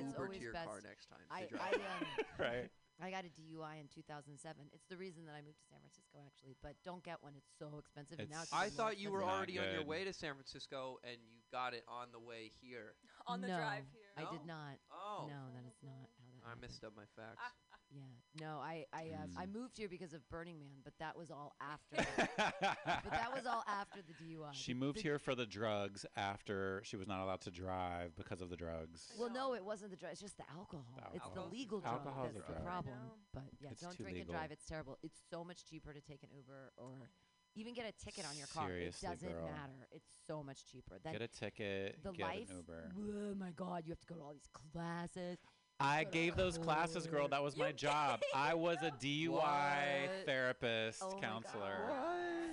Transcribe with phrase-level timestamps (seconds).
[0.00, 0.66] Yeah, it's Uber always to your best.
[0.68, 1.24] car next time.
[1.28, 1.60] to I, drive.
[1.60, 2.06] I, um,
[2.38, 2.70] right.
[2.98, 4.40] I got a DUI in 2007.
[4.72, 6.56] It's the reason that I moved to San Francisco, actually.
[6.62, 8.16] But don't get one; it's so expensive.
[8.20, 9.26] and now It's it's I even more thought you were expensive.
[9.28, 9.86] Not already on your good.
[9.92, 12.96] way to San Francisco and you got it on the way here.
[13.28, 14.08] on the no, drive here.
[14.16, 14.54] I did No?
[14.56, 14.76] not.
[14.90, 15.28] Oh.
[15.28, 16.08] No, that is not how that.
[16.40, 16.62] I happened.
[16.64, 17.36] missed up my facts.
[17.36, 17.52] Ah,
[17.96, 19.52] Yeah, no, I I uh, I Mm.
[19.54, 21.96] moved here because of Burning Man, but that was all after.
[22.36, 24.52] but that was all after the DUI.
[24.52, 28.40] She moved the- here for the drugs after she was not allowed to drive because
[28.42, 29.12] of the drugs.
[29.18, 30.12] Well, no, it wasn't the drug.
[30.12, 30.84] It's just the alcohol.
[30.96, 31.50] The It's the alcohol.
[31.50, 32.64] legal drug Alcohol's that's a the drug.
[32.66, 32.94] problem.
[32.94, 33.10] I.
[33.32, 34.34] But yeah, It's don't too drink and legal.
[34.34, 34.50] drive.
[34.52, 34.98] It's terrible.
[35.02, 37.08] It's so much cheaper to take an Uber or
[37.54, 38.68] even get a ticket on your car.
[38.68, 39.46] Seriously, it doesn't girl.
[39.46, 39.88] matter.
[39.90, 40.98] It's so much cheaper.
[41.02, 42.50] Then Get a ticket, the get life.
[42.50, 42.92] an Uber.
[42.98, 43.84] Oh my God!
[43.86, 45.38] You have to go to all these classes.
[45.78, 47.28] I gave those classes, girl.
[47.28, 48.20] That was my job.
[48.34, 50.10] I was a DUI What?
[50.24, 51.76] therapist, Oh counselor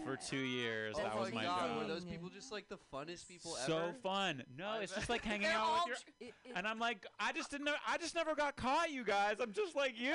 [0.04, 0.96] for two years.
[1.00, 1.78] Oh that my was my god, job.
[1.78, 3.92] were those people just like the funnest people so ever?
[3.94, 4.44] So fun.
[4.58, 6.28] No, it's just like hanging out all with your.
[6.28, 7.76] It, it, And I'm like, I just didn't know.
[7.88, 9.38] I just never got caught, you guys.
[9.40, 10.14] I'm just like you.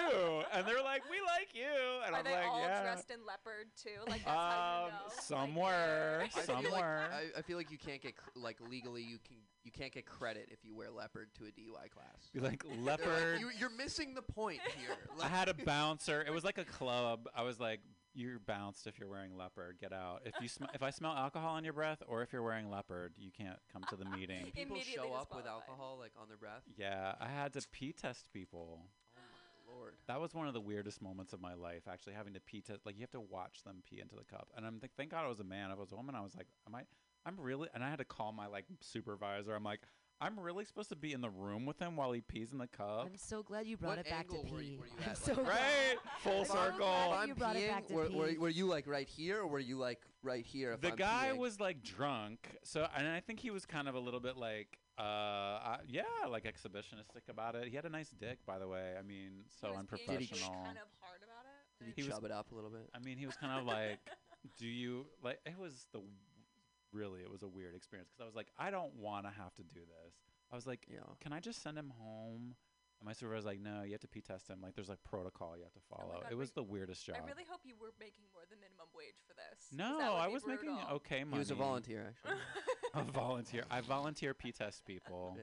[0.53, 1.65] And they're like, we like you.
[2.07, 2.83] And Are I'm like, Yeah, they like, all yeah.
[2.83, 3.89] dressed in leopard too?
[4.07, 5.23] Like that's how Um, you know.
[5.23, 6.27] some Like, were, yeah.
[6.37, 7.09] I somewhere.
[7.11, 9.37] like I, I feel like you can't get like legally you can
[9.69, 12.31] you can't get credit if you wear leopard to a DUI class.
[12.33, 13.41] Be like They're like, leopard.
[13.41, 14.97] you, you're missing the point here.
[15.23, 16.25] I had a bouncer.
[16.27, 17.29] It was like a club.
[17.37, 17.81] I was like,
[18.15, 19.77] "You're bounced if you're wearing leopard.
[19.79, 20.23] Get out.
[20.25, 23.13] If you sm- if I smell alcohol on your breath, or if you're wearing leopard,
[23.19, 26.63] you can't come to the meeting." people show up with alcohol like on their breath.
[26.79, 28.81] Yeah, I had to pee test people.
[29.17, 29.21] Oh
[29.69, 29.95] my lord.
[30.07, 31.83] That was one of the weirdest moments of my life.
[31.91, 34.49] Actually, having to pee test, like you have to watch them pee into the cup.
[34.57, 35.71] And I'm th- thank God I was a man.
[35.71, 36.85] If I was a woman, I was like, "Am I?
[37.29, 39.55] I'm really?" And I had to call my like supervisor.
[39.55, 39.81] I'm like,
[40.21, 42.67] "I'm really supposed to be in the room with him while he pees in the
[42.67, 44.77] cup." I'm so glad you brought What it back to angle were you- pee.
[44.79, 45.49] were you I'm at, so like- glad.
[45.49, 46.87] right, full If I'm- glad If circle.
[46.89, 48.39] that I'm you brought it peeing, back to were, were, pee.
[48.39, 50.73] were you like right here, or were you like right here?
[50.73, 51.39] If the I'm guy peeing?
[51.39, 54.79] was like drunk so and i think he was kind of a little bit like
[54.99, 58.95] uh, uh yeah like exhibitionistic about it he had a nice dick by the way
[58.99, 61.79] i mean so He was being really unprofessional Kind of hard about it.
[61.79, 62.91] Did Like, he, he was- chub it up a little bit?
[62.95, 64.01] i mean he was kind of like
[64.59, 66.01] do you like it was the
[66.93, 69.55] really it was a weird experience because i was like i don't want to have
[69.55, 70.15] to do this
[70.53, 71.01] i was like Yeah.
[71.21, 72.55] can i just send him home
[73.01, 75.03] and my supervisor was like no you have to pee test him like there's like
[75.05, 77.61] protocol you have to oh follow God, it was the weirdest job I really hope
[77.65, 79.69] you were making more than minimum wage for this.
[79.73, 82.41] no i be was making okay money He was a volunteer, actually.
[82.95, 85.43] a volunteer i volunteer pee test people yeah.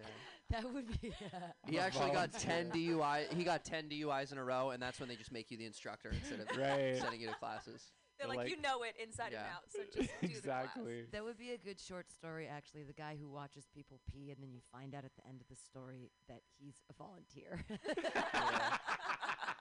[0.51, 1.11] That would be.
[1.67, 2.97] He a actually got ten volunteer.
[2.97, 3.33] DUI.
[3.33, 5.65] He got ten DUIs in a row, and that's when they just make you the
[5.65, 6.95] instructor instead of Right.
[7.01, 7.81] sending you to classes.
[8.17, 9.43] They're They're like, you know it inside Yeah.
[9.43, 12.83] and out, so just do the exactly That would be a good short story, actually.
[12.83, 15.47] The guy who watches people pee, and then you find out at the end of
[15.47, 17.59] the story that he's a volunteer.
[18.33, 18.77] Yeah.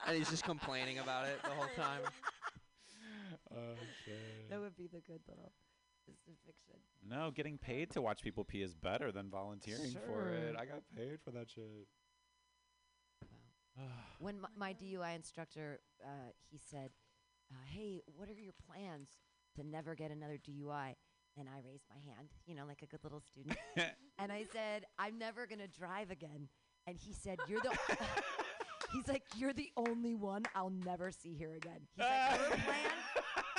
[0.07, 2.01] and he's just complaining about it the whole time.
[3.51, 4.49] oh shit.
[4.49, 5.51] that would be the good little
[6.05, 6.75] piece fiction.
[7.07, 10.51] No, getting paid to watch people pee is better than volunteering for it.
[10.51, 10.59] Sure.
[10.61, 11.87] I got paid for that shit.
[13.77, 13.83] Wow.
[14.19, 16.91] When my, my DUI instructor, uh, he said,
[17.51, 19.09] uh, "Hey, what are your plans
[19.55, 20.95] to never get another DUI?"
[21.37, 23.57] And I raised my hand, you know, like a good little student,
[24.17, 26.47] and I said, "I'm never gonna drive again."
[26.87, 27.77] And he said, "You're the."
[28.93, 32.91] He's like, "You're the only one I'll never see here again." He's like, "Her plan,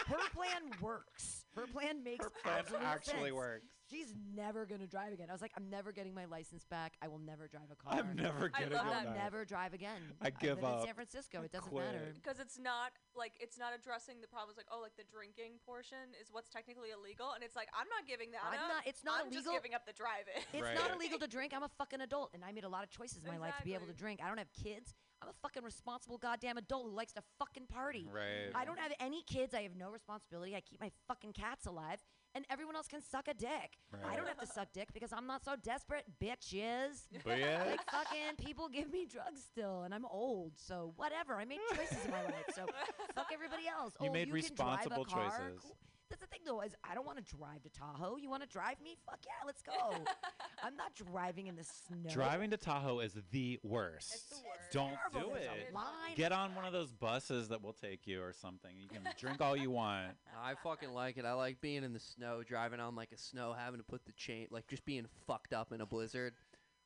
[0.06, 1.44] her plan works.
[1.54, 3.32] Her plan makes Her plan absolute actually sense.
[3.34, 3.66] works.
[3.90, 6.94] She's never gonna drive again." I was like, "I'm never getting my license back.
[7.02, 7.94] I will never drive a car.
[7.98, 9.06] I'm never I getting love it that.
[9.08, 10.14] I'll never drive again.
[10.20, 10.80] I give live up.
[10.80, 11.42] in San Francisco.
[11.42, 11.84] It doesn't quit.
[11.84, 12.12] matter.
[12.14, 14.56] Because it's not like it's not addressing the problems.
[14.56, 18.06] Like oh, like the drinking portion is what's technically illegal, and it's like I'm not
[18.06, 18.68] giving that I'm up.
[18.68, 18.86] not.
[18.86, 19.52] It's not I'm illegal.
[19.52, 20.42] just giving up the driving.
[20.52, 20.74] It's Right.
[20.74, 21.52] not illegal to drink.
[21.54, 23.64] I'm a fucking adult, and I made a lot of choices in my life to
[23.64, 24.20] be able to drink.
[24.22, 24.94] I don't have kids.
[25.22, 28.06] I'm a fucking responsible goddamn adult who likes to fucking party.
[28.12, 28.50] Right.
[28.54, 29.54] I don't have any kids.
[29.54, 30.54] I have no responsibility.
[30.54, 32.02] I keep my fucking cats alive,
[32.36, 33.78] and everyone else can suck a dick.
[34.06, 37.06] I don't have to suck dick because I'm not so desperate, bitches.
[37.24, 37.64] But yeah.
[37.66, 41.36] like fucking people give me drugs still, and I'm old, so whatever.
[41.36, 42.66] I made choices in my life, so
[43.14, 43.94] fuck everybody else.
[44.02, 45.24] You oh, made you can drive a responsible car?
[45.24, 45.62] choices.
[45.62, 45.76] Cool.
[46.08, 48.16] That's the thing, though, is I don't want to drive to Tahoe.
[48.16, 48.96] You want to drive me?
[49.04, 49.72] Fuck yeah, let's go.
[50.62, 52.08] I'm not driving in the snow.
[52.08, 54.14] Driving to Tahoe is the worst.
[54.14, 54.72] It's the worst.
[54.72, 55.34] Don't Terrible.
[55.34, 55.74] do There's it.
[55.74, 56.14] line.
[56.14, 58.70] Get on one of those buses that will take you or something.
[58.78, 60.12] You can drink all you want.
[60.40, 61.24] I fucking like it.
[61.24, 64.12] I like being in the snow, driving on like a snow, having to put the
[64.12, 66.34] chain, like just being fucked up in a blizzard.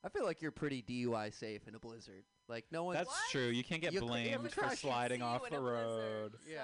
[0.03, 2.25] I feel like you're pretty DUI safe in a blizzard.
[2.49, 2.94] Like no one.
[2.94, 3.17] That's What?
[3.31, 3.49] true.
[3.49, 6.33] You can't get You c- yeah, blamed for sliding off the a blizzard, road.
[6.50, 6.62] Yeah.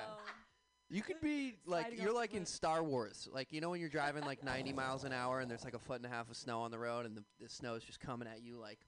[0.88, 2.48] So- You could be like Sliding you're off the like in cliff.
[2.48, 3.28] Star Wars.
[3.32, 5.78] Like you know when you're driving like 90 miles an hour and there's like a
[5.78, 8.00] foot and a half of snow on the road and the, the snow is just
[8.00, 8.78] coming at you like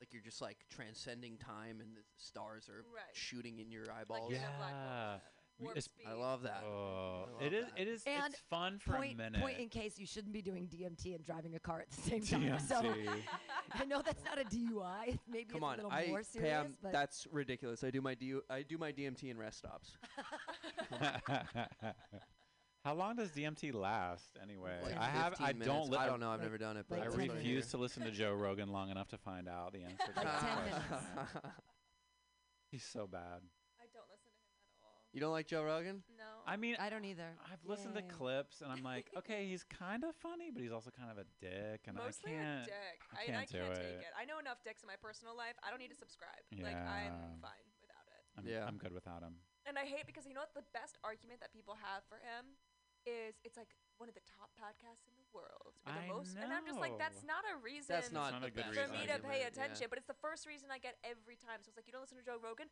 [0.00, 3.02] like you're just like transcending time and the stars are Right.
[3.14, 4.30] shooting in your eyeballs.
[4.30, 5.14] you're in a black hole Yeah.
[5.58, 6.04] We- warp it's- speed.
[6.06, 6.62] I love that.
[6.66, 7.64] Oh, I it love is.
[7.70, 7.80] that.
[7.80, 8.02] It is.
[8.06, 9.40] And it's fun for point, a minute.
[9.40, 12.20] point in case you shouldn't be doing DMT and driving a car at the same
[12.22, 12.58] time.
[12.60, 13.08] So DMT.
[13.72, 15.18] I know that's not a DUI.
[15.26, 17.82] Maybe Come it's on, a little I more serious, Pam, but that's ridiculous.
[17.84, 19.96] I do my DU, I do my DMT in rest stops.
[22.84, 24.78] How long does DMT last anyway?
[24.82, 25.30] Like I have.
[25.30, 25.66] 15 I minutes.
[25.68, 25.90] don't.
[25.90, 26.30] Li- I don't know.
[26.30, 27.70] I've never done it, but like I that's 10 what I refuse hear.
[27.72, 30.40] to listen to Joe Rogan long enough to find out the answer to Like that
[30.40, 31.50] 10 question.
[32.70, 33.42] He's so bad.
[33.82, 35.02] I don't listen to him at all.
[35.12, 36.04] you don't like Joe Rogan?
[36.16, 36.24] No.
[36.46, 37.34] I mean, I don't either.
[37.50, 40.90] I've listened to clips and I'm like, okay, he's kind of funny, but he's also
[40.96, 42.62] kind of a dick, and Mostly I can't.
[42.62, 42.98] a dick.
[43.10, 44.06] I I, I can't can't, do take it.
[44.06, 44.14] it.
[44.20, 45.54] I know enough dicks in my personal life.
[45.66, 46.38] I don't need to subscribe.
[46.54, 46.86] Like Yeah.
[46.86, 48.22] I'm fine without it.
[48.38, 48.64] I'm, Yeah.
[48.64, 49.42] I'm good without him.
[49.66, 52.54] And I hate because you know what the best argument that people have for him
[53.06, 55.74] is it's like one of the top podcasts in the world.
[55.86, 57.34] Or the I most and I'm just like that's know.
[57.38, 58.98] not a reason That's not, not a good best for reason.
[58.98, 59.54] me to pay argument, yeah.
[59.54, 61.62] attention, but it's the first reason I get every time.
[61.62, 62.66] So it's like you don't listen to Joe Rogan?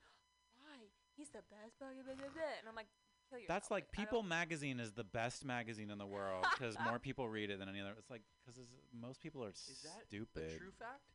[0.59, 0.91] Why?
[1.19, 2.55] He's the best blah, blah, blah, blah, blah.
[2.59, 2.91] and I'm like
[3.31, 3.51] kill yourself.
[3.59, 6.99] That's like I People don't- Magazine is the best magazine in the world because more
[6.99, 7.95] people read it than any other.
[7.99, 8.59] It's like because
[8.91, 10.51] most people are Is that stupid.
[10.55, 11.07] A true fact?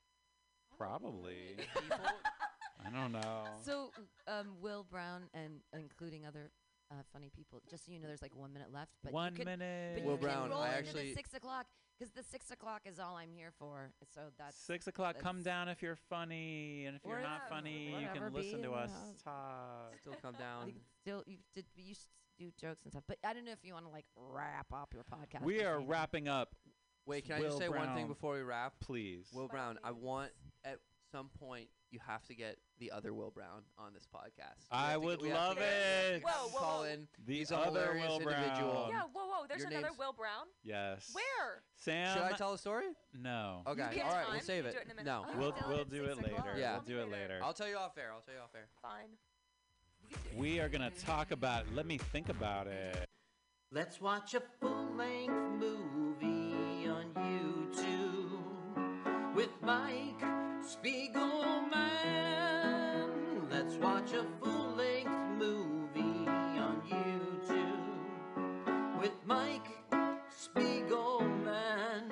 [0.78, 1.60] Probably.
[1.76, 1.98] People,
[2.86, 3.44] I don't know.
[3.64, 3.92] So,
[4.28, 6.52] um, Will Brown and including other
[6.92, 7.62] uh, funny people.
[7.70, 8.92] Just so you know, there's like one minute left.
[9.04, 9.96] But One you could, minute.
[9.96, 11.66] But Will you can Brown, roll I into actually- the six o'clock
[12.00, 13.92] because the six o'clock is all I'm here for.
[14.14, 15.20] So that's Six o'clock.
[15.20, 18.90] Come down if you're funny, and if you're not funny, you can listen to us
[18.92, 19.22] house.
[19.24, 19.94] talk.
[20.02, 20.68] still come down.
[20.68, 21.94] you still you did you
[22.38, 23.04] do jokes and stuff.
[23.08, 25.44] But I don't know if you want to like wrap up your podcast.
[25.44, 25.88] We are something.
[25.90, 26.56] wrapping up.
[27.06, 28.74] Wait, can I just say one thing before we wrap?
[28.80, 29.28] Please.
[29.34, 30.32] Will By Brown, I want
[30.64, 30.78] at
[31.12, 34.62] some point you have to get the other Will Brown on this podcast.
[34.72, 36.20] We I would get- to love get- we have to it.
[36.20, 36.84] get Whoa, him whoa, whoa.
[36.84, 37.08] in.
[37.26, 38.88] The He's other hilarious Will individual.
[38.92, 39.46] Yeah, whoa, whoa.
[39.48, 40.48] There's Your another Will Brown.
[40.64, 41.10] Yes.
[41.14, 41.64] Where?
[41.76, 42.14] Sam.
[42.18, 42.88] Should I tell a story?
[43.14, 43.64] No.
[43.68, 43.88] Okay.
[43.96, 44.32] get All right, time?
[44.34, 44.74] we'll save it.
[44.74, 45.06] do it in a minute.
[45.06, 45.26] No.
[45.28, 46.46] Oh, We'll we'll do it six o'clock.
[46.46, 46.60] later.
[46.60, 46.74] Yeah.
[46.74, 47.34] We'll do it Later.
[47.34, 47.40] later.
[47.44, 48.12] I'll tell you off air.
[48.14, 48.68] I'll tell you off air.
[48.82, 49.10] Fine.
[50.36, 51.66] We are gonna talk about.
[51.74, 53.06] Let me think about it.
[53.72, 60.20] Let's watch a full length movie on YouTube with Mike
[60.64, 62.39] Spiegelman.
[69.00, 69.72] With Mike
[70.28, 72.12] Spiegelman.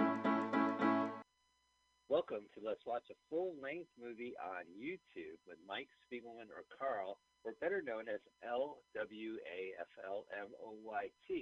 [2.07, 7.19] Welcome to Let's Watch a Full Length Movie on YouTube with Mike Spiegelman or Carl,
[7.43, 8.79] or better known as LWAFLMOYT.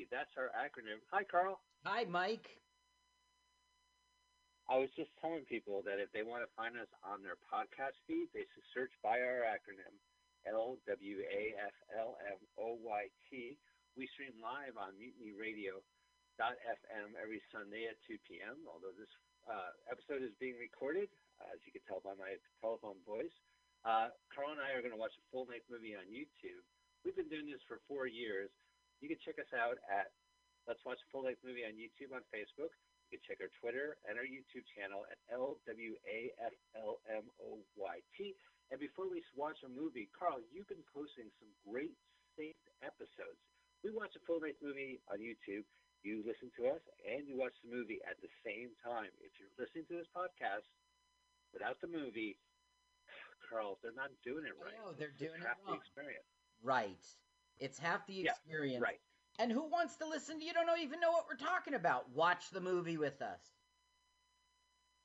[0.09, 0.97] That's our acronym.
[1.13, 1.61] Hi, Carl.
[1.85, 2.49] Hi, Mike.
[4.65, 8.01] I was just telling people that if they want to find us on their podcast
[8.09, 9.93] feed, they should search by our acronym
[12.57, 13.57] LWAFLMOYT.
[13.95, 15.79] We stream live on MutinyRadio.fm
[17.15, 18.59] every Sunday at 2 p.m.
[18.67, 19.07] Although this
[19.47, 21.07] uh, episode is being recorded,
[21.39, 23.31] as you can tell by my telephone voice.
[23.87, 26.59] Uh, Carl and I are going to watch a full-length movie on YouTube.
[27.07, 28.51] We've been doing this for four years.
[28.99, 30.11] You can check us out at
[30.67, 32.75] Let's Watch a Full-Length Movie on YouTube on Facebook.
[33.07, 35.79] You can check our Twitter and our YouTube channel at LWAFLMOYT.
[38.75, 41.95] And before we watch a movie, Carl, you've been posting some great
[42.35, 43.39] saved episodes.
[43.83, 45.65] We watch a full length movie on YouTube.
[46.05, 49.09] You listen to us and you watch the movie at the same time.
[49.21, 50.65] If you're listening to this podcast
[51.53, 52.37] without the movie,
[53.49, 54.73] Carl, they're not doing it right.
[54.77, 55.77] know, they're It's doing it half wrong.
[55.77, 56.29] the experience.
[56.61, 57.05] Right.
[57.57, 58.81] It's half the experience.
[58.81, 58.89] Yeah.
[58.93, 59.01] Right.
[59.41, 62.07] And who wants to listen to you don't know, even know what we're talking about?
[62.13, 63.41] Watch the movie with us.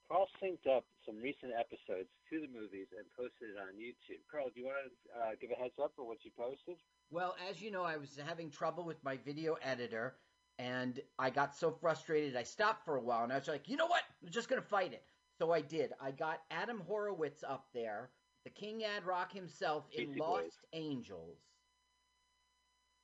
[0.06, 4.20] Carl synced up some recent episodes to the movies and posted it on YouTube.
[4.30, 6.76] Carl, do you want to uh, give a heads up for what you posted?
[7.10, 10.14] Well, as you know, I was having trouble with my video editor,
[10.58, 13.76] and I got so frustrated I stopped for a while, and I was like, you
[13.76, 14.02] know what?
[14.22, 15.04] I'm just gonna fight it.
[15.38, 15.92] So I did.
[16.00, 18.10] I got Adam Horovitz up there,
[18.44, 20.52] the King Ad Rock himself in Beastie Lost Boys.
[20.72, 21.38] Angels.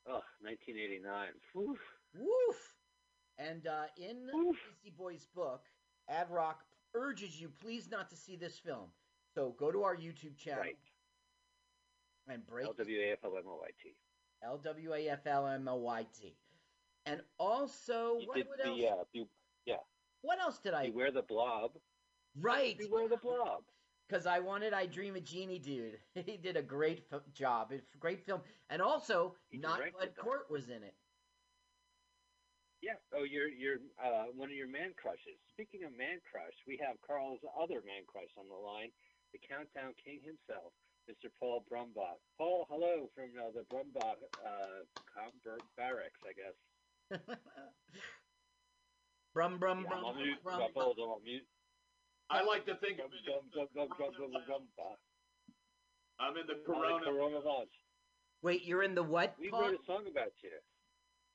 [0.09, 1.29] Oh, 1989.
[1.55, 1.79] Woof.
[2.15, 2.75] Woof!
[3.39, 4.57] And uh, in Oof.
[4.83, 5.65] Beastie Boys book,
[6.09, 6.61] Ad Rock
[6.95, 8.89] urges you please not to see this film.
[9.35, 10.79] So go to our YouTube channel Right.
[12.29, 13.95] And break LWAFLMOYT.
[14.43, 16.37] L W A F L M O Y T.
[17.07, 18.79] And also, You what, did what else?
[18.79, 19.25] the, uh, be,
[20.23, 20.87] What else did I?
[20.87, 21.73] Beware the Blob.
[22.39, 23.63] Right, Beware the Blob.
[24.09, 25.99] because I wanted I Dream a Genie, dude.
[26.27, 27.71] he did a great f- job.
[27.73, 28.41] It's a great film,
[28.71, 30.11] and also He not Bud.
[30.19, 30.95] Cort was in it.
[32.83, 32.99] Yeah.
[33.15, 35.39] Oh, you're you're uh, one of your man crushes.
[35.51, 38.91] Speaking of man crush, we have Carl's other man crush on the line,
[39.33, 40.73] the Countdown King himself,
[41.07, 41.31] Mr.
[41.39, 42.19] Paul Brumbach.
[42.37, 44.83] Paul, hello from uh, the Brumbach uh,
[45.79, 46.57] barracks, I guess.
[49.35, 50.43] brum brum Yeah, brum I'm mute.
[50.43, 50.61] brum.
[50.63, 51.47] I'm hold on, mute.
[52.29, 54.99] I like to think Brum, of it brum, as brum, brum, brum, brum, brum, brum.
[56.19, 57.05] I'm in the corona.
[57.05, 57.47] the coronavirus.
[57.47, 57.71] coronavirus.
[58.43, 59.39] Wait, you're in the what?
[59.39, 59.71] We Paul?
[59.71, 60.51] wrote a song about you.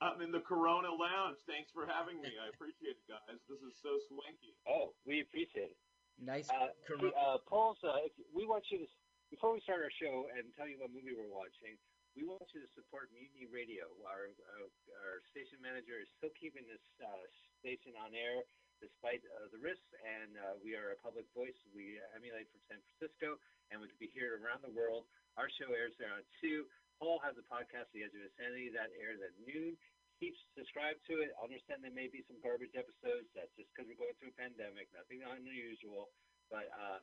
[0.01, 1.37] I'm in the Corona Lounge.
[1.45, 2.33] Thanks for having me.
[2.33, 3.37] I appreciate it, guys.
[3.47, 4.57] This is so swanky.
[4.65, 5.79] Oh, we appreciate it.
[6.17, 6.49] Nice.
[6.49, 7.77] Uh, Cor- uh, Paul's.
[7.85, 8.89] Uh, we want you to
[9.31, 11.79] before we start our show and tell you what movie we're watching.
[12.19, 13.87] We want you to support Mutiny Radio.
[14.03, 14.67] Our uh,
[15.07, 17.23] our station manager is still keeping this uh,
[17.63, 18.43] station on air
[18.83, 21.55] despite uh, the risks, and uh, we are a public voice.
[21.71, 23.39] We emulate from San Francisco,
[23.71, 25.07] and we can be heard around the world.
[25.39, 26.67] Our show airs there on two.
[26.99, 29.79] Paul has a podcast, The Edge of Insanity, that airs at noon.
[30.19, 31.31] Keep subscribe to it.
[31.39, 33.31] I understand there may be some garbage episodes.
[33.31, 34.91] That's just because we're going through a pandemic.
[34.91, 36.11] Nothing unusual.
[36.51, 36.99] But uh,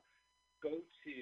[0.61, 1.15] go to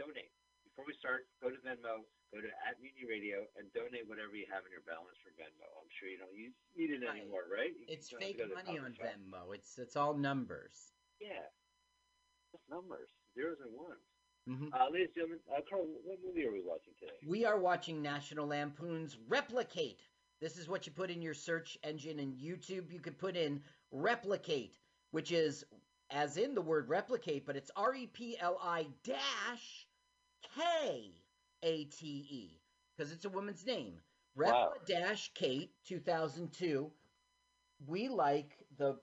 [0.00, 0.32] donate.
[0.64, 4.48] Before we start, go to Venmo, go to at Mutiny Radio, and donate whatever you
[4.48, 5.68] have in your balance for Venmo.
[5.76, 7.76] I'm sure you don't use, need it anymore, right?
[7.76, 9.12] You it's don't have to fake go to the money on shop.
[9.12, 9.52] Venmo.
[9.52, 10.96] It's it's all numbers.
[11.20, 11.44] Yeah.
[12.56, 14.00] Just numbers, zeros and ones.
[14.48, 17.18] hmm Uh, ladies and gentlemen, uh, Carl, what movie are we watching today?
[17.28, 20.00] We are watching National Lampoon's Repli-Kate.
[20.40, 22.90] This is what you put in your search engine in YouTube.
[22.90, 23.60] You could put in
[23.92, 24.78] replicate,
[25.10, 25.64] which is
[26.10, 29.86] as in the word replicate, but it's R E P L I dash
[30.56, 31.12] K
[31.62, 32.60] A T E
[32.96, 33.94] because it's a woman's name.
[34.36, 34.72] Wow.
[34.74, 36.90] Repla dash Kate 2002.
[37.86, 38.96] We like the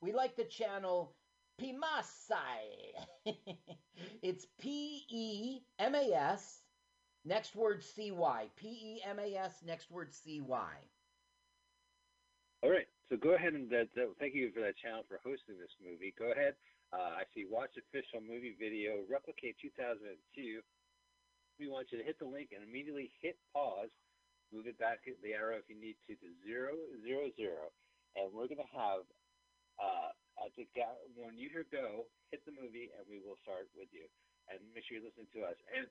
[0.00, 1.14] we like the channel
[1.60, 3.26] Pimasai.
[4.22, 6.62] it's P E M A S,
[7.24, 8.46] next word C Y.
[8.56, 10.72] P E M A S, next word C Y.
[12.62, 13.88] all right, so go ahead and th-
[14.20, 16.14] thank you for that channel for hosting this movie.
[16.18, 16.54] Go ahead.
[16.92, 20.60] Uh, I see watch official movie video, Repli-Kate 2002.
[21.56, 23.88] We want you to hit the link and immediately hit pause.
[24.52, 27.72] Move it back the arrow if you need to to zero zero zero,
[28.20, 29.08] and we're gonna have
[29.80, 30.12] uh,
[30.60, 30.68] the
[31.16, 34.04] when you hear go, hit the movie, and we will start with you.
[34.52, 35.56] And make sure you listen to us.
[35.72, 35.88] And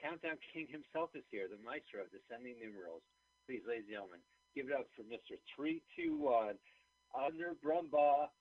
[0.00, 3.04] Countdown King himself is here, the maestro of descending numerals.
[3.44, 4.24] Please, ladies and gentlemen,
[4.56, 5.36] give it up for Mr.
[5.52, 6.56] Three Two One,
[7.12, 8.32] under Brumbaugh,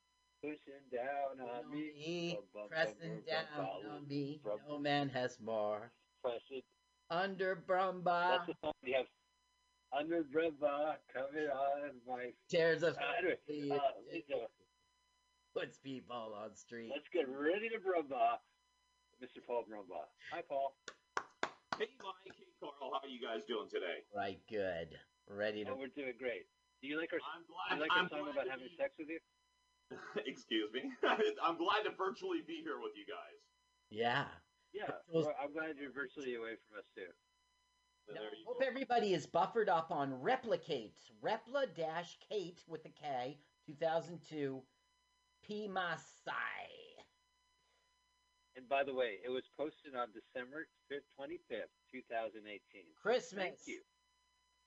[0.44, 4.42] pushing down on me, me, Bum, bum, pressing bum, down bum, bum, on me.
[4.68, 5.90] No man has more.
[6.22, 6.62] pressing.
[7.10, 9.06] Under Brumba, That's the song we have.
[9.96, 12.34] Under Brumbaugh, coming on my.
[12.50, 13.72] tears of Uh, anyway, ladies
[14.12, 14.50] and gentlemen,
[15.56, 16.90] puts people on street.
[16.92, 18.42] let's get ready to Brumbaugh.
[19.24, 19.40] Mr.
[19.46, 20.10] Paul Brumbaugh.
[20.34, 20.76] Hi, Paul.
[21.78, 22.26] Hey, Mike.
[22.26, 22.74] Hey, Carl.
[22.82, 24.04] How are you guys doing today?
[24.14, 24.98] Right, good.
[25.30, 25.72] Ready to.
[25.72, 26.50] Oh, we're doing great.
[26.82, 27.78] Do you like our, I'm do glad.
[27.78, 29.20] you like I'm our song about having be- sex with you?
[30.26, 30.82] Excuse me.
[31.44, 33.40] I'm glad to virtually be here with you guys.
[33.90, 34.26] Yeah.
[34.74, 37.06] Yeah, Virtual- well, I'm glad you're virtually away from us too.
[38.08, 38.66] So Now, there you hope go.
[38.68, 40.98] everybody is buffered up on Repli-Kate.
[41.24, 44.62] Repla dash Kate with the K, 2002.
[45.46, 46.34] P Masai.
[48.56, 52.62] And by the way, it was posted on December 5th, 25th, 2018.
[53.02, 53.44] Christmas.
[53.44, 53.82] Thank you,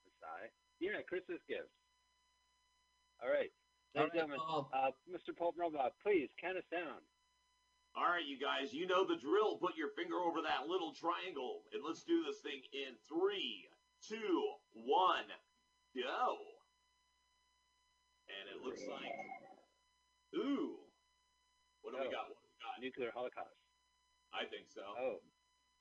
[0.04, 0.50] Masai.
[0.80, 1.70] Yeah, Christmas gift.
[3.22, 3.50] All right,
[3.96, 4.70] All ladies and right, Paul.
[4.72, 5.36] uh, Mr.
[5.36, 7.00] Paul Brumbaugh, please count us down.
[7.96, 8.74] All right, you guys.
[8.74, 9.56] You know the drill.
[9.56, 13.64] Put your finger over that little triangle, and let's do this thing in three,
[14.06, 15.24] two, one,
[15.96, 16.36] go.
[18.28, 19.12] And it looks like,
[20.36, 20.76] ooh,
[21.80, 22.10] what do we Oh.
[22.10, 22.28] got?
[22.28, 22.80] What do we got?
[22.82, 23.56] Nuclear holocaust.
[24.34, 24.82] I think so.
[24.98, 25.22] Oh,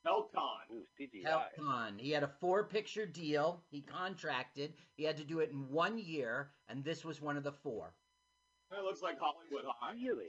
[0.06, 0.42] Helcon.
[0.72, 1.24] ooh, CGI.
[1.28, 1.98] Helcon.
[2.00, 3.62] He had a four picture deal.
[3.70, 4.74] He contracted.
[4.96, 7.94] He had to do it in one year, and this was one of the four.
[8.72, 9.94] It looks like Hollywood High.
[9.94, 10.26] Really?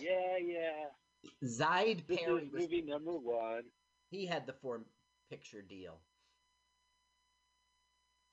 [0.00, 0.86] Yeah, yeah.
[1.46, 3.62] Zaid This Perry was movie number one.
[4.10, 4.80] he had the four
[5.30, 5.98] picture deal.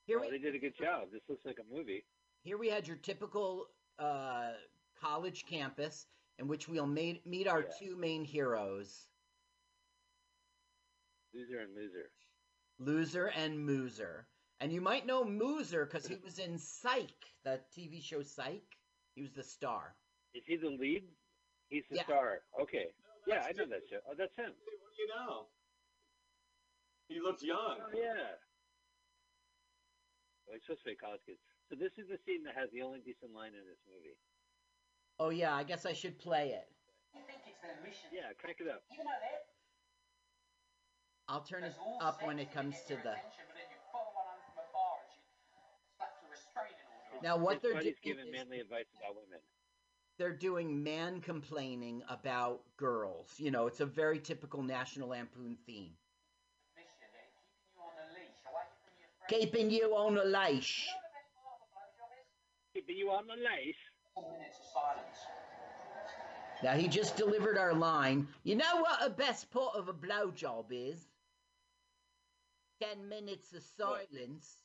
[0.06, 1.08] Here Oh, we they did a good job.
[1.12, 2.04] This looks like a movie.
[2.44, 3.68] here we had your typical
[4.00, 4.52] uh,
[5.02, 6.06] college campus
[6.40, 7.68] in which we'll meet, meet our Yeah.
[7.80, 9.08] two main heroes,
[11.34, 12.12] Loser and loser.
[12.80, 14.26] Loser and Mooser.
[14.64, 18.64] And you might know Mooser because he was in Psych, the TV show Psych.
[19.14, 19.94] He was the star.
[20.34, 21.04] Is he the lead?
[21.68, 22.04] He's the Yeah.
[22.06, 22.46] star.
[22.58, 22.96] Okay.
[23.28, 23.72] Yeah, I know good.
[23.72, 24.00] that show.
[24.08, 24.56] Oh, that's him.
[24.56, 25.50] Hey, What do you know?
[27.10, 27.76] He looks young.
[27.82, 28.40] Oh yeah.
[30.48, 31.38] Well, he's supposed to be a.
[31.68, 34.16] So this is the scene that has the only decent line in this movie.
[35.20, 36.72] Oh yeah, I guess I should play it.
[38.14, 38.82] Yeah, crank it up.
[41.28, 43.16] I'll turn it up when it comes to the.
[47.22, 49.40] Now what they're doing giving is manly advice about women.
[50.18, 53.34] they're doing man complaining about girls.
[53.38, 55.92] You know, it's a very typical National Lampoon theme.
[59.28, 60.88] Keeping you on a leash.
[62.74, 63.76] Keeping you on the lace.
[66.64, 68.28] Now he just delivered our line.
[68.44, 71.08] You know what a best part of a blowjob is?
[72.82, 74.63] Ten minutes of silence.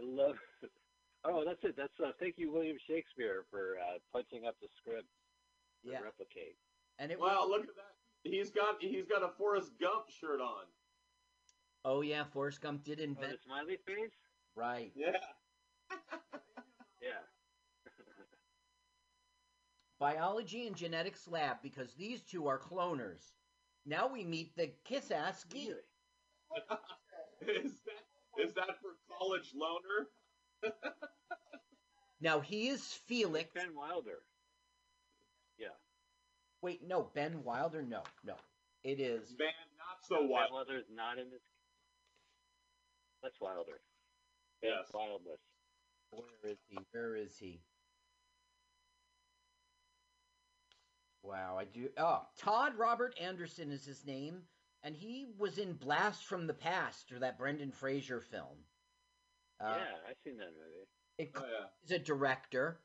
[0.00, 0.36] I love.
[1.22, 1.76] Oh, that's it.
[1.76, 5.04] That's uh, thank you, William Shakespeare, for uh, punching up the script
[5.84, 6.56] to Yeah, replicate.
[6.98, 7.50] and it Wow, was.
[7.50, 7.92] look at that.
[8.24, 10.64] He's got he's got a Forrest Gump shirt on.
[11.84, 13.32] Oh yeah, Forrest Gump did Oh, invent.
[13.32, 14.16] the smiley face.
[14.56, 14.92] Right.
[14.96, 15.12] Yeah.
[17.02, 17.20] Yeah.
[19.98, 23.32] Biology and genetics lab because these two are cloners.
[23.84, 25.74] Now we meet the kiss ass geek.
[27.42, 27.70] Really?
[28.38, 30.08] Is that for college loner?
[32.20, 33.48] Now he is Felix.
[33.54, 34.18] Ben Wilder.
[35.58, 35.68] Yeah.
[36.62, 37.82] Wait, no, Ben Wilder.
[37.82, 38.34] No, no,
[38.84, 39.34] it is.
[39.38, 41.40] Man, not so Ben Wilder is not in this.
[43.22, 43.80] That's Wilder.
[44.60, 44.90] Ben Yes.
[44.92, 45.40] Wildless.
[46.10, 46.78] Where is he?
[46.92, 47.60] Where is he?
[51.22, 51.88] Wow, I do.
[51.98, 54.42] Oh, Todd Robert Anderson is his name,
[54.82, 58.64] and he was in Blast from the Past, or that Brendan Fraser film.
[59.60, 60.86] Uh, yeah, I've seen that movie.
[61.18, 61.66] it- Oh yeah.
[61.82, 62.80] He's a director.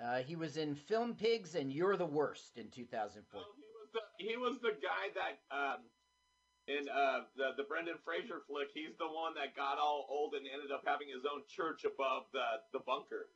[0.00, 3.40] Uh, he was in Film Pigs and You're the Worst in 2004.
[3.40, 5.78] Oh, he was the he was the guy that um
[6.68, 8.68] in uh the the Brendan Fraser flick.
[8.72, 12.24] He's the one that got all old and ended up having his own church above
[12.32, 13.26] the the bunker.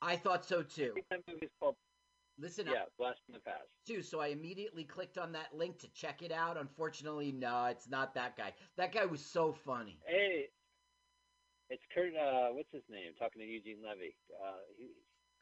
[0.00, 0.92] I thought so I too.
[0.94, 1.76] think that movie's called
[2.40, 3.68] Listen Yeah, up Blast from the Past.
[3.86, 4.02] too.
[4.02, 6.56] So I immediately clicked on that link to check it out.
[6.56, 8.54] Unfortunately, no, it's not that guy.
[8.76, 9.98] That guy was so funny.
[10.06, 10.46] Hey,
[11.68, 12.14] it's Kurt.
[12.16, 13.12] Uh, what's his name?
[13.18, 14.16] Talking to Eugene Levy.
[14.32, 14.88] Uh, he,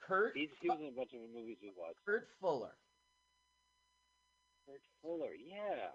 [0.00, 1.98] Kurt he's, he was in a bunch of movies we watched.
[2.04, 2.74] Kurt Fuller.
[4.66, 5.34] Kurt Fuller.
[5.38, 5.90] Yeah,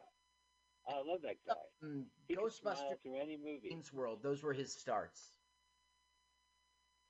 [0.88, 1.54] I love that guy.
[2.28, 3.76] He Ghostbusters through any movie.
[3.92, 4.24] World.
[4.24, 5.38] Those were his starts.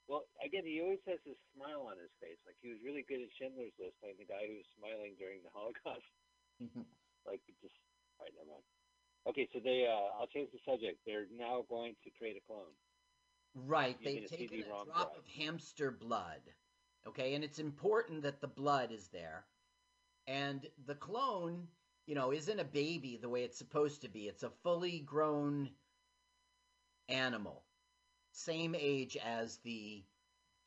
[0.08, 2.40] Well, again, he always has this smile on his face.
[2.44, 5.40] Like he was really good at Schindler's List, playing the guy who was smiling during
[5.44, 6.08] the Holocaust.
[7.28, 7.76] like just.
[8.20, 8.68] All right, never mind.
[9.28, 9.88] Okay, so they.
[9.88, 11.00] Uh, I'll change the subject.
[11.08, 12.76] They're now going to create a clone.
[13.56, 13.98] Right.
[14.04, 15.18] They've a taken a drop drive.
[15.18, 16.42] of hamster blood.
[17.08, 19.46] Okay, and it's important that the blood is there.
[20.28, 21.68] And the clone,
[22.08, 24.28] you know, isn't a baby the way it's supposed to be.
[24.28, 25.70] It's a fully grown
[27.10, 27.64] animal,
[28.34, 30.04] same age as the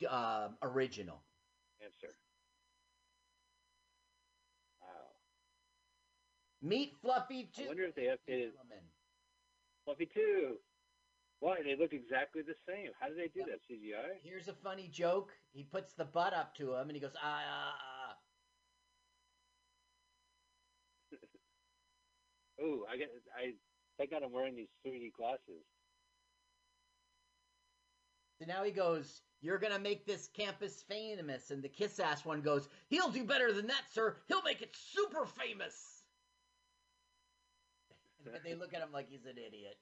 [0.09, 1.21] uh, original.
[1.83, 2.15] Answer.
[4.81, 4.87] Wow.
[6.61, 8.51] Meet Fluffy I wonder if they updated.
[9.85, 10.55] Fluffy too.
[11.39, 11.57] Why?
[11.63, 12.89] They look exactly the same.
[12.99, 13.59] How do they do that?
[13.69, 14.17] CGI?
[14.23, 15.31] Here's a funny joke.
[15.53, 18.15] He puts the butt up to him and he goes, ah, ah, ah.
[22.59, 23.09] Oh, I get.
[23.37, 23.53] I
[23.99, 25.61] thank God I'm wearing these 3D glasses.
[28.39, 31.51] So now he goes, You're going to make this campus famous.
[31.51, 34.15] And the kiss ass one goes, He'll do better than that, sir.
[34.27, 35.75] He'll make it super famous.
[38.25, 39.77] And they look at him like he's an idiot.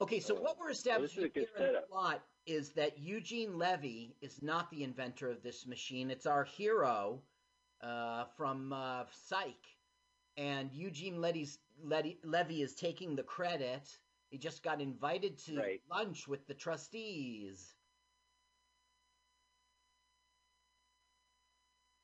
[0.00, 4.14] Okay, so what we're establishing a good here in the plot is that Eugene Levy
[4.20, 6.10] is not the inventor of this machine.
[6.10, 7.20] It's our hero
[7.82, 9.66] uh, from uh, Psych.
[10.36, 13.88] And Eugene Levy is taking the credit.
[14.30, 15.82] He just got invited to Right.
[15.88, 17.74] lunch with the trustees.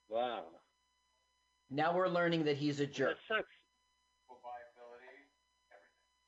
[0.08, 0.60] Wow.
[1.70, 3.16] Now we're learning that he's a jerk.
[3.28, 3.54] That sucks.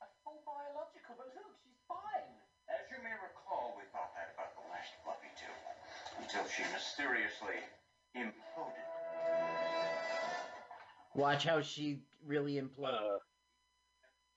[0.01, 2.33] A full biological, but look, she's fine.
[2.69, 5.53] As you may recall, we thought that about the last Fluffy too,
[6.19, 7.61] until she mysteriously
[8.17, 8.85] imploded.
[11.15, 13.17] Watch how she really imploded.
[13.17, 13.19] Uh,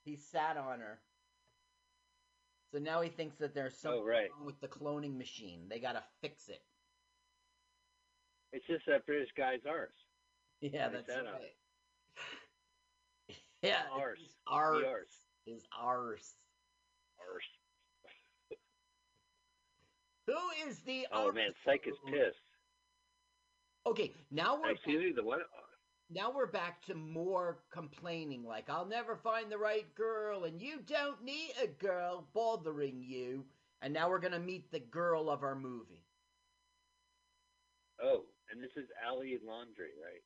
[0.03, 0.99] he sat on her.
[2.71, 4.29] So now he thinks that there's something oh, right.
[4.35, 5.61] wrong with the cloning machine.
[5.69, 6.61] They gotta fix it.
[8.51, 9.91] It's just that British guy's arse.
[10.61, 11.55] Yeah, that's that uh, right.
[13.61, 14.19] yeah, Arse.
[14.47, 14.83] arse.
[14.85, 15.17] Arse.
[15.45, 16.35] His arse.
[17.19, 18.57] Arse.
[20.27, 21.35] Who is the Oh arse?
[21.35, 22.35] man, Psych is pissed.
[23.85, 25.39] Okay, now we're Excuse me, the what?
[26.09, 30.79] Now we're back to more complaining like I'll never find the right girl and you
[30.85, 33.45] don't need a girl bothering you.
[33.81, 36.05] And now we're gonna meet the girl of our movie.
[38.01, 40.21] Oh, and this is Ali Laundry, right?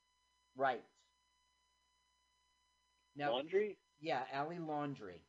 [0.55, 0.83] Right.
[3.15, 3.77] Now Laundry?
[3.99, 5.21] yeah, Ali Laundry.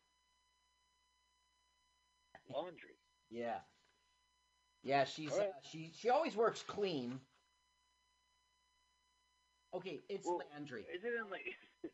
[2.52, 2.96] Laundry.
[3.30, 3.58] Yeah.
[4.82, 5.48] Yeah, she's right.
[5.48, 7.20] uh, she she always works clean.
[9.74, 10.84] Okay, it's Well, Landry.
[10.94, 11.56] Is it in like?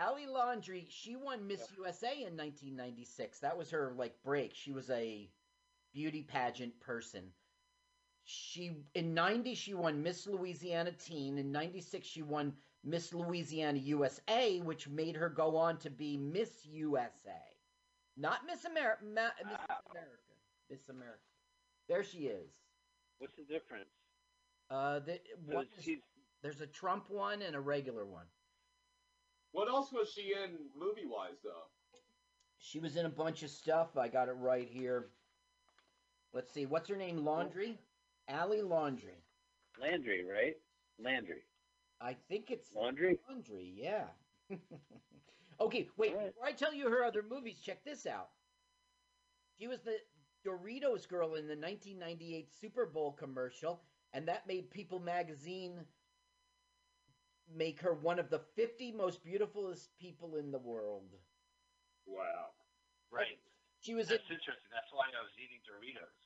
[0.00, 3.40] Ali Laundry, she won Miss USA in 1996.
[3.40, 4.54] That was her like break.
[4.54, 5.28] She was a
[5.92, 7.24] beauty pageant person.
[8.24, 11.38] She in 90 she won Miss Louisiana Teen.
[11.38, 12.52] In 96 she won
[12.84, 17.42] Miss Louisiana USA, which made her go on to be Miss USA.
[18.16, 19.78] Not Miss America, Ma- Miss Wow.
[19.90, 20.34] America.
[20.70, 21.18] Miss America.
[21.88, 22.52] There she is.
[23.18, 23.90] What's the difference?
[24.70, 25.98] Uh, the, So one is- she's
[26.42, 28.26] there's a Trump one and a regular one.
[29.52, 31.68] What else was she in movie wise though?
[32.58, 33.96] She was in a bunch of stuff.
[33.96, 35.06] I got it right here.
[36.32, 36.66] Let's see.
[36.66, 37.24] What's her name?
[37.24, 37.78] Laundry?
[38.28, 39.24] Ali Laundry.
[39.80, 40.54] Landry, right?
[40.98, 41.42] Landry.
[42.00, 43.18] I think it's Laundry?
[43.28, 44.04] Laundry, yeah.
[45.60, 46.12] okay, wait.
[46.12, 46.34] Alright.
[46.34, 48.28] Before I tell you her other movies, check this out.
[49.58, 49.96] She was the
[50.46, 55.84] Doritos girl in the 1998 Super Bowl commercial, and that made People magazine
[57.54, 61.08] make her one of the 50 most beautifulest people in the world.
[62.06, 62.52] Wow.
[63.10, 63.38] Right.
[63.80, 64.70] She was in interesting.
[64.72, 66.18] That's why I was eating Doritos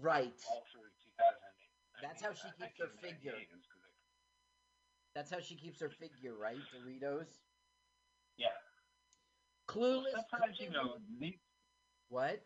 [0.00, 0.32] right.
[0.48, 2.00] all through 2008.
[2.00, 3.34] That's how she keeps her figure.
[5.14, 6.60] That's how she keeps her figure, right?
[6.72, 7.28] Doritos.
[8.36, 8.48] Yeah.
[9.68, 10.24] Clueless.
[10.30, 11.34] Sometimes, you know, these,
[12.08, 12.40] What?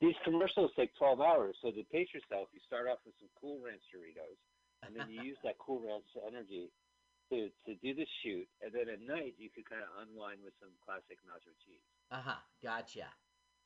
[0.00, 3.60] these commercials take 12 hours, so to pace yourself, you start off with some Cool
[3.64, 4.40] Ranch Doritos,
[4.82, 6.70] and then you use that Cool Ranch energy
[7.30, 10.54] to, to do the shoot, and then at night you could kind of unwind with
[10.60, 11.84] some classic nacho cheese.
[12.10, 12.40] Uh huh.
[12.62, 13.06] Gotcha.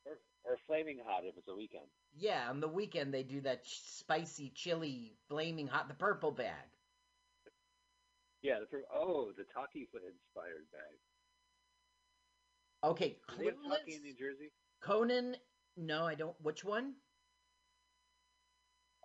[0.05, 1.89] Or, or Flaming Hot if it's a weekend.
[2.17, 6.69] Yeah, on the weekend they do that ch- spicy, chili, flaming hot, the purple bag.
[8.43, 10.99] Yeah, the, fir- oh, the Taki inspired bag.
[12.85, 14.53] Okay, have Taki in New Jersey?
[14.83, 15.37] Conan.
[15.77, 16.37] No, I don't.
[16.43, 16.93] Which one?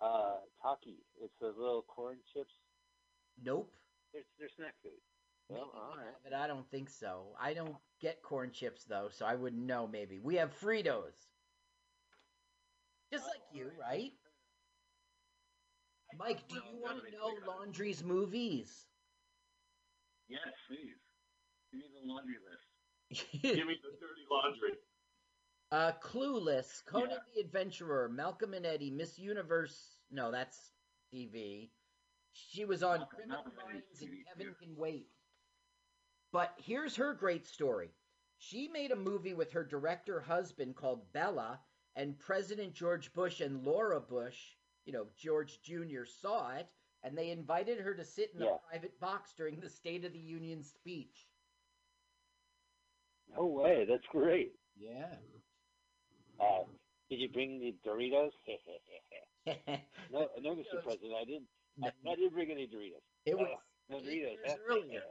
[0.00, 0.96] Uh, Taki.
[1.22, 2.52] It's those little corn chips.
[3.42, 3.70] Nope.
[4.12, 4.92] They're, they're snack food.
[5.48, 6.40] Well, Maybe all we right.
[6.40, 7.36] I don't think so.
[7.40, 9.86] I don't get corn chips though, so I wouldn't know.
[9.86, 11.16] Maybe we have Fritos.
[13.12, 14.12] Just like you, right?
[16.18, 17.34] Mike, do No, you want they to know.
[17.46, 18.86] Laundry's movies?
[20.28, 20.96] Yes, please.
[21.72, 22.66] Give me the laundry list.
[23.42, 24.78] Give me the dirty laundry.
[25.72, 27.18] Uh, Clueless, Conan Yeah.
[27.34, 29.98] the Adventurer, Malcolm and Eddie, Miss Universe.
[30.10, 30.72] No, that's
[31.12, 31.70] TV.
[32.32, 34.54] She was on Malcolm- Criminal Minds and Kevin.
[34.54, 35.08] Can Wait.
[36.32, 37.92] But here's her great story.
[38.38, 41.60] She made a movie with her director husband called Bella,
[41.94, 46.68] and President George Bush and Laura Bush, you know, George Jr., saw it,
[47.02, 48.54] and they invited her to sit in Yeah.
[48.54, 51.28] a private box during the State of the Union speech.
[53.28, 53.84] No way.
[53.84, 54.58] That's great.
[54.76, 55.18] Yeah.
[56.40, 56.64] Uh,
[57.10, 58.30] did you bring the Doritos?
[60.12, 60.82] no, no, Mr.
[60.82, 61.12] President.
[61.20, 61.46] I didn't.
[61.82, 63.02] I, I didn't bring any Doritos.
[63.26, 63.58] it was Oh,
[63.90, 64.56] no Doritos.
[64.68, 65.02] earlier.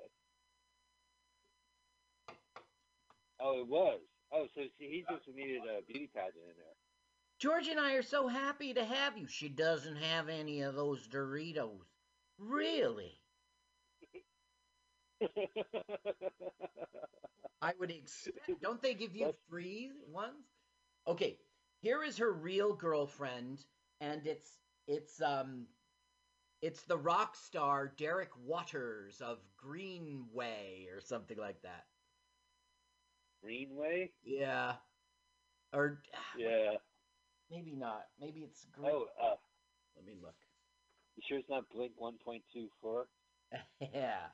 [3.41, 3.99] Oh, it was.
[4.31, 6.75] Oh, so he just needed a beauty pageant in there.
[7.39, 9.27] George and I are so happy to have you.
[9.27, 11.79] She doesn't have any of those Doritos.
[12.37, 13.13] Really?
[17.61, 18.61] I would expect.
[18.61, 20.45] Don't they give you free ones?
[21.09, 21.39] Okay,
[21.81, 23.65] here is her real girlfriend,
[23.99, 25.65] and it's it's um
[26.61, 31.85] it's the rock star Derek Waters of Greenway or something like that.
[33.41, 34.11] Greenway?
[34.23, 34.75] Yeah.
[35.73, 36.03] Or
[36.37, 36.75] Yeah.
[37.49, 38.05] maybe not.
[38.19, 38.91] Maybe it's Green.
[38.91, 39.35] Oh, uh,
[39.95, 40.35] Let me look.
[41.15, 43.05] you sure it's not Blink 1.24?
[43.93, 44.27] yeah.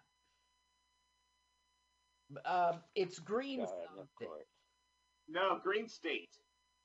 [2.44, 4.28] Um, it's green God, something.
[5.30, 6.36] No, Green State.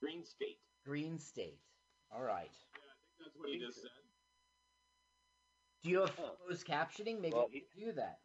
[0.01, 0.59] Green State.
[0.85, 1.61] Green state.
[2.11, 2.51] All right.
[2.51, 3.91] Yeah, I think that's what he just said.
[5.83, 6.33] Do you have Huh.
[6.45, 7.21] closed captioning?
[7.21, 8.21] Maybe Well, we can do that.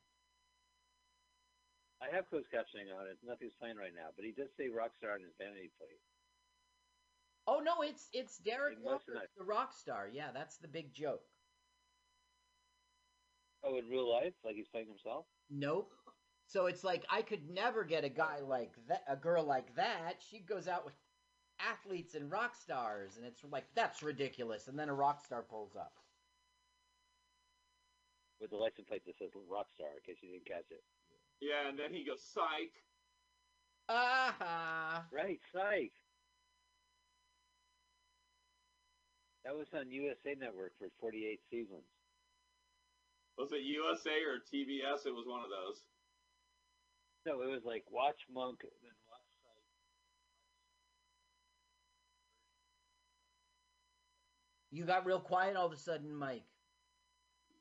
[2.01, 3.17] I have closed captioning on it.
[3.23, 5.99] Nothing's playing right now, but he does say Rockstar in his vanity plate.
[7.47, 10.07] Oh no, it's it's Derek He Walker, the rock star.
[10.11, 11.23] Yeah, that's the big joke.
[13.63, 15.25] Oh, in real life, like he's playing himself.
[15.49, 15.91] Nope.
[16.47, 20.21] So it's like I could never get a guy like that, a girl like that.
[20.29, 20.93] She goes out with
[21.59, 24.67] athletes and rock stars, and it's like that's ridiculous.
[24.67, 25.93] And then a rock star pulls up.
[28.41, 30.83] with the license plate that says rock star, in case you didn't catch it.
[31.41, 32.73] Yeah, and then he goes, psych.
[33.89, 35.05] Ah.
[35.11, 35.93] Right, Psych.
[39.45, 41.85] That was on USA Network for 48 seasons.
[43.37, 45.05] Was it USA or TBS?
[45.05, 45.81] It was one of those.
[47.25, 49.65] No, it was like Watch Monk, then Watch Psych.
[54.75, 56.43] You got real quiet all of a sudden, Mike.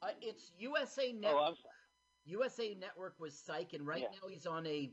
[0.03, 1.41] Uh, it's USA Network.
[1.41, 1.75] Oh, I'm sorry.
[2.25, 4.09] USA Network was Psych, and right Yeah.
[4.21, 4.91] now he's on a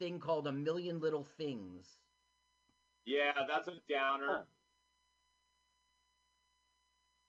[0.00, 1.98] thing called A Million Little Things.
[3.04, 4.26] Yeah, that's a downer.
[4.26, 4.44] Huh.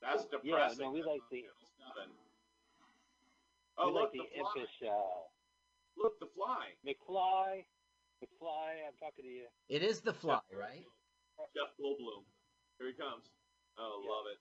[0.02, 1.44] That's Yeah, no, we like the
[3.78, 4.52] Oh, we look, like the, the fly.
[4.56, 5.22] impish uh,
[5.96, 6.74] Look, the fly.
[6.84, 7.66] McFly.
[8.24, 9.46] McFly, I'm talking to you.
[9.70, 10.88] It is the fly, right?
[11.54, 12.26] Jeff Goldblum.
[12.80, 13.30] Here he comes.
[13.78, 14.10] Oh, Yeah.
[14.10, 14.40] love it.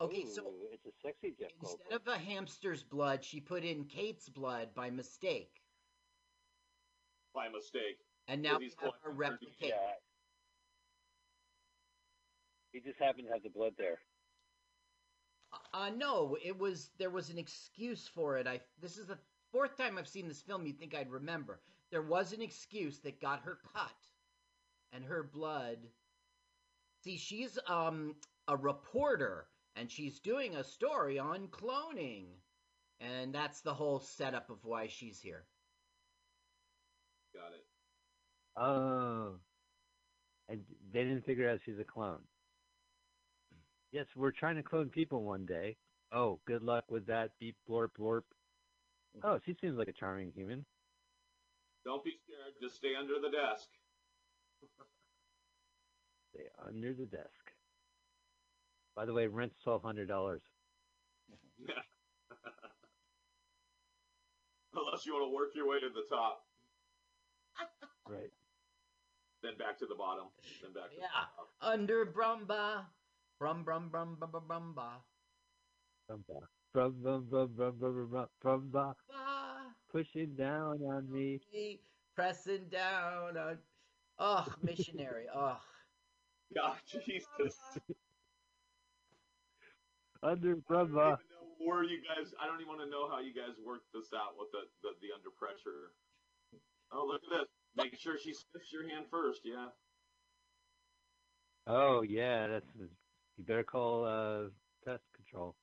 [0.00, 1.96] Okay, so it's a sexy Jeff instead Goldblum.
[1.96, 5.60] of a hamster's blood, she put in Kate's blood by mistake,
[7.34, 7.98] By mistake.
[8.28, 9.70] and now we he's have going a for replicate.
[9.70, 9.94] yeah.
[12.72, 13.98] He just happened to have the blood there.
[15.72, 18.46] Uh, no, it was there was an excuse for it.
[18.46, 19.18] I this is the
[19.50, 20.64] fourth time I've seen this film.
[20.66, 21.60] You'd think I'd remember.
[21.90, 23.96] There was an excuse that got her cut,
[24.92, 25.78] and her blood.
[27.04, 28.16] See, she's um
[28.48, 32.26] a reporter, and she's doing a story on cloning,
[33.00, 35.44] and that's the whole setup of why she's here.
[37.34, 37.64] Got it.
[38.56, 39.34] Oh.
[40.48, 40.60] And
[40.92, 42.22] they didn't figure out she's a clone.
[43.92, 45.76] Yes, we're trying to clone people one day.
[46.10, 47.30] Oh, good luck with that.
[47.38, 48.22] Beep, blorp, blorp.
[49.22, 50.64] Oh, she seems like a charming human.
[51.84, 52.54] Don't be scared.
[52.60, 53.68] Just stay under the desk.
[56.38, 57.52] Stay under the desk.
[58.94, 60.42] By the way, rent's twelve hundred dollars.
[64.74, 66.46] Unless you want to work your way to the top,
[68.08, 68.30] Right.
[69.42, 70.26] then back to the bottom,
[70.62, 71.06] then back to Yeah.
[71.06, 71.48] the top.
[71.60, 72.84] Under Brumba,
[73.40, 74.44] Brum Brum Brum Brum Brum
[74.76, 75.02] Brumba.
[76.06, 76.34] From the
[76.72, 81.40] from from from from from from, from the Ba, pushing down on me.
[81.52, 81.80] me
[82.14, 83.58] pressing down on.
[84.20, 85.26] Ugh, missionary.
[85.34, 85.60] Ugh.
[86.54, 87.58] God, Jesus.
[90.22, 92.34] Under from I the don't know where you guys.
[92.42, 94.94] I don't even want to know how you guys worked this out with the, the
[95.00, 95.94] the under pressure.
[96.90, 97.48] Oh, look at this.
[97.76, 99.42] Make sure she sniffs your hand first.
[99.44, 99.68] Yeah.
[101.66, 104.48] Oh yeah, that's you better call uh
[104.84, 105.54] pest control.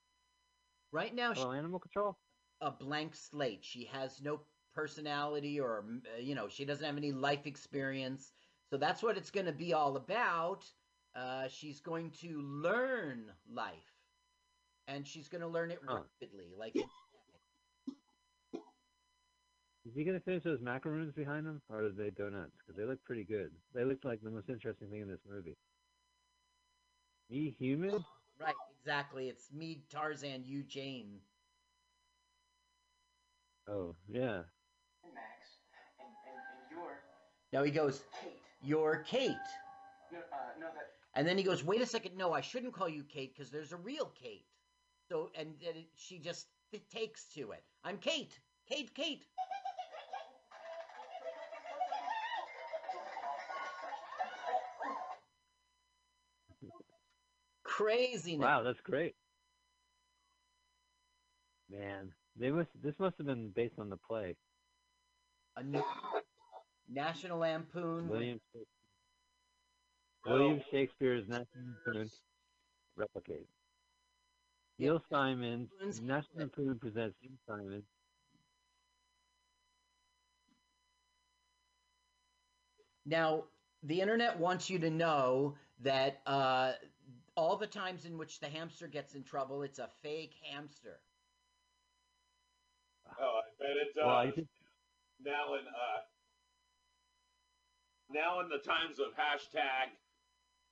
[0.92, 2.18] Right now, she animal control?
[2.62, 3.64] a blank slate.
[3.64, 4.42] She has no
[4.74, 8.32] personality or, uh, you know, she doesn't have any life experience.
[8.76, 10.66] So that's what it's going to be all about.
[11.16, 13.72] Uh, she's going to learn life.
[14.90, 16.02] And she's going to learn it Huh.
[16.20, 16.52] rapidly.
[16.60, 16.84] Like, Is
[19.96, 22.52] he gonna finish those macaroons behind him, or are they donuts?
[22.58, 23.52] Because they look pretty good.
[23.74, 25.56] They look like the most interesting thing in this movie.
[27.30, 28.04] Me human?
[28.42, 29.30] right, exactly.
[29.30, 31.22] It's me, Tarzan, you, Jane.
[33.70, 34.42] Oh yeah.
[35.14, 35.62] Max,
[36.00, 37.00] and, and, and you're
[37.54, 38.45] Now he goes, Kate.
[38.64, 39.32] You're Kate.
[40.12, 40.92] No, uh, no, that.
[41.16, 42.18] And then he goes, Wait a second.
[42.18, 44.46] No, I shouldn't call you Kate because there's a real Kate.
[45.10, 47.64] So, and, and she just t- takes to it.
[47.84, 48.40] I'm Kate.
[48.68, 49.24] Kate, Kate.
[57.64, 58.44] Craziness.
[58.44, 59.16] Wow, that's great.
[61.70, 62.70] Man, they must.
[62.82, 64.36] This must have been based on the play.
[65.58, 65.84] A new
[66.90, 68.08] National Lampoon.
[68.08, 68.40] William
[70.26, 71.48] William Shakespeare's National
[71.86, 72.10] Lampoon
[72.96, 73.48] replicate.
[74.78, 77.84] Neil Simon, Lampoon's- National Lampoon presents Neil Simon.
[83.06, 83.44] Now,
[83.84, 86.74] the internet wants you to know that uh,
[87.36, 91.00] all the times in which the hamster gets in trouble, it's a fake hamster.
[93.22, 94.06] Oh, I bet it does.
[94.06, 94.48] Well, I think
[95.24, 96.02] now in uh,
[98.10, 99.92] now in the times of hashtag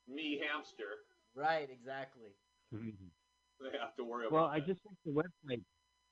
[0.07, 1.01] me hamster,
[1.35, 2.29] Right, exactly.
[2.71, 4.33] they have to worry about.
[4.35, 4.67] well, I that.
[4.67, 5.63] just think the website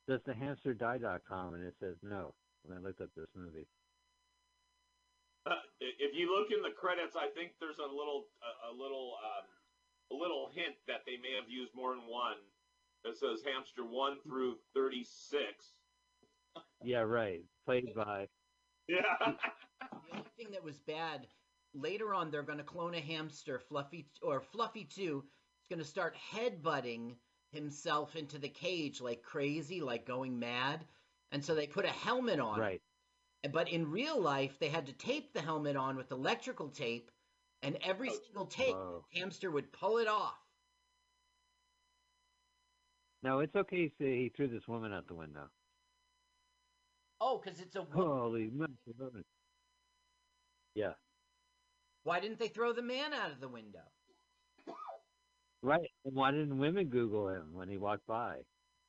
[0.08, 3.68] does the hamsterdie.com and it says no when I looked up this movie.
[5.46, 9.14] Uh, if you look in the credits, I think there's a little a, a little
[9.26, 9.46] um,
[10.12, 12.38] a little hint that they may have used more than one.
[13.04, 15.74] That says hamster one through thirty six.
[16.84, 17.42] Yeah, right.
[17.66, 18.28] Played by
[18.88, 19.02] Yeah.
[19.82, 21.28] The only thing that was bad
[21.74, 25.24] later on, they're going to clone a hamster, Fluffy, or Fluffy Two.
[25.26, 27.16] is going to start headbutting
[27.52, 30.86] himself into the cage like crazy, like going mad.
[31.32, 32.60] And so they put a helmet on.
[32.60, 32.82] right.
[33.52, 37.10] But in real life, they had to tape the helmet on with electrical tape,
[37.64, 39.04] and every Oh, single tape, Whoa.
[39.14, 40.36] the hamster would pull it off.
[43.24, 45.50] Now it's okay to say he threw this woman out the window.
[47.20, 47.84] Oh, because it's a.
[47.94, 49.24] Holy macaroni.
[50.76, 50.94] Yeah.
[52.04, 53.92] Why didn't they throw the man out of the window?
[55.62, 55.90] Right.
[56.06, 58.38] And why didn't women Google him when he walked by?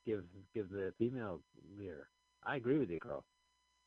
[0.05, 1.41] Give give the female
[1.77, 2.09] leer.
[2.43, 3.23] I agree with you, Carl.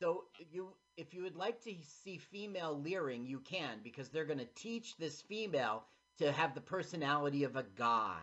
[0.00, 4.38] So you, if you would like to see female leering, you can because they're going
[4.38, 5.84] to teach this female
[6.18, 8.20] to have the personality of a guy.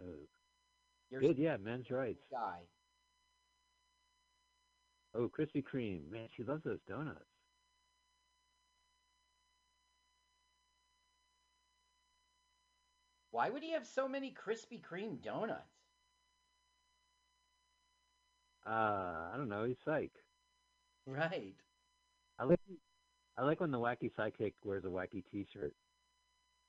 [0.00, 0.28] Oh,
[1.10, 2.24] You're good, yeah, men's rights.
[2.30, 2.60] guy.
[5.14, 6.10] Oh, Krispy Kreme.
[6.10, 7.26] Man, she loves those donuts.
[13.30, 15.60] Why would he have so many Krispy Kreme donuts?
[18.66, 19.64] Uh, I don't know.
[19.64, 20.12] He's psych.
[21.06, 21.56] Right.
[22.38, 22.60] I like.
[23.36, 25.74] I like when the wacky sidekick wears a wacky T-shirt.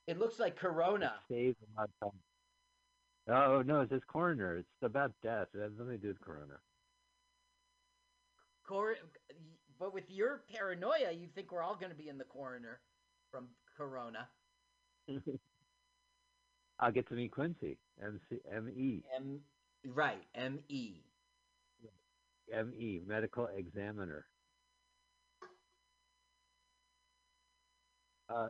[0.08, 1.14] It looks like Corona.
[1.30, 2.20] Saves a lot of time.
[3.28, 4.58] Oh no, it's just coroner.
[4.58, 5.48] It's about death.
[5.54, 6.56] It has nothing to do with corona.
[8.68, 8.96] Cor-
[9.80, 12.80] but with your paranoia, you think we're all going to be in the coroner
[13.32, 13.48] from
[13.78, 14.28] Corona.
[16.80, 17.78] I'll get to meet Quincy.
[18.02, 19.40] M C M E M.
[19.94, 20.24] Right.
[20.36, 21.02] M E.
[22.54, 24.26] M E medical examiner.
[28.30, 28.48] Uh,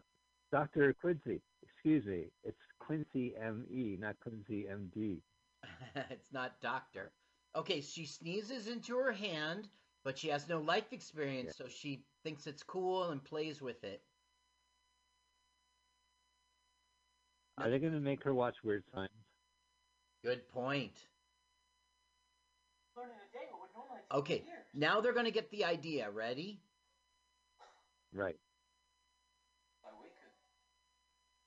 [0.51, 1.41] Doctor Quincy.
[1.63, 2.25] Excuse me.
[2.43, 5.21] It's Quincy M E, not Quincy M D.
[6.09, 7.11] it's not doctor.
[7.55, 9.67] Okay, she sneezes into her hand,
[10.03, 14.01] but she has no life experience, so she thinks it's cool and plays with it.
[17.57, 19.13] Are they going to make her watch Weird Science?
[20.23, 21.07] Good point.
[22.97, 26.09] Learning a day what would normally take Okay, now they're going to get the idea.
[26.09, 26.59] Ready?
[28.13, 28.37] Right.
[29.99, 30.33] We could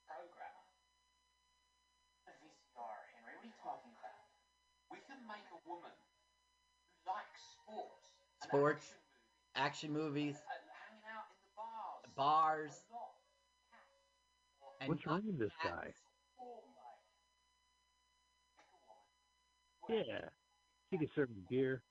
[0.05, 0.53] program
[2.27, 2.43] Henry.
[2.75, 4.27] What are you talking about?
[4.91, 7.96] We can make a woman who likes sports, and
[8.47, 8.85] Sports,
[9.55, 12.83] action movies, action movies, and hanging out in the bars, bars.
[12.89, 13.13] a lot,
[13.71, 15.93] cats, And What's wrong with this guy?
[16.39, 17.01] all night.
[19.87, 20.07] Pick a woman.
[20.07, 20.29] Yeah.
[20.91, 21.83] he can serve me beer.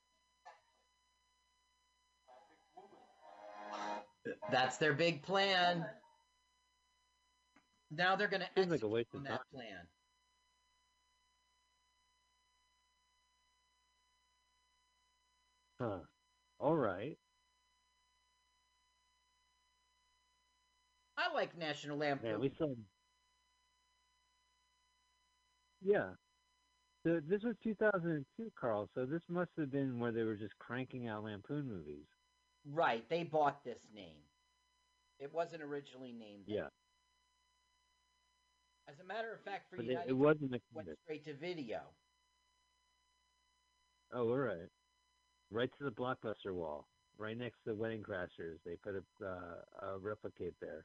[4.50, 5.84] That's their big plan.
[7.90, 8.82] Now they're going to Seems like
[9.14, 9.38] on that time.
[9.52, 9.86] plan.
[15.80, 16.15] Huh.
[16.58, 17.16] All right.
[21.18, 22.32] I like National Lampoon.
[22.32, 22.68] Man, we saw.
[25.82, 26.10] Yeah.
[27.04, 28.88] So this was 2002, Carl.
[28.94, 32.06] So this must have been where they were just cranking out Lampoon movies.
[32.72, 34.18] Right, they bought this name.
[35.20, 36.46] It wasn't originally named.
[36.46, 36.52] that.
[36.52, 36.68] Yeah.
[38.88, 41.34] As a matter of fact, for But it, United, it wasn't a went straight to
[41.34, 41.80] video.
[44.12, 44.68] Oh, all right.
[45.50, 46.86] Right to the blockbuster wall,
[47.18, 48.58] right next to the Wedding Crashers.
[48.64, 50.84] They put a, uh, a replicate there.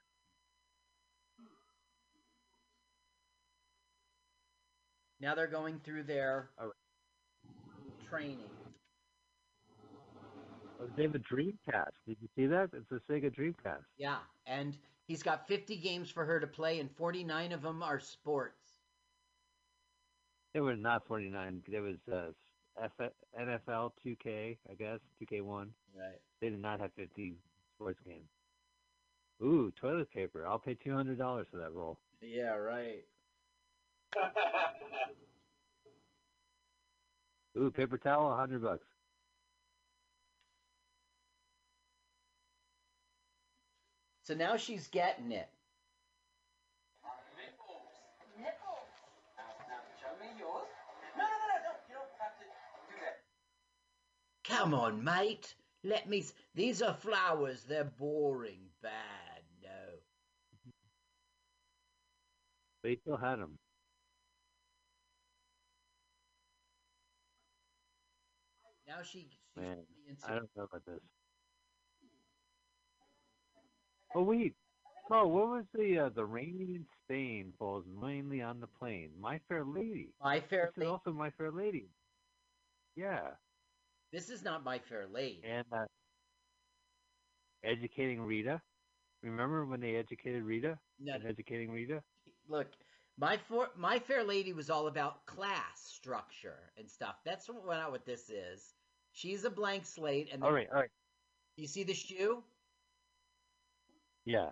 [5.20, 6.50] Now they're going through their
[8.10, 8.40] training.
[10.80, 11.92] Oh, they have a Dreamcast.
[12.08, 12.70] Did you see that?
[12.74, 13.84] It's a Sega Dreamcast.
[13.98, 18.00] Yeah, and he's got 50 games for her to play, and 49 of them are
[18.00, 18.80] sports.
[20.54, 21.62] It were not 49.
[21.72, 22.32] It was uh,
[22.82, 25.68] F- NFL 2K, I guess, 2K1.
[25.96, 26.20] Right.
[26.40, 27.36] They did not have 50
[27.76, 28.30] sports games.
[29.44, 30.46] Ooh, toilet paper.
[30.48, 31.18] I'll pay $200
[31.50, 31.98] for that roll.
[32.22, 33.04] Yeah, right.
[37.58, 38.86] Ooh, paper towel, 100 bucks.
[44.24, 45.50] So now she's getting it.
[54.52, 55.56] Come on, mate.
[55.84, 56.20] Let me.
[56.20, 57.64] S- These are flowers.
[57.64, 58.60] They're boring.
[58.82, 59.44] Bad.
[59.64, 59.70] No.
[62.84, 63.58] They still had them.
[68.88, 69.20] Now she.
[69.20, 69.78] she's Man,
[70.28, 71.00] I don't know about this.
[74.16, 74.54] Oh wait,
[75.08, 79.12] Carl, what was the uh, the raining in Spain falls mainly on the plain?
[79.18, 80.10] My Fair Lady.
[80.22, 80.90] My Fair This is Lady.
[80.92, 81.86] also My Fair Lady.
[82.98, 83.30] Yeah,
[84.12, 85.42] This is not My Fair Lady.
[85.46, 85.86] and uh,
[87.64, 88.62] educating Rita.
[89.24, 90.78] Remember when they educated Rita?
[91.00, 92.02] No, And educating Rita.
[92.48, 92.68] look,
[93.18, 97.16] my for, My Fair Lady was all about class structure and stuff.
[97.26, 98.74] That's what not what this is.
[99.14, 100.90] She's a blank slate, and All right, all right.
[101.58, 102.44] you see the shoe.
[104.26, 104.50] Yeah,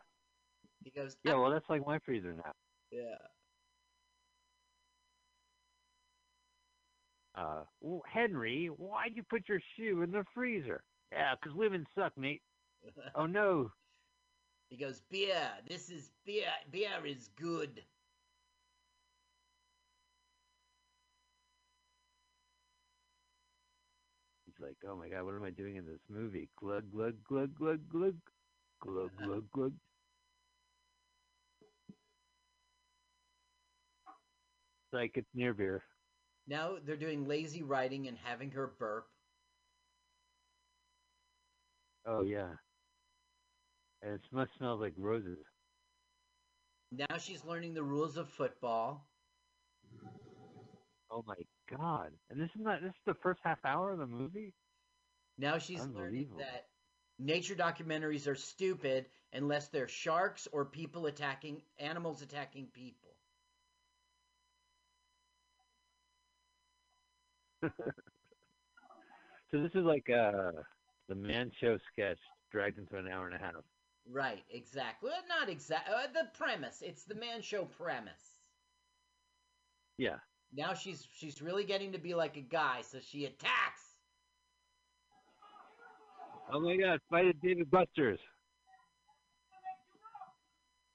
[0.84, 1.36] He goes, yeah.
[1.36, 2.52] Well, that's like my freezer now.
[2.92, 3.16] yeah.
[7.40, 7.64] uh,
[8.06, 10.84] Henry, why'd you put your shoe in the freezer?
[11.12, 12.42] Yeah, because women suck, mate.
[13.16, 13.72] oh, no.
[14.70, 15.50] He goes, beer.
[15.68, 16.50] This is beer.
[16.72, 17.82] Beer is good.
[24.46, 26.50] He's like, oh, my God, what am I doing in this movie?
[26.60, 28.16] Glug, glug, glug, glug, glug.
[28.82, 29.74] Glug, glug, glug.
[34.86, 35.84] It's like it's near beer.
[36.50, 39.06] Now they're doing lazy writing and having her burp.
[42.08, 42.50] Oh yeah.
[44.02, 45.38] And it must smell like roses.
[46.92, 49.08] Now she's learning the rules of football.
[51.12, 51.36] Oh my
[51.70, 52.12] god!
[52.32, 52.82] And this is not.
[52.82, 54.54] This is the first half hour of the movie.
[55.38, 56.66] Now she's learning that
[57.20, 63.09] nature documentaries are stupid unless they're sharks or people attacking animals attacking people.
[69.52, 70.52] So this is like uh
[71.08, 72.20] the man show sketch
[72.52, 73.56] dragged into an hour and a half.
[74.12, 75.10] Right, exactly.
[75.10, 75.94] Well, not exactly.
[75.94, 76.82] Uh, the premise.
[76.82, 78.38] It's the man show premise.
[79.98, 80.18] Yeah.
[80.56, 83.82] Now she's she's really getting to be like a guy, so she attacks.
[86.52, 87.00] Oh my god!
[87.10, 88.20] Fight at Dave & Buster's.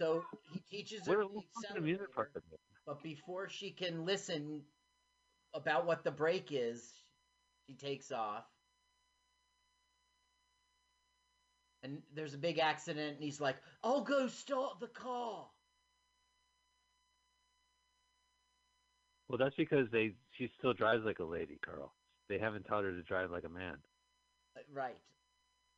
[0.01, 2.43] So he teaches her What, the what fucking amusement accelerator, park is
[2.87, 4.63] but before she can listen
[5.55, 6.93] about what the break is,
[7.67, 8.45] she takes off.
[11.83, 15.51] And there's a big accident, and he's like, "I'll go start the car."
[19.29, 21.95] Well, that's because they she still drives like a lady, Carl.
[22.29, 23.79] They haven't taught her to drive like a man.
[24.57, 24.99] Uh, Right.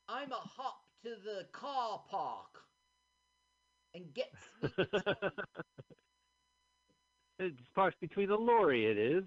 [0.09, 2.65] I'm a hop to the car park
[3.95, 4.33] and get
[7.39, 8.87] it's parked between the lorry.
[8.87, 9.25] It is.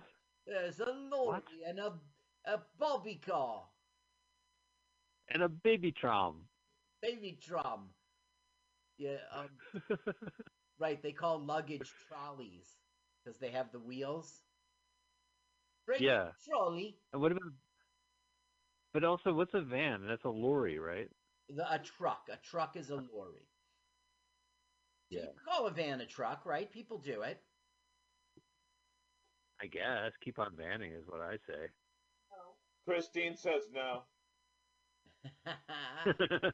[0.49, 2.01] There's a lorry and a
[2.45, 3.69] a bobby car,
[5.29, 6.49] And a baby tram.
[7.01, 7.95] baby tram.
[8.97, 9.49] Yeah, um,
[10.79, 11.01] right.
[11.01, 12.79] They call luggage trolleys
[13.23, 14.43] because they have the wheels.
[15.85, 16.33] Bring Yeah.
[16.45, 17.53] trolley, And what about?
[18.93, 20.07] But also, what's a van?
[20.07, 21.11] That's a lorry, right?
[21.49, 22.29] the, a truck.
[22.31, 23.49] A truck is a lorry.
[25.09, 25.21] Yeah.
[25.21, 26.71] You can call a van a truck, right?
[26.71, 27.43] People do it.
[29.61, 30.11] I guess.
[30.23, 31.67] Keep on vanning is what I say.
[32.87, 34.03] Christine says no.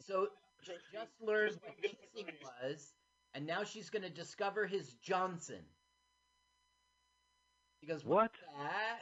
[0.00, 0.28] so
[0.62, 2.94] she just learned what kissing was,
[3.34, 5.60] and now she's going to discover his Johnson.
[7.80, 8.30] He goes, What?
[8.56, 9.00] that?"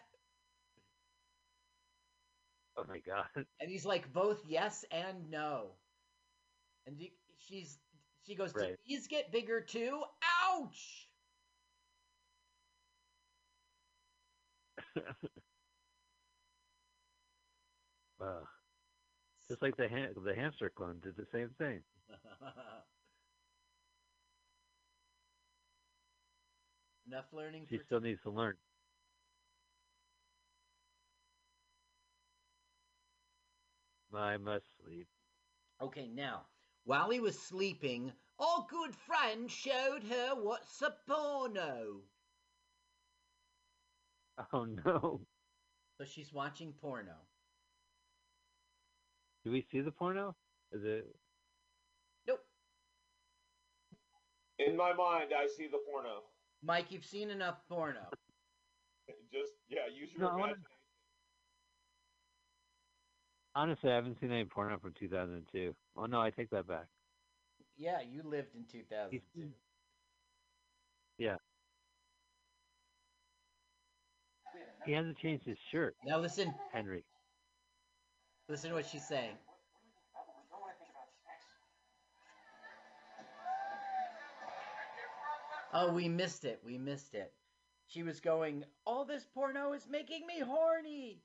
[2.79, 3.27] oh my god.
[3.61, 5.73] And he's like, both yes and no.
[6.87, 7.79] And he- she's
[8.27, 8.69] she goes, Right.
[8.69, 10.03] did these get bigger too?
[10.51, 11.07] Ouch!
[18.21, 18.43] wow.
[19.49, 19.89] Just like the
[20.25, 21.83] the hamster clone did the same thing.
[27.07, 28.57] Enough learning She still needs to learn.
[34.15, 35.07] I must sleep.
[35.81, 36.47] Okay, now,
[36.85, 42.03] while he was sleeping, our good friend showed her what's a porno.
[44.53, 45.21] Oh no.
[45.99, 47.15] So she's watching porno.
[49.45, 50.35] Do we see the porno?
[50.73, 51.15] Is it?
[52.27, 52.41] Nope.
[54.59, 56.23] In my mind, I see the porno.
[56.63, 58.01] Mike, you've seen enough porno.
[59.33, 60.67] Just yeah, use your No, I wanna- imagination.
[63.55, 65.75] Honestly, I haven't seen any porno from 2002.
[65.97, 66.87] Oh no, I take that back.
[67.77, 69.49] Yeah, you lived in 2002.
[71.19, 71.37] Yeah.
[74.87, 77.05] He hasn't changed his shirt, Now listen, Henry.
[78.49, 79.37] listen to what she's saying.
[85.73, 86.61] Oh, we missed it.
[86.65, 87.33] We missed it.
[87.87, 91.23] She was going, all this porno is making me horny.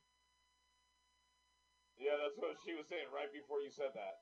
[1.98, 4.20] Yeah, that's what she was saying right before you said that.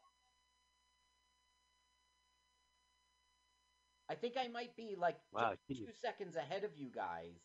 [4.10, 5.88] I think I might be like Wow, just geez.
[5.88, 7.40] two seconds ahead of you guys.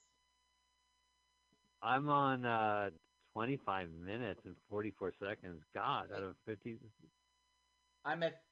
[1.83, 2.91] I'm on uh
[3.35, 5.63] 25 minutes and 44 seconds.
[5.75, 6.79] God, out of 50.
[8.05, 8.43] I'm at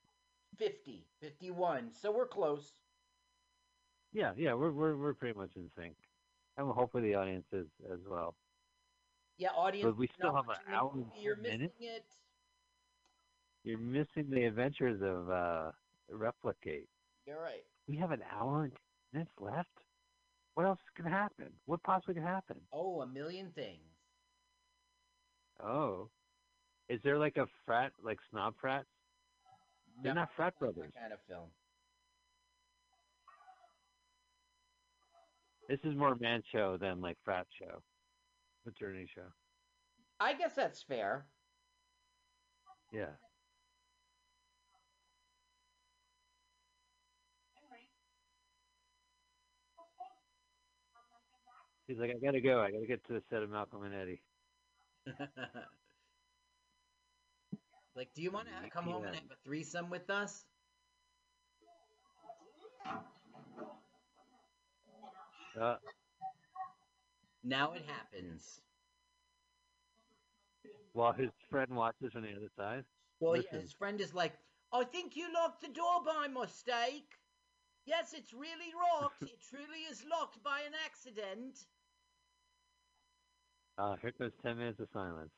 [0.59, 2.73] 50, 51, so we're close.
[4.13, 5.97] Yeah, yeah, we're we're we're pretty much in sync,
[6.57, 8.35] and hopefully the audience is as well.
[9.39, 9.85] Yeah, audience.
[9.91, 12.05] But we still have an hour and You're 10 missing it.
[13.65, 15.73] You're missing the adventures of uh
[16.13, 16.89] Repli-Kate.
[17.27, 17.65] You're right.
[17.89, 18.79] We have an hour and 10
[19.13, 19.69] minutes left.
[20.57, 21.49] What else can happen?
[21.67, 22.57] What possibly can happen?
[22.73, 23.93] Oh, a million things.
[25.63, 26.09] Oh,
[26.89, 28.87] is there like a frat, like snob frats?
[30.03, 30.91] They're not frat brothers.
[30.99, 31.51] kind of film.
[35.69, 37.83] This is more man show than like frat show,
[38.65, 39.29] fraternity show.
[40.21, 41.27] I guess that's fair.
[42.95, 43.13] Yeah.
[51.87, 52.61] He's like, I gotta go.
[52.61, 54.21] I gotta get to the set of Malcolm and Eddie.
[57.95, 60.45] like, do you want to come home and have a threesome with us?
[65.61, 65.77] Uh,
[67.45, 68.61] Now it happens.
[70.93, 72.85] while his friend watches from the other side.
[73.21, 74.33] Well, yeah, his friend is like,
[74.73, 77.13] I think you locked the door by mistake.
[77.85, 79.23] Yes, it's really locked.
[79.23, 81.67] it truly is locked by an accident.
[83.79, 85.31] Uh, here goes ten minutes of silence.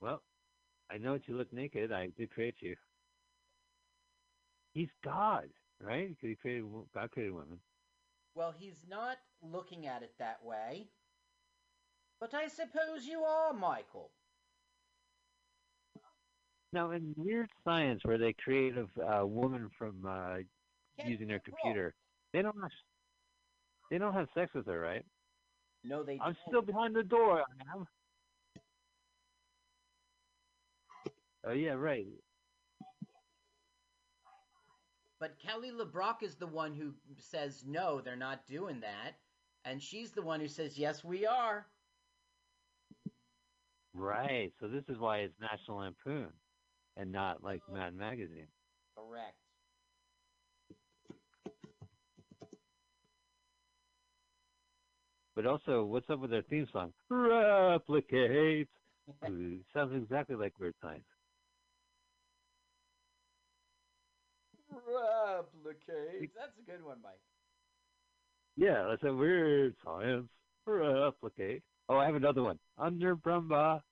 [0.00, 0.20] Well,
[0.90, 1.92] I know that you look naked.
[1.92, 2.74] I did create you.
[4.74, 5.48] He's God,
[5.80, 6.08] right?
[6.08, 7.58] Because he created God created women.
[8.34, 10.88] Well, he's not looking at it that way.
[12.22, 14.12] But I suppose you are, Michael.
[16.72, 20.36] Now, in weird science, where they create a uh, woman from uh,
[21.04, 21.56] using their wrong.
[21.64, 21.94] computer,
[22.32, 22.70] they don't have,
[23.90, 25.04] they don't have sex with her, right?
[25.82, 26.36] No, they I'm don't.
[26.46, 27.40] still behind the door.
[27.40, 27.86] I am.
[31.44, 32.06] Oh yeah, right.
[35.18, 39.16] But Kelly LeBrock is the one who says no, they're not doing that,
[39.64, 41.66] and she's the one who says yes, we are.
[43.94, 44.52] Right.
[44.60, 46.28] So this is why it's National Lampoon,
[46.96, 48.48] and not like Mad Magazine.
[48.96, 49.36] Correct.
[55.34, 56.92] But also, what's up with their theme song?
[57.10, 58.68] Repli-Kate.
[59.28, 61.04] Ooh, sounds exactly like Weird Science.
[64.72, 66.30] Repli-Kate.
[66.36, 67.20] That's a good one, Mike.
[68.56, 70.28] Yeah, that's a Weird Science.
[70.68, 71.62] Repli-Kate.
[71.88, 72.58] Oh, I have another one.
[72.78, 73.82] Under Brumba,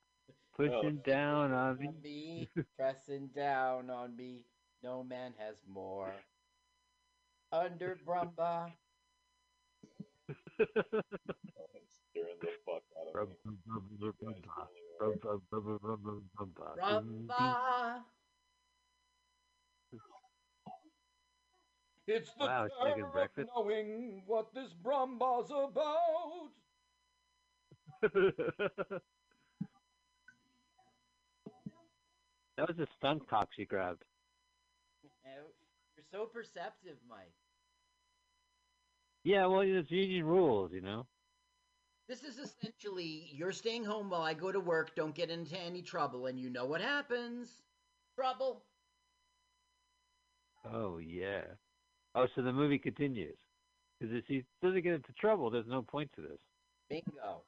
[0.57, 1.11] pushing oh.
[1.11, 1.89] down on me.
[2.03, 4.45] Me, pressing down on me.
[4.83, 6.13] No man has more.
[7.53, 8.73] Under Brumba.
[12.11, 13.35] Scaring the fuck out of me.
[16.79, 18.03] Brumba.
[22.07, 23.51] It's the Wow, it's like a terror of breakfast.
[23.55, 26.51] knowing what this Brumba's about.
[28.03, 29.03] that
[32.69, 34.05] was a stunt cock she grabbed.
[35.25, 37.33] You're so perceptive, Mike.
[39.23, 41.07] Yeah, well, it's union rules, you know.
[42.09, 45.83] This is essentially you're staying home while I go to work, don't get into any
[45.83, 47.51] trouble, and you know what happens.
[48.17, 48.65] Trouble.
[50.73, 51.43] Oh yeah.
[52.15, 53.37] Oh, so the movie continues.
[53.99, 56.39] Because if he doesn't get into trouble, there's no point to this.
[56.89, 57.43] Bingo.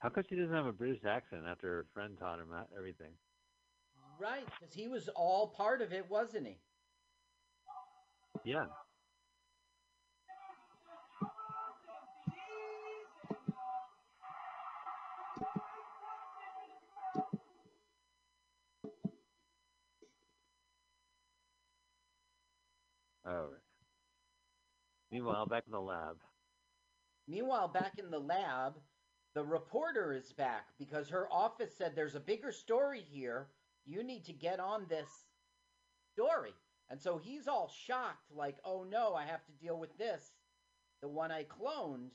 [0.00, 3.12] How come she doesn't have a British accent after her friend taught him that- everything?
[4.18, 6.58] Right, because he was all part of it, wasn't he?
[8.44, 8.66] Yeah.
[23.26, 23.62] All right.
[25.10, 26.16] Meanwhile, back in the lab.
[27.28, 28.74] Meanwhile, back in the lab,
[29.34, 33.46] the reporter is back because her office said there's a bigger story here.
[33.86, 35.08] You need to get on this
[36.12, 36.52] story.
[36.90, 40.32] And so he's all shocked, like, oh no, I have to deal with this.
[41.02, 42.10] The one I cloned.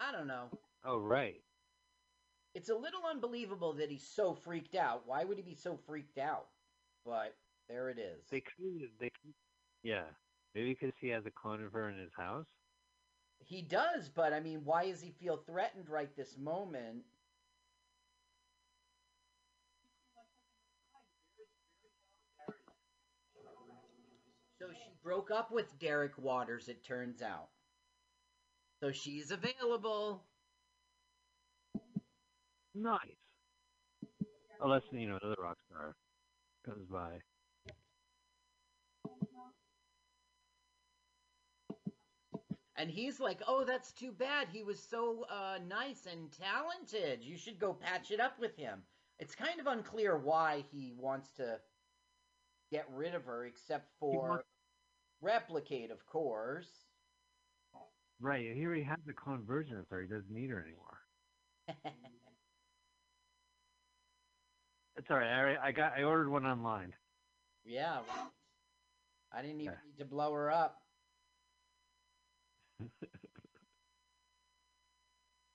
[0.00, 0.46] I don't know.
[0.84, 1.40] Oh, right.
[2.54, 5.02] It's a little unbelievable that he's so freaked out.
[5.06, 6.46] Why would he be so freaked out?
[7.04, 7.34] But
[7.68, 8.24] there it is.
[8.30, 8.42] They.
[9.00, 9.10] They.
[9.82, 10.04] Yeah.
[10.54, 12.46] Maybe because he has a clone of her in his house.
[13.44, 17.04] He does, but I mean, why does he feel threatened right this moment?
[24.58, 27.48] So she broke up with Derek Waters, it turns out.
[28.80, 30.22] So she's available.
[32.74, 32.98] Nice.
[34.60, 35.94] Unless you know another rock star
[36.64, 37.18] comes by.
[42.82, 44.48] And he's like, oh, that's too bad.
[44.50, 47.22] He was so uh, nice and talented.
[47.22, 48.80] You should go patch it up with him.
[49.20, 51.60] It's kind of unclear why he wants to
[52.72, 54.44] get rid of her, except for wants-
[55.20, 56.66] replicate, of course.
[58.20, 58.42] Right.
[58.46, 60.00] Here he already has the clone version of her.
[60.00, 60.98] He doesn't need her anymore.
[64.96, 65.56] It's all right.
[65.62, 65.92] I, I got.
[65.96, 66.92] I ordered one online.
[67.64, 68.00] yeah.
[69.32, 69.78] I didn't even Yeah.
[69.86, 70.81] need to blow her up.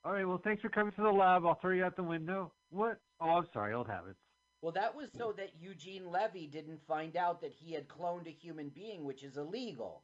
[0.03, 0.27] All right.
[0.27, 1.45] Well, thanks for coming to the lab.
[1.45, 2.51] I'll throw you out the window.
[2.69, 2.99] What?
[3.19, 3.73] Oh, I'm sorry.
[3.73, 4.19] Old habits.
[4.61, 8.31] Well, that was so that Eugene Levy didn't find out that he had cloned a
[8.31, 10.03] human being, which is illegal.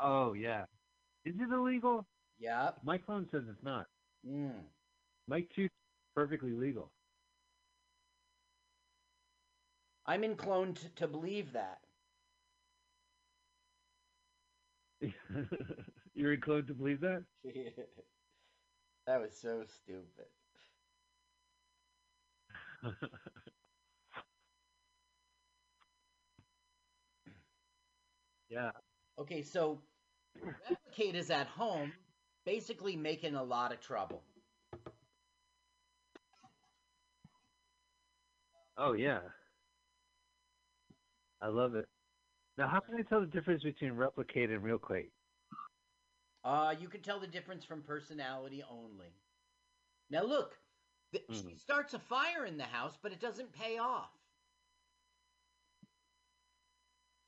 [0.00, 0.64] Oh yeah.
[1.24, 2.04] Is it illegal?
[2.38, 2.78] Yep.
[2.84, 3.86] My clone says it's not.
[4.28, 4.64] Mm.
[5.28, 5.70] Mike Tooth
[6.14, 6.90] perfectly legal.
[10.04, 11.78] I'm inclined to believe that.
[16.14, 17.24] You're inclined to believe that?
[19.06, 20.26] that was so stupid.
[28.48, 28.70] yeah.
[29.18, 29.80] Okay, so
[30.44, 31.92] Repli-Kate is at home,
[32.44, 34.22] basically making a lot of trouble.
[38.76, 39.20] Oh yeah.
[41.42, 41.88] I love it.
[42.58, 45.12] Now, how can I tell the difference between Repli-Kate and real Kate?
[46.44, 49.14] Uh, you can tell the difference from personality only.
[50.10, 50.58] Now look,
[51.12, 51.58] th- she Mhm.
[51.60, 54.10] starts a fire in the house, but it doesn't pay off.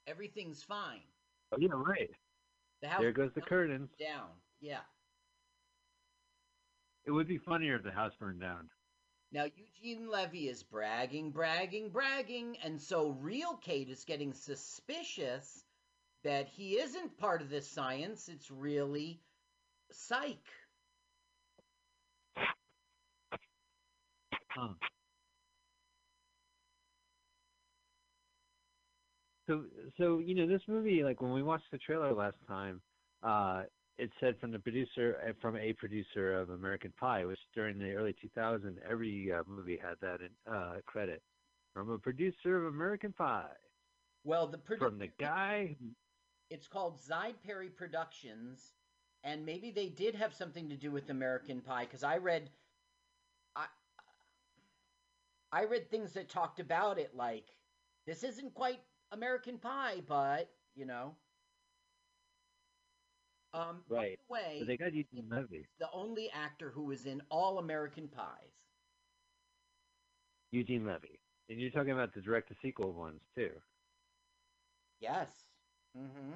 [0.06, 1.02] Everything's fine.
[1.52, 2.10] Oh yeah, right.
[2.80, 3.90] The house There goes the curtains.
[3.96, 4.30] down.
[4.60, 4.84] Yeah.
[7.04, 8.70] It would be funnier if the house burned down.
[9.32, 15.64] Now Eugene Levy is bragging, bragging, bragging, and so real Kate is getting suspicious
[16.22, 18.28] that he isn't part of this science.
[18.28, 19.20] It's really
[19.92, 20.38] psych.
[24.48, 24.74] Huh.
[29.48, 29.64] So,
[29.98, 32.80] so you know, this movie, like when we watched the trailer last time,
[33.22, 33.64] uh,
[33.99, 37.92] it said from the producer, uh, from a producer of American Pie, which during the
[37.95, 41.22] early 2000s, every uh, movie had that in, uh, credit
[41.72, 43.47] from a producer of American Pie.
[44.24, 45.76] Well, the produ- From the guy,
[46.51, 48.72] it's called Zide Perry Productions,
[49.22, 52.51] and maybe they did have something to do with American Pie because I read,
[53.55, 53.66] I,
[55.53, 57.47] I read things that talked about it like
[58.07, 58.80] this isn't quite
[59.12, 61.14] American Pie, but you know.
[63.55, 64.18] Um, Right.
[64.28, 65.66] By the way, but they got Eugene Levy.
[65.78, 68.50] the only actor who was in all American Pies.
[70.50, 73.50] Eugene Levy, and you're talking about the direct-to-sequel ones too,
[75.00, 75.28] Yes.
[75.96, 76.32] Mm-hmm.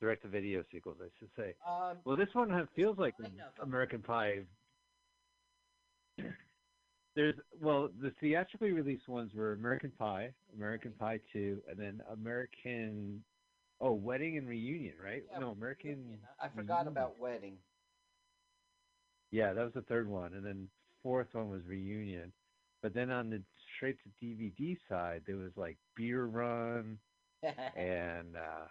[0.00, 1.54] direct-to-video sequels, I should say.
[1.66, 3.14] Um, Well, this one feels like
[3.60, 4.46] American Pie.
[7.16, 13.24] There's well, the theatrically released ones were American Pie, American Pie Two, and then American.
[13.80, 15.22] Oh, Wedding and Reunion, right?
[15.30, 15.90] Yeah, no, American.
[15.90, 16.18] Reunion.
[16.40, 16.88] I forgot Reunion.
[16.88, 17.58] about Wedding.
[19.30, 20.68] Yeah, that was the third one, and then
[21.02, 22.32] fourth one was Reunion.
[22.82, 23.42] But then on the
[23.76, 26.98] straight to DVD side, there was like Beer Run
[27.76, 28.66] and uh,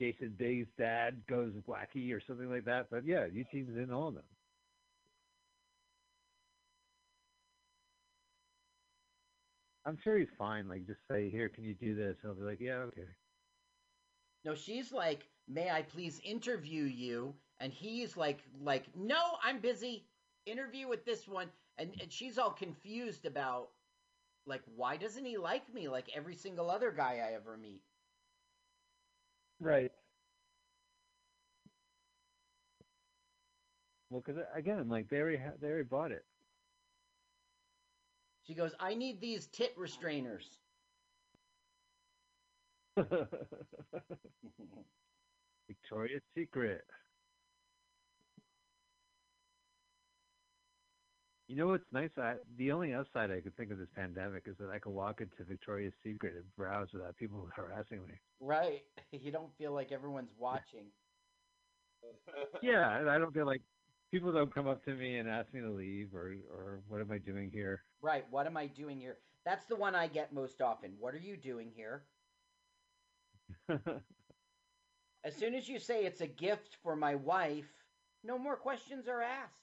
[0.00, 2.88] Jason Biggs' dad goes wacky or something like that.
[2.90, 4.24] But yeah, Eugene's in all of them.
[9.86, 10.68] I'm sure he's fine.
[10.68, 13.08] Like, just say, "Here, can you do this?" And He'll be like, "Yeah, okay."
[14.44, 20.06] No, she's like, "May I please interview you?" And he's like, "Like, no, I'm busy.
[20.46, 23.70] Interview with this one." And, and she's all confused about,
[24.46, 27.82] like, why doesn't he like me like every single other guy I ever meet?
[29.60, 29.92] Right.
[34.10, 36.24] Well, because uh, again, like they already ha- they already bought it.
[38.42, 40.60] She goes, "I need these tit restrainers."
[45.68, 46.84] Victoria's Secret.
[51.48, 52.10] You know what's nice?
[52.16, 55.20] I, the only upside I could think of this pandemic is that I could walk
[55.20, 58.14] into Victoria's Secret and browse without people harassing me.
[58.40, 58.82] right?
[59.12, 60.86] You don't feel like everyone's watching.
[62.60, 63.62] Yeah, I don't feel like
[64.10, 67.10] people don't come up to me and ask me to leave or or what am
[67.12, 67.84] I doing here?
[68.02, 68.24] Right?
[68.30, 69.18] What am I doing here?
[69.44, 70.94] That's the one I get most often.
[70.98, 72.02] What are you doing here?
[75.24, 77.70] As soon as you say it's a gift for my wife,
[78.22, 79.54] no more questions are asked.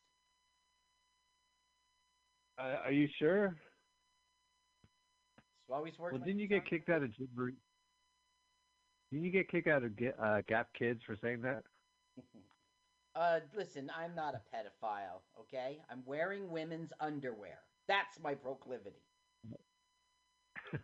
[2.58, 3.56] uh, are you sure?
[5.68, 6.14] So always work.
[6.14, 7.56] Well, didn't you get kicked out of Gymboree?
[9.12, 9.92] Didn't you get kicked out of
[10.24, 11.64] uh, Gap Kids for saying that?
[13.14, 15.82] Uh, listen, I'm not a pedophile, okay?
[15.90, 17.60] I'm wearing women's underwear.
[17.90, 19.04] That's my proclivity.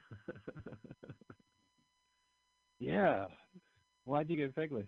[2.79, 3.25] yeah.
[4.05, 4.87] Why'd you get Fegley?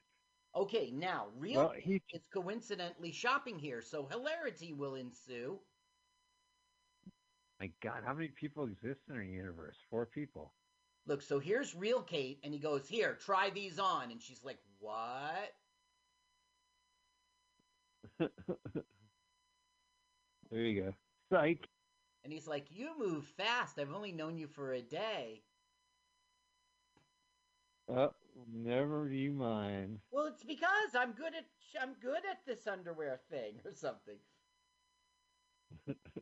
[0.55, 5.59] Okay, now, real Well, he is coincidentally shopping here, so hilarity will ensue.
[7.59, 9.75] My God, how many people exist in our universe?
[9.89, 10.53] Four people.
[11.05, 14.59] look, so here's real Kate, and he goes, here, try these on, and she's like,
[14.79, 15.53] what?
[20.51, 20.93] there you go.
[21.31, 21.67] Psych.
[22.23, 23.79] And he's like, you move fast.
[23.79, 25.41] I've only known you for a day.
[27.89, 28.13] Oh,
[28.53, 29.99] never you mind.
[30.11, 31.45] Well, it's because I'm good at
[31.81, 34.17] I'm good at this underwear thing or something.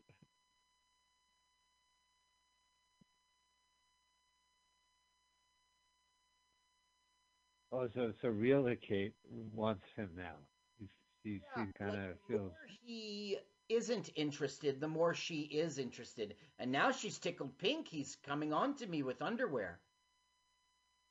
[7.71, 9.13] Oh, so so real Kate
[9.53, 10.35] wants him now.
[10.79, 10.89] He's,
[11.23, 12.51] he's, Yeah, he kind of feels.
[12.51, 13.37] more he
[13.69, 16.35] isn't interested, the more she is interested.
[16.59, 17.87] And now she's tickled pink.
[17.87, 19.79] He's coming on to me with underwear.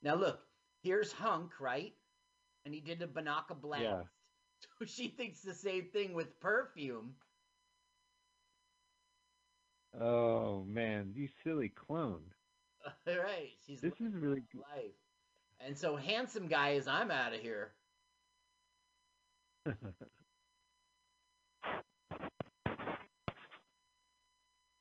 [0.03, 0.46] Now look,
[0.87, 1.93] here's Hunk, right?
[2.65, 3.85] And he did a Binaca blast.
[3.85, 4.03] Yeah.
[4.79, 7.13] So she thinks the same thing with perfume.
[10.01, 12.23] Oh man, you silly clone.
[12.87, 14.95] All right, she's This is really life.
[15.61, 17.73] And so handsome guy is I'm out of here.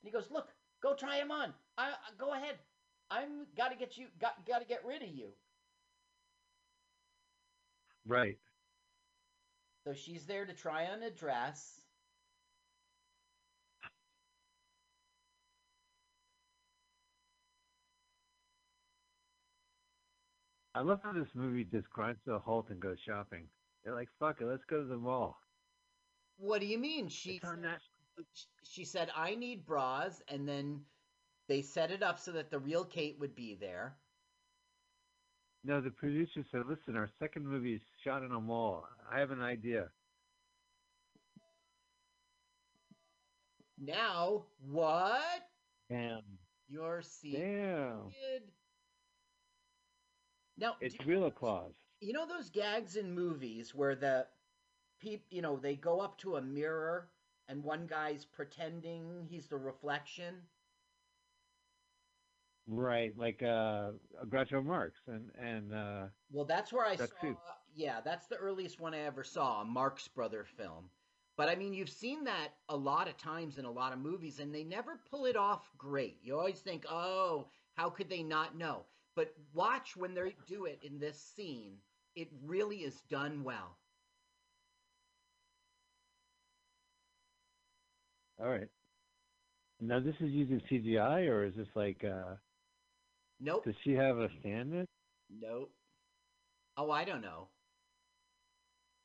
[0.03, 0.47] he goes, "Look,
[0.81, 1.53] go try him on.
[1.77, 2.55] I, I go ahead.
[3.11, 5.33] I'm got to get you got got to get rid of you."
[8.05, 8.37] Right.
[9.85, 11.81] So she's there to try on a dress.
[20.75, 23.47] I love how this movie just grinds to a halt and goes shopping.
[23.83, 25.39] They're like, "Fuck it, let's go to the mall."
[26.37, 27.07] What do you mean?
[27.07, 27.81] She It's on that.
[28.63, 30.85] she said, "I need bras," and then
[31.47, 33.97] they set it up so that the real Kate would be there.
[35.65, 38.85] No, the producer said, "Listen, our second movie is shot in a mall.
[39.11, 39.89] I have an idea."
[43.77, 45.49] Now, what?
[45.89, 46.21] Damn.
[46.67, 48.11] You're seeing Damn.
[50.57, 51.73] Now, It's do- real applause.
[51.99, 54.27] you know those gags in movies where the
[54.99, 57.09] peop, you know, they go up to a mirror
[57.47, 60.35] and one guy's pretending he's the reflection.
[62.67, 63.91] Right, like uh,
[64.27, 67.05] Groucho Marx and and uh, Well, that's where I saw.
[67.75, 70.89] Yeah, that's the earliest one I ever saw, a Marx Brother film.
[71.37, 74.39] But I mean, you've seen that a lot of times in a lot of movies,
[74.39, 76.17] and they never pull it off great.
[76.23, 78.85] You always think, "Oh, how could they not know?"
[79.15, 81.77] But watch when they do it in this scene;
[82.15, 83.77] it really is done well.
[88.39, 88.67] all right.
[89.81, 92.35] Now this is using CGI or is this like uh,
[93.39, 94.85] Nope, does she have a stand-in?
[95.29, 95.71] nope.
[96.77, 97.47] Oh, I don't know.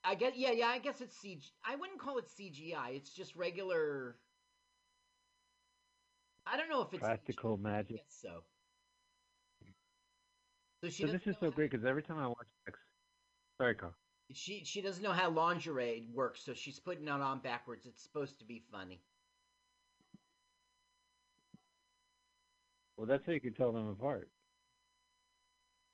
[0.02, 0.66] I guess, yeah, yeah.
[0.66, 1.50] I guess it's CG.
[1.64, 2.96] I wouldn't call it CGI.
[2.96, 4.16] It's just regular.
[6.46, 7.62] I don't know if it's Practical CGI.
[7.62, 8.02] Magic.
[8.08, 8.42] so.
[10.82, 12.78] So she So this is so great because every time I watch X,
[13.60, 13.94] sorry, Carl.
[14.32, 17.84] She she doesn't know how lingerie works, so she's putting it on backwards.
[17.84, 19.02] It's supposed to be funny.
[23.00, 24.28] Well, that's how you can tell them apart.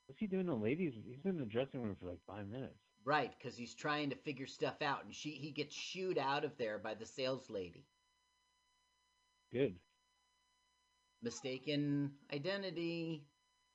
[0.08, 0.92] What's he doing The ladies?
[1.06, 2.74] He's in the dressing room for like five minutes.
[3.04, 6.58] Right, because he's trying to figure stuff out, and she he gets shooed out of
[6.58, 7.86] there by the sales lady.
[9.52, 9.76] Good.
[11.22, 13.22] Mistaken identity.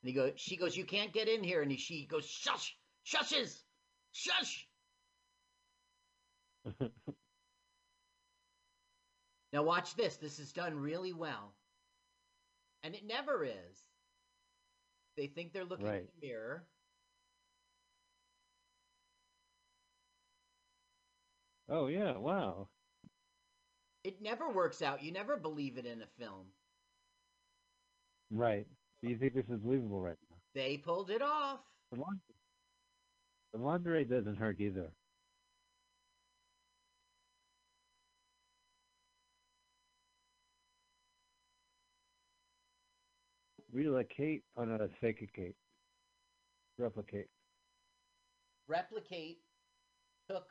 [0.03, 2.75] And he goes, she goes, you can't get in here, and he, she goes, shush,
[3.05, 3.61] shushes,
[4.11, 4.67] shush.
[9.53, 10.17] Now watch this.
[10.17, 11.53] This is done really well,
[12.84, 13.86] and it never is.
[15.17, 16.63] They think they're looking in the mirror.
[21.69, 22.17] oh yeah!
[22.17, 22.67] Wow.
[24.03, 25.03] It never works out.
[25.03, 26.47] You never believe it in a film.
[28.32, 28.65] Right.
[29.03, 30.38] Do you think this is believable right now?
[30.55, 31.59] They pulled it off.
[31.91, 32.36] The lingerie,
[33.53, 34.91] the lingerie doesn't hurt either.
[43.72, 45.55] Relocate on a fake Kate.
[46.80, 47.30] Repli-Kate.
[48.69, 49.39] Repli-Kate
[50.30, 50.45] took.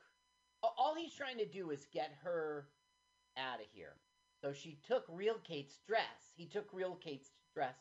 [0.63, 2.69] All he's trying to do is get her
[3.37, 3.97] out of here.
[4.43, 6.33] So she took real Kate's dress.
[6.37, 7.77] He took real Kate's dress.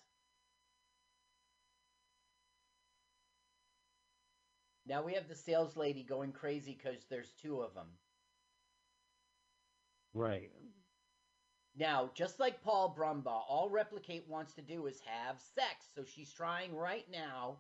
[4.86, 7.88] Now we have the sales lady going crazy because there's two of them.
[10.14, 10.52] Right.
[11.80, 15.88] Now, just like Paul Brumbaugh, all Repli-Kate wants to do is have sex.
[15.96, 17.60] So she's trying right now.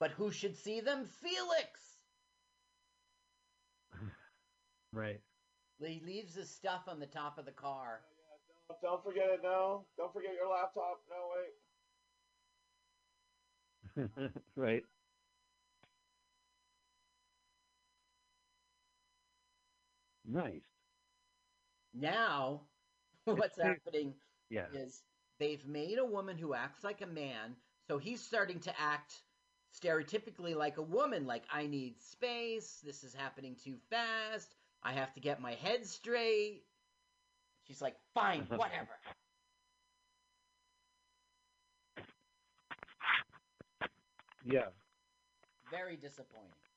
[0.00, 1.06] But who should see them?
[1.20, 1.80] Felix!
[4.94, 5.22] Right.
[5.80, 8.00] He leaves his stuff on the top of the car.
[8.82, 9.86] Don't forget it, no.
[9.96, 11.00] Don't forget your laptop.
[13.96, 14.32] No, wait.
[14.54, 14.84] right.
[20.26, 20.60] Nice.
[21.94, 22.60] Now,
[23.36, 24.14] what's happening
[24.50, 24.66] Yeah.
[24.72, 25.02] is
[25.38, 27.56] they've made a woman who acts like a man,
[27.88, 29.22] so he's starting to act
[29.80, 35.12] stereotypically like a woman, like I need space, this is happening too fast, I have
[35.14, 36.62] to get my head straight.
[37.66, 38.98] She's like, fine, whatever.
[44.44, 44.70] Yeah.
[45.70, 46.71] Very disappointing.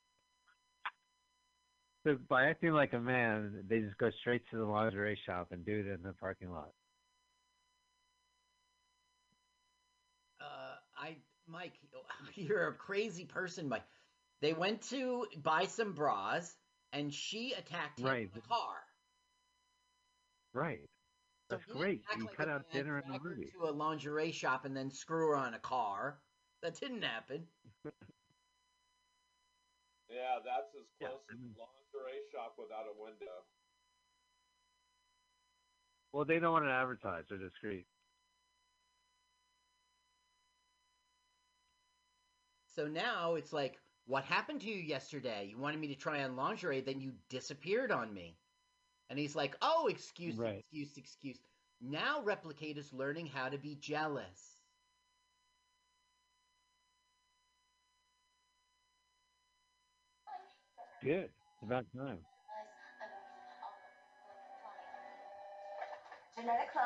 [2.06, 5.66] So by acting like a man, they just go straight to the lingerie shop and
[5.66, 6.70] do it in the parking lot.
[10.40, 11.74] Uh, I, Mike,
[12.36, 13.82] you're a crazy person, Mike.
[14.42, 16.56] They went to buy some bras,
[16.94, 18.24] and she attacked him Right.
[18.24, 18.76] in the car.
[20.54, 20.82] Right.
[21.50, 22.02] So That's he great.
[22.18, 23.50] You like cut out dinner in the movie.
[23.60, 26.22] To a lingerie shop and then screw her on a car.
[26.62, 27.48] That didn't happen.
[30.08, 31.56] Yeah, that's as Yeah, close I as mean-
[31.96, 33.46] lingerie shop without a window.
[36.12, 37.24] Well, they don't want to advertise.
[37.30, 37.86] They're discreet.
[42.76, 45.48] So now it's like, what happened to you yesterday?
[45.50, 48.38] You wanted me to try on lingerie, then you disappeared on me.
[49.10, 50.60] And he's like, oh, excuse, Right.
[50.60, 51.40] excuse, excuse.
[51.82, 54.58] Now Repli-Kate is learning how to be jealous.
[61.04, 61.30] Good.
[61.56, 62.20] It's about time.
[66.38, 66.84] Genetic Club.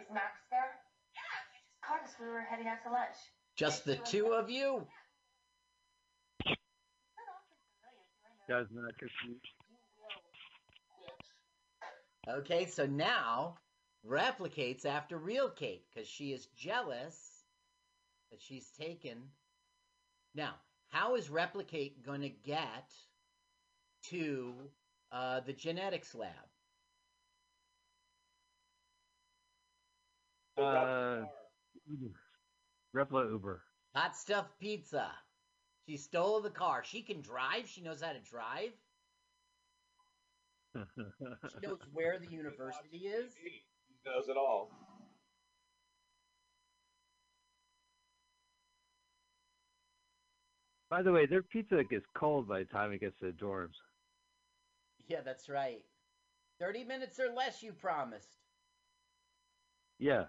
[0.00, 0.80] Is Max there?
[1.14, 1.20] Yeah,
[1.52, 2.14] you just called us.
[2.18, 3.16] We were heading out to lunch.
[3.56, 4.86] Just the two of you?
[8.48, 9.44] Guys, not confused.
[12.28, 13.56] Okay, so now
[14.06, 17.44] Repli-Kate's after real Kate because she is jealous
[18.30, 19.18] that she's taken.
[20.34, 20.54] Now,
[20.88, 22.90] how is Repli-Kate going to get
[24.04, 24.54] to
[25.12, 26.32] uh, the genetics lab?
[30.56, 31.24] Uh,
[32.94, 33.62] Repla Uber.
[33.94, 35.10] Hot stuff pizza.
[35.88, 36.82] She stole the car.
[36.84, 37.68] She can drive.
[37.68, 38.72] She knows how to drive.
[41.50, 43.32] She knows where the university is.
[43.42, 43.62] He
[44.04, 44.70] knows it all.
[50.90, 53.74] By the way, their pizza gets cold by the time it gets to the dorms.
[55.10, 55.80] Yeah, that's right.
[56.60, 58.36] 30 minutes or less, you promised.
[59.98, 60.24] Yeah.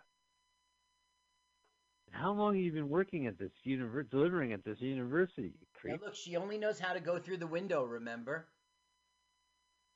[2.12, 5.54] How long have you been working at this univer- delivering at this university,
[5.84, 8.48] you Now, look, she only knows how to go through the window, remember?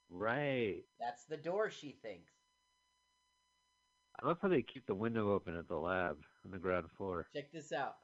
[0.10, 0.84] Right.
[1.00, 2.32] That's the door, she thinks.
[4.22, 7.26] I love how they keep the window open at the lab on the ground floor.
[7.34, 7.96] Check this out.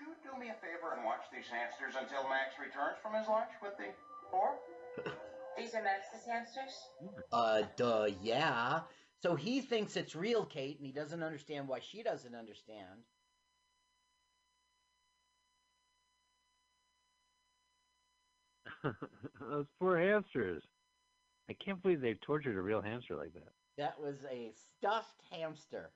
[0.00, 3.50] You do me a favor and watch these hamsters until Max returns from his lunch
[3.62, 3.92] with the
[4.30, 4.56] four?
[5.58, 6.72] These are Max's hamsters?
[7.32, 8.80] Uh, duh, yeah.
[9.22, 13.04] So he thinks it's real Kate, and he doesn't understand why she doesn't understand.
[19.40, 20.62] Those poor hamsters.
[21.50, 23.52] I can't believe they tortured a real hamster like that.
[23.76, 25.90] That was a stuffed hamster,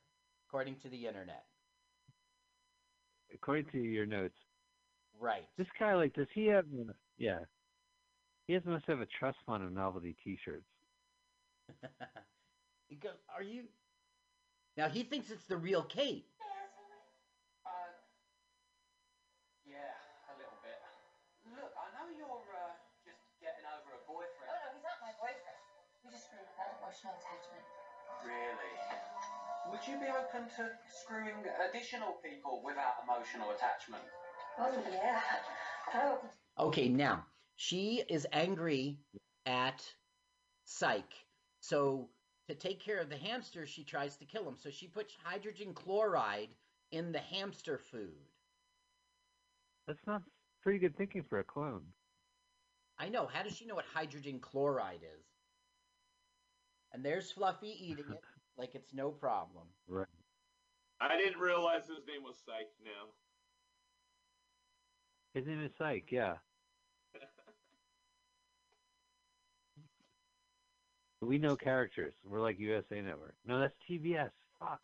[0.48, 1.44] according to the internet.
[3.32, 4.36] According to your notes,
[5.18, 5.44] Right.
[5.56, 6.66] this guy like does he have?
[7.16, 7.38] Yeah,
[8.46, 10.66] he has must have a trust fund of novelty T-shirts.
[12.88, 13.64] he goes, Are you.
[14.76, 16.26] Now he thinks it's the real Kate.
[17.64, 17.70] Uh,
[19.64, 19.94] yeah,
[20.28, 20.76] a little bit.
[21.54, 22.74] Look, I know you're uh,
[23.06, 24.50] just getting over a Oh boyfriend.
[24.50, 25.58] no, he's not my boyfriend.
[26.04, 27.64] We just screwed without emotional attachment.
[28.26, 28.74] Really?
[29.70, 31.34] Would you be open to screwing
[31.68, 34.02] additional people without emotional attachment?
[34.58, 35.20] Oh yeah.
[35.94, 36.18] Oh.
[36.58, 37.24] Okay, now
[37.56, 38.98] she is angry
[39.46, 39.82] at
[40.64, 41.04] Psyche.
[41.60, 42.08] So
[42.48, 44.56] to take care of the hamster, she tries to kill him.
[44.56, 46.50] So she puts hydrogen chloride
[46.92, 48.28] in the hamster food.
[49.86, 50.22] That's not
[50.62, 51.82] pretty good thinking for a clone.
[52.98, 53.26] I know.
[53.26, 55.24] How does she know what hydrogen chloride is?
[56.92, 58.22] And there's Fluffy eating it
[58.58, 59.64] like it's no problem.
[59.88, 60.06] Right.
[61.00, 63.10] I didn't realize his name was Psych now.
[65.34, 66.06] His name is Psych.
[66.10, 66.34] Yeah.
[71.20, 72.12] We know characters.
[72.22, 73.34] We're like USA Network.
[73.46, 74.28] No, that's TBS.
[74.60, 74.80] Fuck.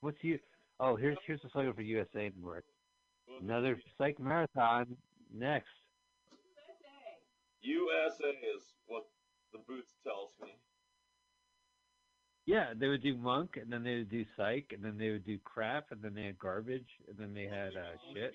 [0.00, 0.38] What's you?
[0.80, 2.64] Oh, here's here's the slogan for USA Network.
[3.42, 4.96] Another Psych marathon
[5.30, 5.68] next.
[7.60, 9.04] USA is what
[9.52, 10.56] the boots tells me.
[12.46, 15.24] Yeah, they would do Monk, and then they would do Psych, and then they would
[15.24, 18.34] do Crap, and then they had Garbage, and then they had uh, Shit.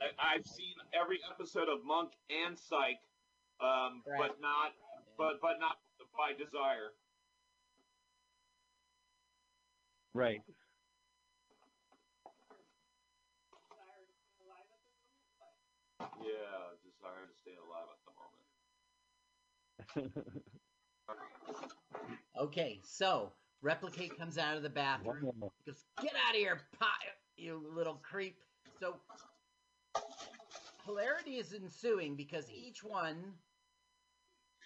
[0.00, 3.00] I, I've seen every episode of Monk and Psych,
[3.60, 4.72] um, but not,
[5.18, 5.78] but but not
[6.16, 6.92] by desire.
[10.14, 10.42] Right.
[16.00, 18.00] Yeah, desire to stay alive at
[19.96, 20.42] the moment.
[22.38, 25.32] Okay, so Repli-Kate comes out of the bathroom.
[25.64, 26.98] He goes, "Get out of here, pot,
[27.36, 28.42] you little creep!"
[28.80, 29.00] So
[30.84, 33.38] hilarity is ensuing because each one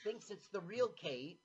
[0.04, 1.40] thinks it's the real Kate.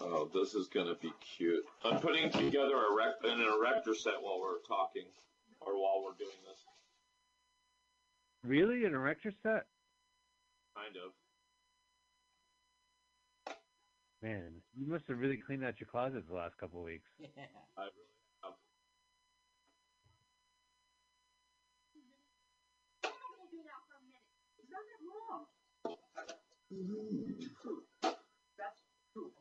[0.00, 1.64] Oh, this is gonna be cute.
[1.84, 5.06] I'm putting together a rec- an erector set while we're talking,
[5.60, 6.64] or while we're doing this.
[8.44, 9.66] Really, an erector set?
[10.74, 11.12] Kind of.
[14.22, 17.08] Man, you must have really cleaned out your closet the last couple of weeks.
[17.20, 17.90] I really
[18.42, 18.54] have.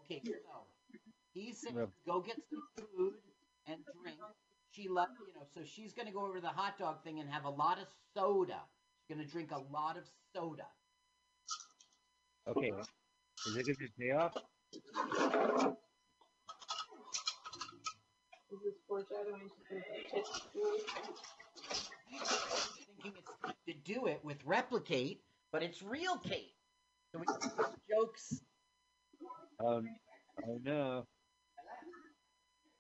[0.06, 0.32] Okay, so
[1.34, 1.74] he said,
[2.06, 3.14] "Go get some food
[3.66, 4.18] and drink."
[4.72, 7.30] She loved, you know, so she's gonna go over to the hot dog thing and
[7.30, 8.62] have a lot of soda.
[9.00, 10.04] She's gonna drink a lot of
[10.34, 10.68] soda.
[12.48, 12.72] Okay.
[13.48, 14.34] Is it going to pay off?
[22.90, 25.22] Thinking it's to do it with Repli-Kate,
[25.52, 26.54] but it's real Kate.
[27.12, 27.26] So we
[27.90, 28.42] jokes.
[29.60, 29.88] Um,
[30.64, 31.06] no.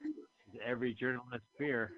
[0.02, 1.92] It's every journalist fear.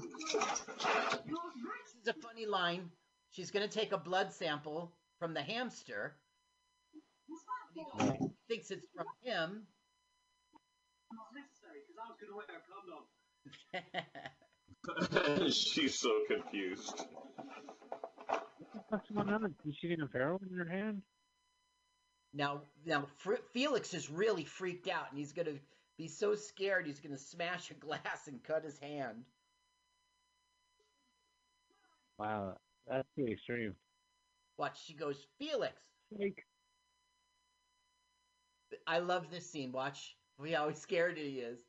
[0.00, 2.90] This is a funny line.
[3.30, 6.16] She's gonna take a blood sample from the hamster.
[7.74, 9.66] He thinks it's from him.
[15.52, 17.04] She's so confused.
[18.88, 19.54] What's going on?
[19.66, 21.02] Is she getting a heroin in her hand?
[22.32, 25.58] Now, now Fr- Felix is really freaked out, and he's gonna
[25.96, 29.24] be so scared he's gonna smash a glass and cut his hand.
[32.20, 33.74] Wow, that's pretty extreme.
[34.58, 35.72] Watch, she goes, Felix.
[36.12, 36.44] Like,
[38.86, 39.72] I love this scene.
[39.72, 41.60] Watch, we how scared he is.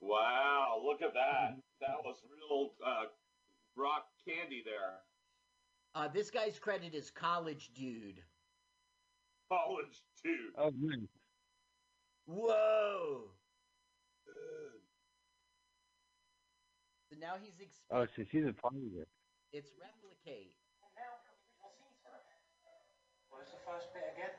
[0.00, 1.54] Wow, look at that.
[1.80, 3.04] That was real uh,
[3.76, 4.98] rock candy there.
[5.94, 8.20] Uh, this guy's credit is college dude.
[9.48, 10.52] College dude.
[10.58, 11.06] Oh, nice.
[12.26, 13.30] Whoa.
[17.10, 19.08] So now he's ex- Oh, so she's a part of it.
[19.52, 20.56] it's Repli-Kate.
[23.30, 24.30] What was the first bit again?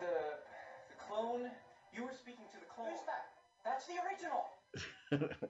[0.00, 0.38] The
[0.88, 1.50] the clone.
[1.94, 2.90] You were speaking to the clone.
[2.90, 3.32] Who's that?
[3.64, 4.44] That's the original.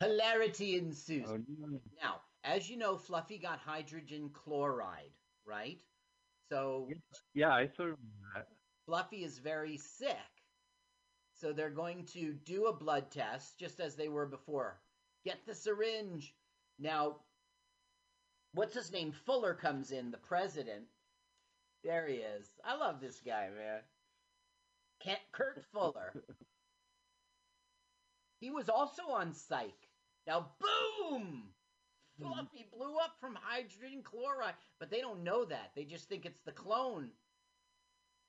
[0.00, 1.26] Hilarity ensues.
[1.28, 1.80] Oh, no.
[2.02, 5.12] Now, as you know, Fluffy got hydrogen chloride,
[5.44, 5.78] right?
[6.48, 6.88] So
[7.34, 7.92] Yeah, I saw
[8.34, 8.48] that.
[8.90, 10.16] Fluffy is very sick.
[11.34, 14.80] So they're going to do a blood test just as they were before.
[15.24, 16.34] Get the syringe.
[16.76, 17.18] Now,
[18.52, 19.12] what's his name?
[19.12, 20.86] Fuller comes in, the president.
[21.84, 22.50] There he is.
[22.64, 23.78] I love this guy, man.
[25.04, 26.12] Kent Kurt Fuller.
[28.40, 29.88] he was also on Psych.
[30.26, 31.44] Now, boom!
[32.20, 35.70] Fluffy blew up from hydrogen chloride, but they don't know that.
[35.76, 37.10] They just think it's the clone.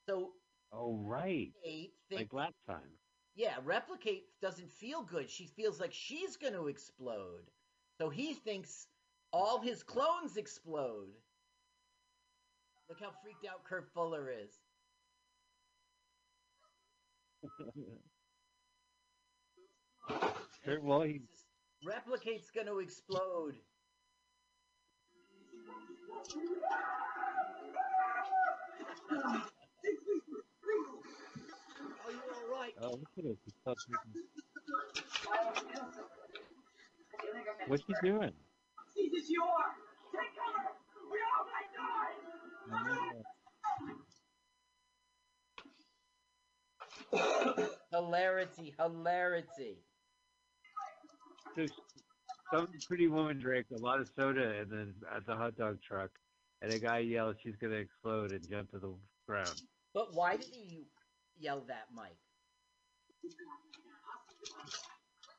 [0.07, 0.33] So
[0.73, 1.51] Oh, right.
[1.63, 2.89] Kate Like last time.
[3.35, 5.29] yeah, Repli-Kate doesn't feel good.
[5.29, 7.49] She feels like she's going to explode.
[7.97, 8.87] So he thinks
[9.33, 11.09] all his clones explode.
[12.89, 14.59] Look how freaked out Kurt Fuller is.
[20.65, 21.21] Kurt, well, he,
[21.85, 23.55] Repli-Kate's going to explode.
[32.81, 33.37] oh, look at it.
[33.43, 33.75] He's so
[37.67, 38.33] What's he doing?
[38.95, 39.75] This is yours.
[40.11, 40.75] Take cover.
[41.11, 42.21] We all might die.
[47.91, 49.77] hilarity, hilarity.
[51.55, 51.65] So
[52.53, 56.11] some pretty woman drank a lot of soda and then at the hot dog truck,
[56.61, 58.93] and a guy yells, "She's gonna explode," and jump to the
[59.27, 59.61] ground.
[59.93, 60.87] But why did he
[61.37, 62.17] yell that, Mike?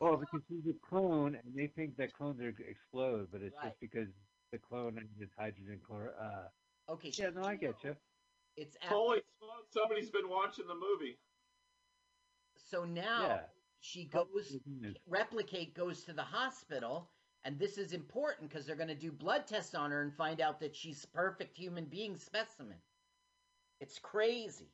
[0.01, 3.69] Oh, because he's a clone, and they think that clones are explode, but it's Right.
[3.69, 4.09] just because
[4.51, 6.19] the clone is hydrogen chlor.
[6.21, 6.49] Uh,
[6.89, 7.11] Okay.
[7.11, 7.97] yeah, no, I get you.
[8.57, 11.19] It's at, Holy smoke, somebody's been watching the movie.
[12.57, 13.49] so now Yeah.
[13.81, 14.59] she goes.
[15.09, 17.09] Repli-Kate goes to the hospital,
[17.45, 20.41] and this is important because they're going to do blood tests on her and find
[20.41, 22.83] out that she's perfect human being specimen.
[23.81, 24.73] It's crazy.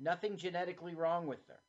[0.00, 1.60] Nothing genetically wrong with her.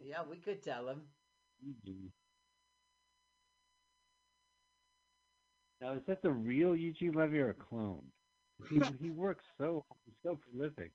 [0.00, 1.02] Yeah, we could tell him.
[5.80, 8.02] Now, is that the real Eugene Levy or a clone?
[8.68, 9.84] He, he works so
[10.22, 10.92] so prolific.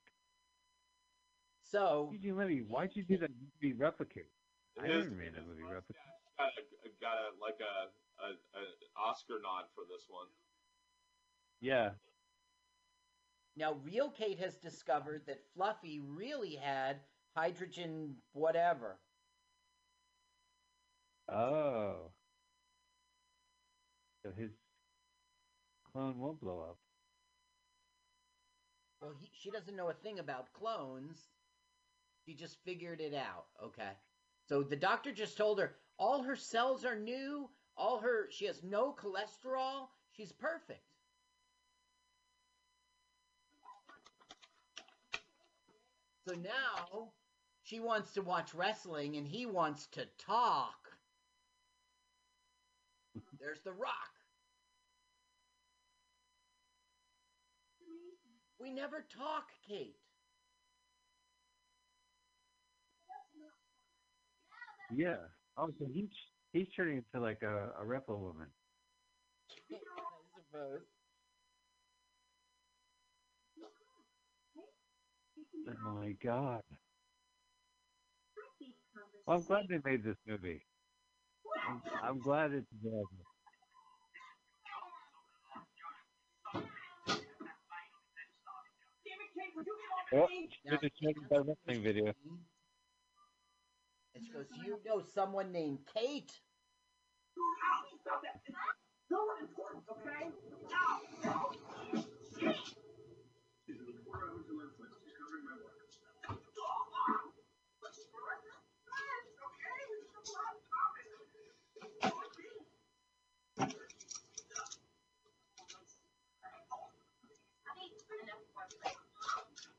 [1.62, 3.30] So Eugene Levy, why'd you do that
[3.62, 4.30] movie Repli-Kate?
[4.80, 5.96] I His- never made a movie Repli-Kate.
[6.38, 7.90] Got a, got a like a,
[8.24, 10.26] a, a Oscar nod for this one.
[11.60, 11.90] Yeah,
[13.56, 17.00] Now, Real Kate has discovered that Fluffy really had
[17.36, 19.00] hydrogen whatever.
[21.28, 22.12] Oh.
[24.24, 24.52] So his
[25.92, 26.78] clone won't blow up.
[29.02, 31.18] Well, he, she doesn't know a thing about clones.
[32.26, 33.46] She just figured it out.
[33.64, 33.90] Okay.
[34.48, 38.62] So the doctor just told her all her cells are new, all her she has
[38.62, 40.80] no cholesterol, she's perfect.
[46.26, 47.10] So now
[47.62, 50.74] she wants to watch wrestling and he wants to talk.
[53.38, 53.92] There's the rock.
[58.60, 59.96] We never talk, Kate.
[64.94, 65.16] Yeah.
[65.56, 66.08] Oh, so he's
[66.52, 68.46] he's turning into like a, a Repo woman.
[69.70, 70.80] I suppose.
[75.68, 76.62] Oh my god.
[79.26, 80.62] Well, I'm glad they made this movie.
[81.68, 83.24] I'm, I'm glad it's available.
[90.14, 90.26] Oh,
[90.64, 92.12] it's a by wrestling video.
[94.24, 96.32] She goes, You know someone named Kate?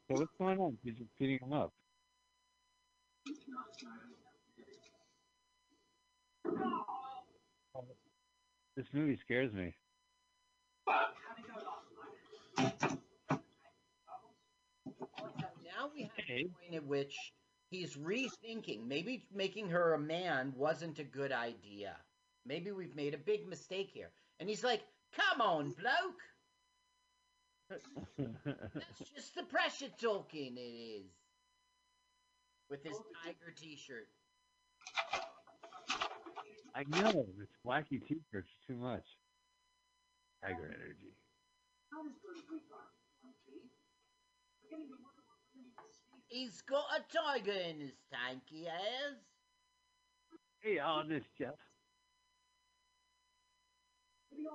[0.08, 0.78] So what's going on?
[0.84, 1.74] He's just beating him up.
[8.76, 9.74] This movie scares me.
[15.64, 16.46] Now we have Hey.
[16.46, 17.16] a point at which
[17.70, 18.86] he's rethinking.
[18.88, 21.96] Maybe making her a man wasn't a good idea.
[22.46, 24.12] Maybe we've made a big mistake here.
[24.40, 26.22] And he's like, Come on, bloke.
[27.70, 27.86] That's
[29.16, 31.12] just the pressure talking, it is.
[32.70, 34.08] With his tiger t shirt.
[36.80, 39.04] I know this wacky t-shirt's too much.
[40.42, 41.12] Tiger energy.
[46.30, 49.20] He's got a tiger in his tank, he has.
[50.62, 51.60] Hey, honest, Jeff.
[54.32, 54.46] You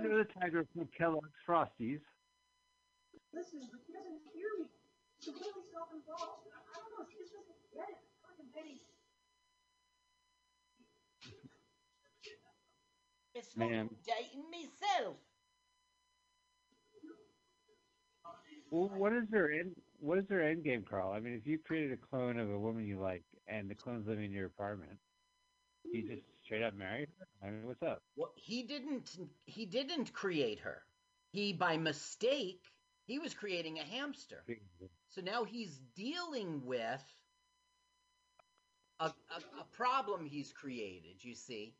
[0.00, 2.00] know the tiger from Kellogg's Frosties.
[3.34, 4.72] Listen, but he doesn't hear me.
[5.20, 6.48] He's completely self-involved.
[6.48, 7.04] I I don't know.
[7.12, 8.00] He just doesn't get it.
[8.24, 8.80] Fucking Betty.
[13.34, 13.88] It's not Man.
[14.04, 15.16] dating myself.
[18.70, 19.74] Well, what is their end?
[20.00, 21.12] What is their end game, Carl?
[21.12, 24.06] I mean, if you created a clone of a woman you like, and the clone's
[24.06, 24.98] living in your apartment,
[25.92, 27.46] you just straight up marry her?
[27.46, 28.02] I mean, what's up?
[28.16, 29.18] Well, he didn't.
[29.46, 30.82] He didn't create her.
[31.32, 32.62] He, by mistake,
[33.06, 34.44] he was creating a hamster.
[35.10, 37.02] So now he's dealing with
[39.00, 41.22] a, a, a problem he's created.
[41.22, 41.74] You see,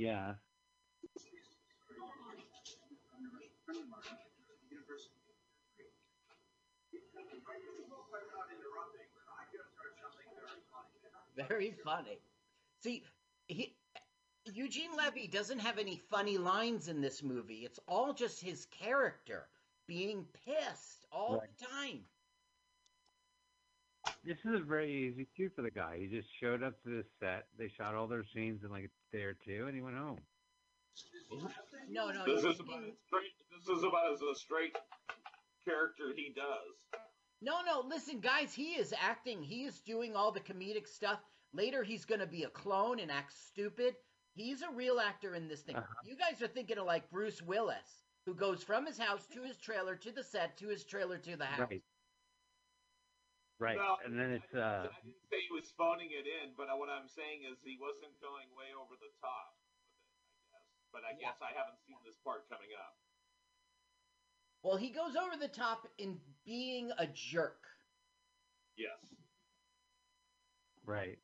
[0.00, 0.32] Yeah.
[11.36, 12.18] very funny.
[12.82, 13.04] See,
[13.48, 13.74] he,
[14.46, 17.66] Eugene Levy doesn't have any funny lines in this movie.
[17.66, 19.48] It's all just his character
[19.86, 21.48] being pissed all Right.
[21.58, 22.00] the time.
[24.24, 25.98] This is a very easy cue for the guy.
[25.98, 27.46] He just showed up to this set.
[27.58, 30.18] They shot all their scenes in like a day or two, and he went home.
[31.88, 32.24] No, no.
[32.26, 33.32] This you- is about as straight.
[33.50, 34.76] This is about as a straight
[35.64, 37.00] character he does.
[37.42, 39.42] No, no, listen, guys, he is acting.
[39.42, 41.20] He is doing all the comedic stuff.
[41.54, 43.94] Later, he's going to be a clone and act stupid.
[44.34, 45.76] He's a real actor in this thing.
[45.76, 45.86] Uh-huh.
[46.04, 49.56] You guys are thinking of like Bruce Willis, who goes from his house to his
[49.56, 51.68] trailer to the set to his trailer to the house.
[51.70, 51.82] Right.
[53.60, 53.76] Right.
[53.76, 56.88] Well, and then it's uh I didn't say he was phoning it in, but what
[56.88, 59.92] I'm saying is he wasn't going way over the top with it,
[60.48, 60.64] I guess.
[60.90, 61.28] But I Yeah.
[61.28, 62.96] guess I haven't seen this part coming up.
[64.62, 67.68] Well, he goes over the top in being a jerk.
[68.76, 68.96] Yes.
[70.86, 71.18] right.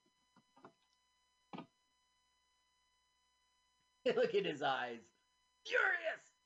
[4.04, 5.00] Look at his eyes.
[5.64, 6.36] Furious!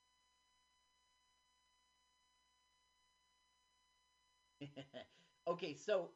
[5.51, 6.11] okay, so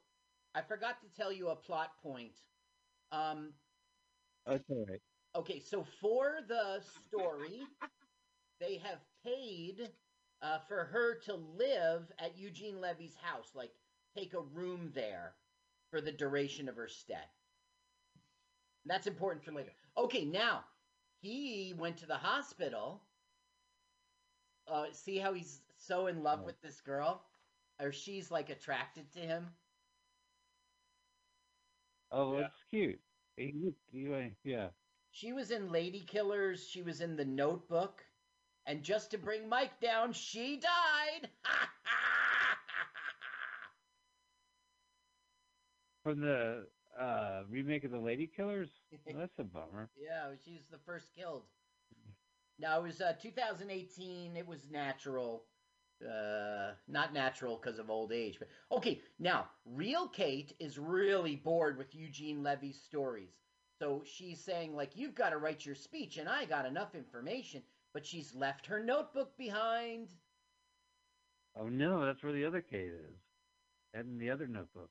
[0.54, 2.38] I forgot to tell you a plot point.
[3.12, 3.52] Um,
[4.46, 5.00] That's all right.
[5.36, 7.62] Okay, so for the story,
[8.60, 9.90] they have paid
[10.42, 13.72] uh, for her to live at Eugene Levy's house, like
[14.16, 15.34] take a room there
[15.90, 17.14] for the duration of her stay.
[18.86, 19.72] That's important for later.
[19.96, 20.64] Okay, now
[21.20, 23.02] he went to the hospital.
[24.68, 27.22] Uh, see how he's so in love with this girl,
[27.80, 29.46] or she's like attracted to him.
[32.10, 32.40] Oh, Yeah.
[32.42, 33.00] that's cute.
[33.36, 34.68] He, he, he- yeah.
[35.10, 36.66] She was in Lady Killers.
[36.68, 38.04] She was in The Notebook.
[38.66, 41.28] And just to bring Mike down, she died.
[46.02, 46.66] From the
[46.98, 48.70] uh remake of the Lady Killers?
[49.06, 49.90] Well, that's a bummer.
[49.96, 51.42] yeah, she's the first killed.
[52.58, 54.36] Now, it was uh, 2018.
[54.36, 55.44] It was natural.
[56.04, 58.36] Uh, not natural because of old age.
[58.38, 63.32] But okay, now, real Kate is really bored with Eugene Levy's stories.
[63.78, 67.62] So she's saying, like, you've got to write your speech, and I got enough information.
[67.92, 70.08] But she's left her notebook behind.
[71.56, 73.16] Oh no, that's where the other Kate is.
[73.92, 74.90] And in the other notebook.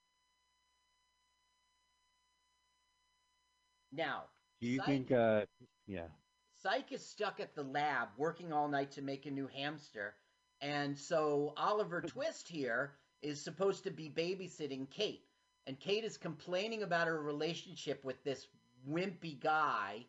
[3.92, 4.24] Now,
[4.62, 5.46] Do you Psych- think uh
[5.86, 6.08] yeah.
[6.56, 10.16] Psych is stuck at the lab working all night to make a new hamster.
[10.64, 15.26] And so Oliver Twist here is supposed to be babysitting Kate.
[15.68, 18.48] And Kate is complaining about her relationship with this
[18.90, 20.06] wimpy guy.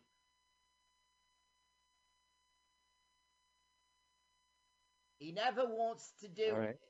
[5.18, 6.68] He never wants to do right.
[6.70, 6.80] it.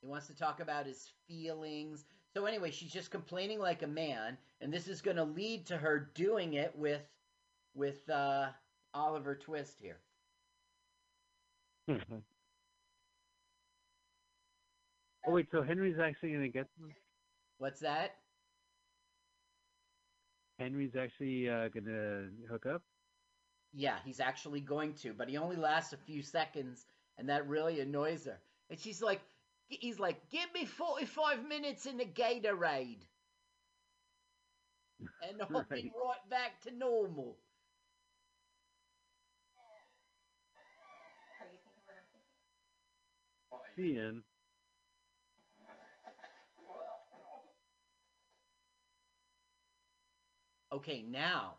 [0.00, 2.04] He wants to talk about his feelings.
[2.34, 5.76] So anyway, she's just complaining like a man, and this is going to lead to
[5.76, 7.02] her doing it with
[7.74, 8.48] with uh,
[8.98, 10.00] Oliver Twist here.
[11.88, 12.22] oh
[15.28, 16.90] wait, so Henry's actually gonna get them?
[17.58, 18.16] What's that?
[20.58, 22.82] Henry's actually uh gonna hook up?
[23.72, 26.86] Yeah, he's actually going to, but he only lasts a few seconds,
[27.18, 28.40] and that really annoys her.
[28.70, 29.20] And she's like,
[29.68, 33.06] he's like, give me 45 minutes in the Gatorade.
[35.22, 35.92] And I'll be Right.
[35.94, 37.36] right back to normal.
[41.40, 43.64] Are you thinking what I'm thinking?
[43.78, 44.24] Seeing.
[50.72, 51.54] Okay, now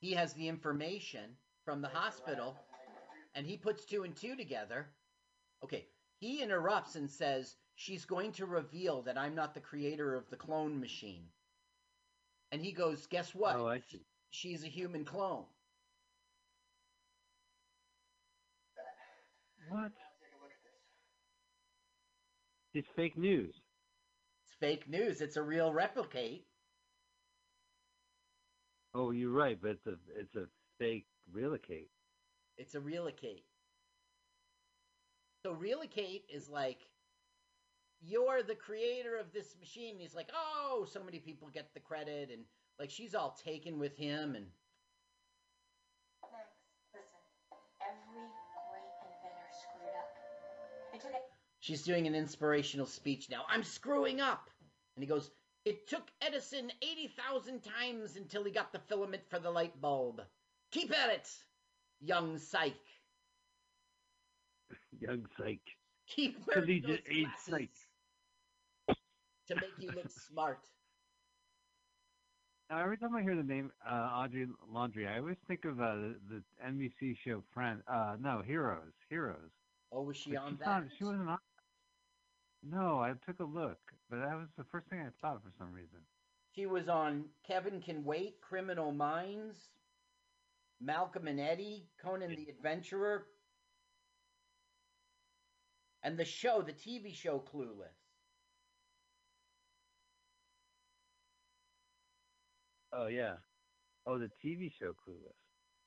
[0.00, 1.36] he has the information
[1.66, 2.56] from the hospital
[3.34, 4.86] and he puts two and two together.
[5.62, 5.86] Okay,
[6.20, 10.36] he interrupts and says, She's going to reveal that I'm not the creator of the
[10.36, 11.26] clone machine.
[12.50, 13.56] And he goes, Guess what?
[13.56, 14.06] Oh, I see.
[14.30, 15.44] She's a human clone.
[19.68, 19.92] What?
[22.74, 23.54] It's fake news.
[24.44, 25.20] It's fake news.
[25.20, 26.46] It's a real Repli-Kate.
[28.94, 30.46] Oh, you're right, but it's a it's a
[30.78, 31.90] fake relicate.
[32.56, 33.44] It's a relicate.
[35.44, 36.78] So relicate is like,
[38.00, 39.92] you're the creator of this machine.
[39.92, 42.42] And he's like, oh, so many people get the credit, and
[42.78, 44.46] like she's all taken with him, and
[46.32, 46.48] Max,
[46.94, 47.20] listen.
[47.80, 48.28] Every
[48.70, 50.10] great inventor screwed up.
[50.94, 53.44] It took she's doing an inspirational speech now.
[53.48, 54.50] I'm screwing up,
[54.96, 55.30] and he goes,
[55.64, 60.22] it took Edison eighty thousand times until he got the filament for the light bulb.
[60.70, 61.28] Keep at it,
[62.00, 62.74] young psych.
[65.00, 65.60] Young psych.
[66.06, 67.70] Keep wearing those glasses psych.
[69.48, 70.60] to make you look smart.
[72.70, 75.94] Now, every time I hear the name uh, Ali Landry, I always think of uh,
[75.94, 77.82] the, the NBC show Friends.
[77.88, 78.92] Uh, no, Heroes.
[79.08, 79.50] Heroes.
[79.92, 80.66] Oh, was she But on she's that?
[80.66, 81.38] not- she wasn't on.
[82.62, 83.78] No, I took a look,
[84.10, 86.00] but that was the first thing I thought for some reason.
[86.54, 89.70] She was on Kevin Can Wait, Criminal Minds,
[90.80, 93.26] Malcolm and Eddie, Conan the Adventurer,
[96.02, 97.94] and the show, the TV show Clueless.
[102.92, 103.36] Oh yeah.
[104.06, 105.36] Oh, the TV show Clueless.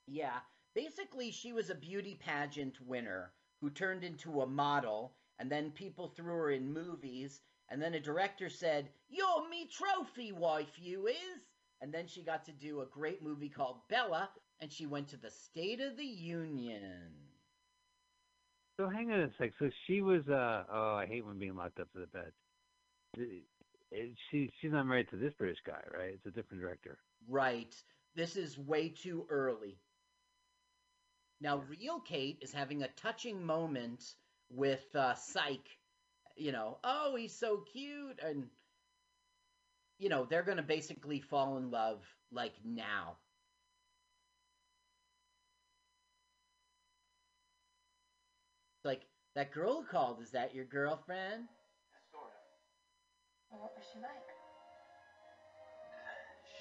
[0.07, 0.39] Yeah,
[0.73, 6.09] basically, she was a beauty pageant winner who turned into a model, and then people
[6.09, 11.47] threw her in movies, and then a director said, You're me trophy wife, you is!
[11.81, 14.29] And then she got to do a great movie called Bella,
[14.59, 17.13] and she went to the State of the Union.
[18.77, 19.51] So hang on a sec.
[19.59, 20.27] So she was.
[20.27, 22.31] uh Oh, I hate when being locked up to the bed.
[23.15, 23.43] Th-
[24.29, 26.13] She she's not married to this British guy, right?
[26.15, 26.99] It's a different director.
[27.27, 27.73] Right.
[28.15, 29.77] This is way too early.
[31.41, 34.03] Now, real Kate is having a touching moment
[34.51, 35.67] with uh, Psych.
[36.37, 38.19] You know, oh, he's so cute.
[38.23, 38.45] And,
[39.97, 43.17] you know, they're going to basically fall in love, like, now.
[48.77, 49.01] It's like,
[49.35, 50.21] that girl called.
[50.21, 51.45] Is that your girlfriend?
[52.11, 52.31] Sort of.
[53.49, 54.11] Well, what was she like?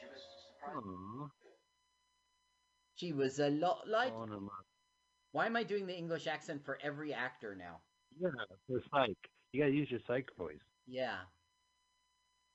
[0.01, 0.23] She was
[0.59, 0.87] surprised.
[0.87, 1.31] Aww.
[2.97, 4.13] She was a lot like.
[4.13, 4.70] Falling in love.
[5.33, 7.81] Why am I doing the English accent for every actor now?
[8.19, 8.31] Yeah,
[8.67, 9.17] for psych.
[9.53, 10.59] You gotta use your psych voice.
[10.87, 11.19] Yeah.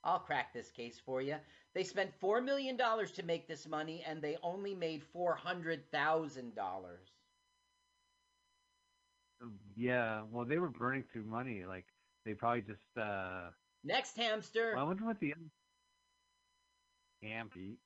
[0.03, 1.35] I'll crack this case for you.
[1.73, 5.81] They spent $4 million to make this money, and they only made $400,000.
[9.75, 10.21] Yeah.
[10.31, 11.63] Well, they were burning through money.
[11.67, 11.85] Like
[12.25, 12.97] they probably just.
[12.97, 13.49] uh
[13.83, 14.73] Next hamster.
[14.75, 15.33] well, I wonder what the.
[17.23, 17.77] Campy.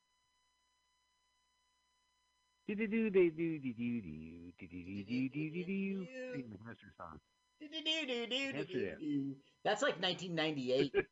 [2.69, 6.07] Do do do do do do do do do do do do do do.
[6.35, 7.17] Sing the hamster song.
[7.59, 9.35] Do-do-do-do-do-do-do.
[9.65, 10.93] That's like 1998.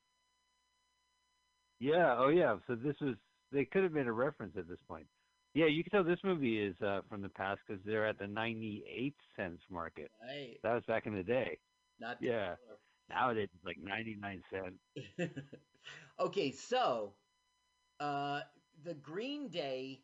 [1.79, 2.15] Yeah.
[2.17, 2.57] Oh, yeah.
[2.65, 3.15] So this was.
[3.51, 5.05] They could have made a reference at this point.
[5.53, 8.25] Yeah, you can tell this movie is uh, from the past because they're at the
[8.25, 10.09] 98 cents market.
[10.23, 10.57] right.
[10.63, 11.59] That was back in the day.
[11.99, 12.55] Not Yeah.
[13.09, 15.31] Nowadays it's like 99 cents.
[16.19, 17.13] okay, so
[17.99, 18.41] uh,
[18.84, 20.01] the Green Day,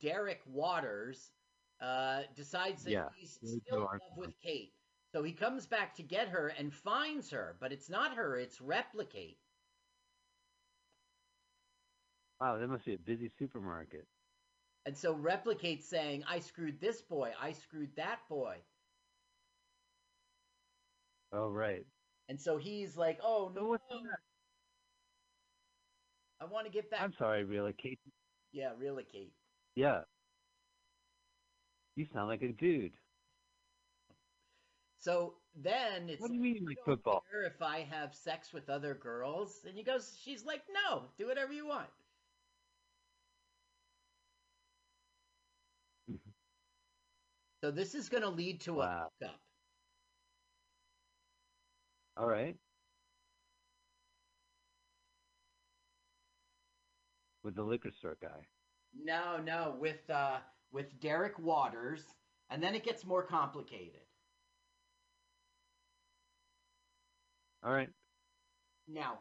[0.00, 1.32] Derek Waters,
[1.80, 4.72] uh, decides that Yeah, he's still in love with Kate.
[5.12, 8.58] So he comes back to get her and finds her, but it's not her, it's
[8.58, 9.38] Repli-Kate.
[12.40, 14.06] Wow, that must be a busy supermarket.
[14.86, 18.56] And so Repli-Kate's saying, I screwed this boy, I screwed that boy.
[21.32, 21.84] Oh, right.
[22.28, 23.78] And so he's like, oh, So no?
[26.40, 27.00] I want to get back.
[27.02, 27.98] I'm sorry, really, Kate.
[28.52, 29.32] Yeah, really, Kate.
[29.78, 30.00] Yeah.
[31.94, 32.90] You sound like a dude.
[34.98, 37.22] So then it's What do you mean you "You like football?
[37.44, 39.64] if I have sex with other girls?
[39.64, 41.86] And he goes, she's like, no, do whatever you want.
[47.62, 48.84] So this is going to lead to Wow.
[49.20, 49.40] a hookup.
[52.16, 52.56] All right.
[57.44, 58.46] With the liquor store guy.
[58.94, 60.38] No, no, with uh,
[60.72, 62.02] with Derek Waters,
[62.50, 64.00] and then it gets more complicated.
[67.64, 67.90] All right.
[68.86, 69.18] Now,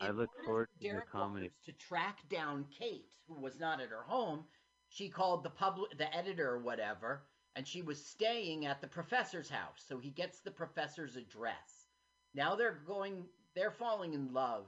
[0.00, 1.46] I look forward to Derek comedy.
[1.46, 4.44] Waters to track down Kate, who was not at her home,
[4.88, 7.24] she called the public, the editor or whatever,
[7.56, 9.84] and she was staying at the professor's house.
[9.86, 11.88] So he gets the professor's address.
[12.34, 13.24] Now they're going,
[13.54, 14.66] they're falling in love,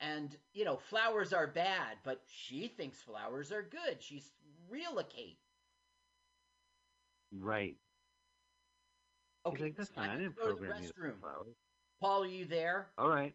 [0.00, 4.00] and you know, flowers are bad, but she thinks flowers are good.
[4.00, 4.32] She's
[4.70, 5.38] real a Kate.
[7.32, 7.76] Right.
[9.46, 10.10] Okay, like, that's fine.
[10.10, 11.14] I I didn't go to the program you restroom.
[12.00, 12.88] Paul, are you there?
[12.96, 13.34] All right.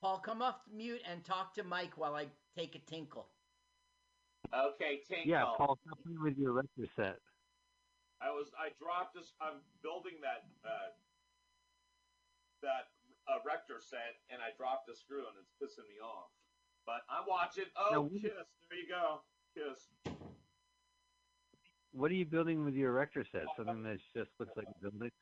[0.00, 2.26] Paul, come off mute and talk to Mike while I
[2.56, 3.28] take a tinkle.
[4.54, 5.30] Okay, Tinkle.
[5.30, 7.18] Yeah, Paul, stop playing with your electric set.
[8.20, 9.32] I was I dropped this.
[9.40, 10.92] I'm building that uh,
[12.62, 12.88] that
[13.30, 16.34] uh, rector set, and I dropped a screw, and it's pissing me off.
[16.86, 17.70] But I'm watching.
[17.78, 18.34] Oh, Now, kiss!
[18.66, 19.22] There you go.
[19.54, 19.86] Kiss.
[21.92, 23.46] What are you building with your erector set?
[23.56, 25.10] Something that just looks like a building?
[25.10, 25.12] Is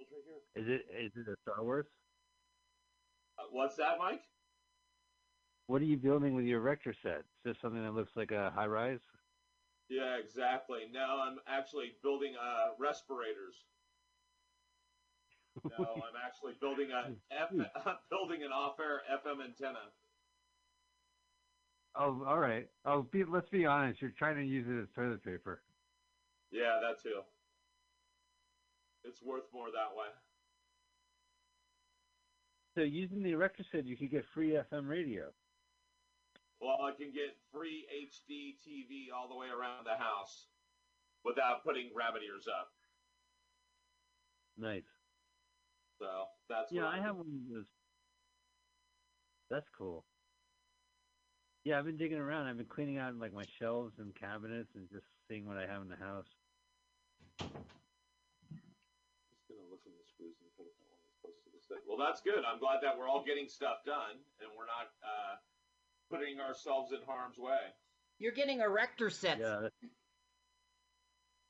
[0.00, 0.62] it's right here.
[0.62, 1.86] Is it is it a Star Wars?
[3.38, 4.22] Uh, what's that, Mike?
[5.66, 7.22] What are you building with your erector set?
[7.46, 9.00] Just something that looks like a high rise?
[9.88, 10.80] Yeah, exactly.
[10.92, 13.64] No, I'm actually building uh, respirators.
[15.64, 17.50] No, I'm actually building a F,
[18.10, 19.92] building an off-air FM antenna.
[21.94, 22.68] Oh, all right.
[22.86, 24.00] Oh, be, let's be honest.
[24.00, 25.60] You're trying to use it as toilet paper.
[26.50, 27.20] Yeah, that too.
[29.04, 30.08] It's worth more that way.
[32.74, 35.24] So using the erector set, you could get free FM radio.
[36.60, 40.46] Well, I can get free HD TV all the way around the house
[41.24, 42.70] without putting rabbit ears up.
[44.56, 45.01] Nice.
[46.02, 47.70] So that's yeah, what I I'm have one of those.
[49.54, 50.02] That's cool.
[51.62, 52.48] Yeah, I've been digging around.
[52.48, 55.80] I've been cleaning out like my shelves and cabinets and just seeing what I have
[55.80, 56.26] in the house.
[57.38, 57.54] Just
[59.46, 61.78] gonna listen to screws and put it on close to this thing.
[61.86, 62.42] Well, that's good.
[62.42, 65.38] I'm glad that we're all getting stuff done and we're not uh,
[66.10, 67.62] putting ourselves in harm's way.
[68.18, 69.38] You're getting erector sets.
[69.38, 69.70] Yeah.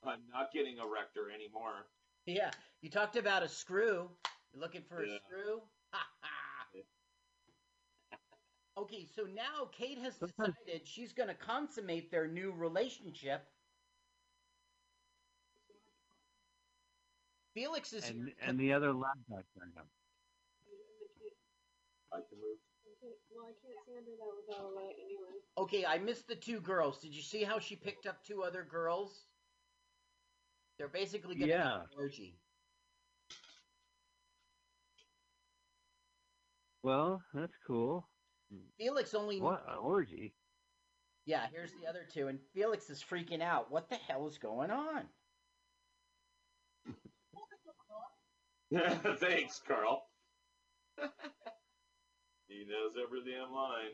[0.04, 1.88] I'm not getting a rector anymore.
[2.26, 2.50] Yeah,
[2.82, 4.10] you talked about a screw.
[4.52, 5.16] You're looking for Yeah.
[5.16, 5.62] a screw?
[5.92, 6.66] Ha ha.
[8.78, 13.46] Okay, so now Kate has decided she's going to consummate their new relationship.
[17.54, 18.34] Felix is And here.
[18.40, 19.86] and the other laptop turned up.
[22.12, 22.58] I can move.
[23.02, 25.36] Okay, well, I can't see under that without a light anyway.
[25.58, 27.00] Okay, I missed the two girls.
[27.00, 29.26] Did you see how she picked up two other girls?
[30.78, 31.70] They're basically going to Yeah.
[31.80, 32.38] have an orgy.
[36.82, 38.08] Well, that's cool.
[38.78, 39.40] Felix only.
[39.40, 40.34] What an orgy?
[41.24, 43.70] Yeah, here's the other two, and Felix is freaking out.
[43.70, 45.04] What the hell is going on?
[49.18, 50.02] Thanks, Carl.
[52.48, 53.92] he knows every damn line.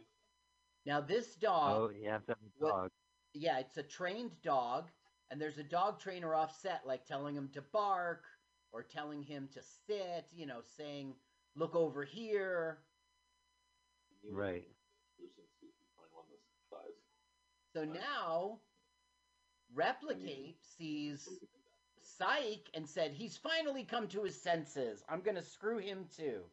[0.87, 1.77] Now this dog.
[1.77, 2.91] Oh, you have to have a What- dog.
[3.35, 4.89] Yeah, it's a trained dog,
[5.31, 8.25] and there's a dog trainer off set, like telling him to bark
[8.73, 10.27] or telling him to sit.
[10.33, 11.15] You know, saying,
[11.59, 12.79] "Look over here."
[14.31, 14.65] Right.
[15.97, 16.41] Find one this
[16.71, 16.95] size.
[17.73, 18.61] So now,
[19.75, 21.29] Repli-Kate sees
[22.01, 25.03] Psych and said, "He's finally come to his senses.
[25.09, 26.45] I'm gonna screw him too."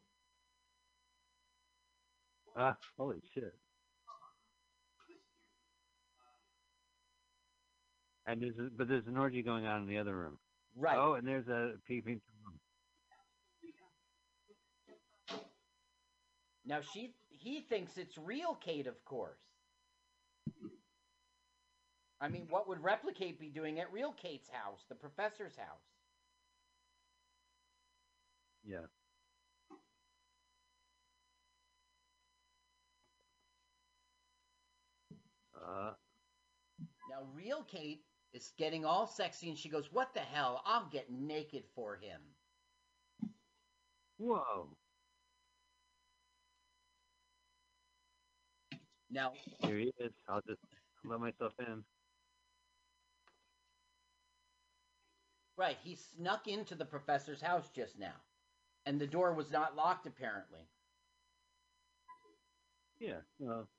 [2.55, 3.53] Ah, holy shit.
[8.25, 10.39] And there's a, but there's an orgy going on in the other room.
[10.75, 10.97] Right.
[10.97, 12.21] Oh, and there's a peeping
[16.65, 19.39] Now she he thinks it's real Kate, of course.
[22.21, 25.83] I mean, what would Repli-Kate be doing at real Kate's house, the professor's house?
[28.65, 28.87] Yeah.
[35.55, 35.93] Uh,
[37.09, 40.61] Now, real Kate is getting all sexy and she goes, What the hell?
[40.65, 42.21] I'll get naked for him.
[44.17, 44.77] whoa.
[49.15, 50.11] Now, Here he is.
[50.27, 50.59] I'll just
[51.05, 51.85] let myself in.
[55.57, 58.15] right, he snuck into the professor's house just now.
[58.85, 60.67] And the door was not locked, apparently.
[62.99, 63.21] Yeah.
[63.39, 63.69] Well,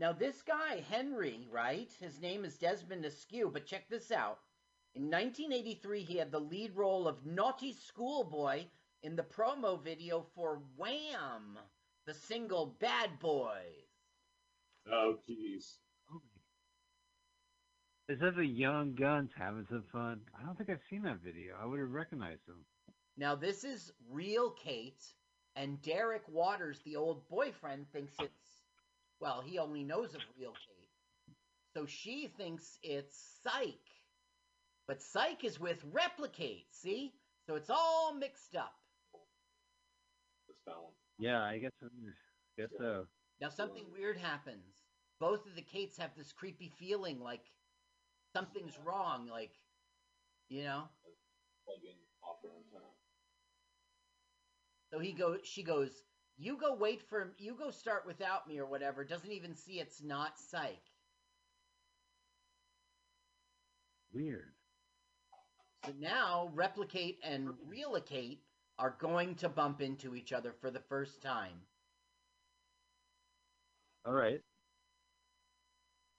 [0.00, 1.88] Now, this guy, Henry, right?
[2.00, 4.40] His name is Desmond Askew, but check this out.
[4.96, 8.64] In 1983, he had the lead role of Naughty Schoolboy
[9.04, 11.56] in the promo video for Wham!
[12.06, 13.83] The single Bad Boys.
[14.90, 15.76] Oh, jeez.
[18.08, 20.20] is that the Young Guns having some fun?
[20.38, 21.54] I don't think I've seen that video.
[21.60, 22.64] I would have recognized them.
[23.16, 25.02] Now, this is real Kate,
[25.56, 28.62] and Derek Waters, the old boyfriend, thinks it's,
[29.20, 31.36] well, he only knows of real Kate.
[31.74, 33.78] So she thinks it's Psych.
[34.86, 37.14] But Psych is with Repli-Kate, see?
[37.46, 38.74] So it's all mixed up.
[40.46, 40.94] This balance.
[41.18, 41.72] Yeah, I guess.
[42.58, 43.06] Guess so.
[43.44, 44.64] Now, something weird happens.
[45.20, 47.42] Both of the Kates have this creepy feeling like
[48.32, 49.52] something's wrong, like,
[50.48, 50.84] you know?
[51.66, 52.90] Plugging off her antenna.
[54.90, 55.90] So he goes, she goes,
[56.38, 59.04] you go wait for him, you go start without me or whatever.
[59.04, 60.80] Doesn't even see it's not psych.
[64.10, 64.54] Weird.
[65.84, 68.40] So now Repli-Kate and Relocate
[68.78, 71.60] are going to bump into each other for the first time.
[74.04, 74.42] All right.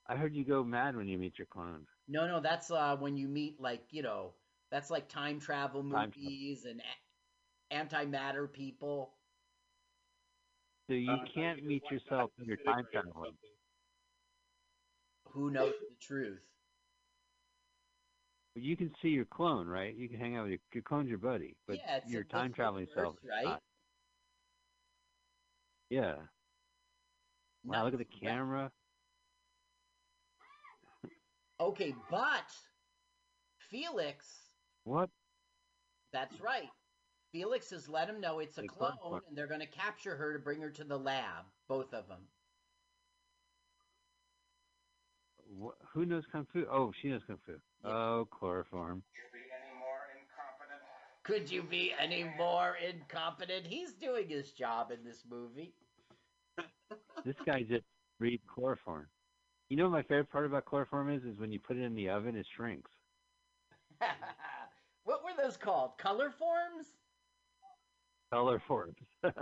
[0.07, 1.87] I heard you go mad when you meet your clone.
[2.07, 4.33] No, no, that's uh, when you meet like you know,
[4.71, 6.33] that's like time travel Time travel.
[6.33, 9.15] movies and a- antimatter people.
[10.87, 13.37] So you Uh, can't you meet yourself back when you're time disintegrate traveling.
[15.33, 16.41] Who knows the truth?
[18.53, 19.93] But you can see your clone, right?
[19.95, 22.87] You can hang out with your, your clone's your buddy, but Yeah, your time traveling
[22.93, 23.45] self, is right?
[23.45, 23.61] not.
[25.89, 26.27] Yeah.
[27.65, 28.71] Wow, look at the camera.
[31.59, 32.45] Okay, but
[33.69, 34.27] Felix,
[34.83, 35.09] What?
[36.11, 36.69] that's right.
[37.31, 39.21] Felix has let him know it's a They clone, clone.
[39.27, 41.45] and they're going to capture her to bring her to the lab.
[41.67, 42.19] Both of them.
[45.61, 46.65] Wh- who knows kung fu?
[46.69, 47.53] Oh, she knows kung fu.
[47.83, 49.03] Oh, chloroform.
[51.23, 53.65] Could you be any more incompetent?
[53.65, 55.73] He's doing his job in this movie.
[57.25, 57.83] This guy just
[58.19, 59.07] read chloroform.
[59.69, 61.23] You know what my favorite part about chloroform is?
[61.23, 62.91] Is when you put it in the oven, it shrinks.
[65.03, 65.97] what were those called?
[65.97, 66.87] Color forms?
[68.31, 68.95] Color forms.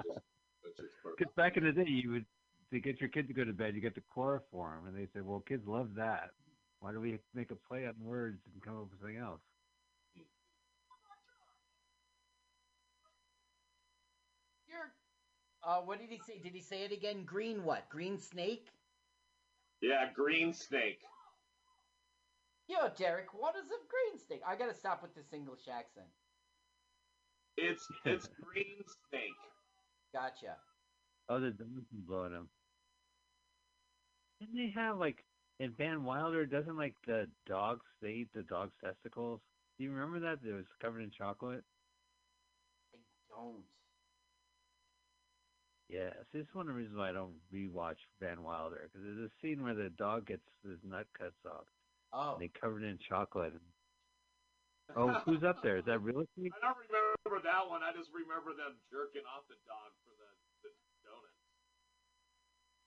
[1.18, 2.26] Because back in the day, you would
[2.72, 5.26] to get your kid to go to bed, you get the chloroform, and they said,
[5.26, 6.32] "Well, kids love that.
[6.80, 9.42] Why do we make a play on words and come up with something else?"
[14.68, 14.92] You're.
[15.66, 16.40] Uh, what did he say?
[16.44, 17.24] Did he say it again?
[17.24, 17.88] Green what?
[17.90, 18.68] Green snake?
[19.82, 21.00] Yeah, green snake.
[22.68, 24.42] Yo, Derek, what is a green snake?
[24.48, 26.08] I gotta stop with this English accent.
[27.58, 29.32] It's it's green snake.
[30.14, 30.56] Gotcha.
[31.30, 32.50] Oh, the dogs are blowing them.
[34.40, 35.24] Didn't they have like
[35.60, 36.46] in Van Wilder?
[36.46, 39.42] Doesn't like the dogs they eat the dog's testicles?
[39.78, 40.40] Do you remember that?
[40.48, 41.64] It was covered in chocolate.
[42.94, 42.98] I
[43.30, 43.64] don't.
[45.94, 49.06] Yeah, see, this is one of the reasons why I don't rewatch Van Wilder because
[49.06, 51.70] there's a scene where the dog gets his nut cuts off.
[52.10, 52.34] Oh.
[52.34, 53.54] And they covered it in chocolate.
[54.98, 55.78] Oh, who's up there?
[55.78, 56.50] Is that realistic?
[56.50, 57.86] I don't remember that one.
[57.86, 60.30] I just remember them jerking off the dog for the,
[60.66, 60.70] the
[61.06, 61.38] donuts.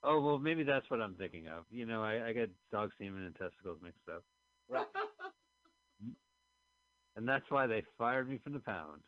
[0.03, 1.63] Oh well, maybe that's what I'm thinking of.
[1.71, 4.27] You know, I, I get dog semen and testicles mixed up,
[4.69, 4.87] Right.
[7.17, 9.01] and that's why they fired me from the pound.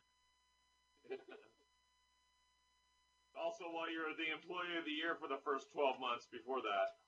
[3.49, 7.01] Also, while you're the employee of the year for the first 12 months before that.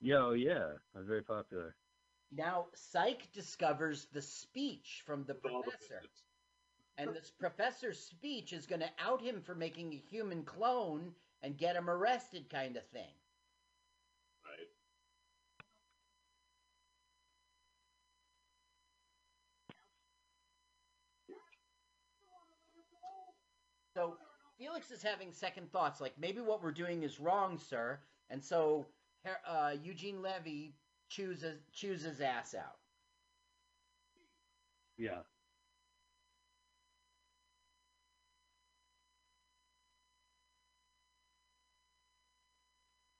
[0.00, 1.76] Yo, yeah, I was very popular.
[2.32, 6.02] Now, Psych discovers the speech from the All the professor.
[6.98, 11.12] And this professor's speech is going to out him for making a human clone
[11.42, 13.14] and get him arrested, kind of thing.
[14.44, 14.68] Right.
[23.94, 24.16] So
[24.64, 27.98] Felix is having second thoughts, like maybe what we're doing is wrong, sir.
[28.30, 28.86] And so
[29.46, 30.72] uh, Eugene Levy
[31.10, 32.78] chooses chooses his ass out.
[34.96, 35.18] Yeah.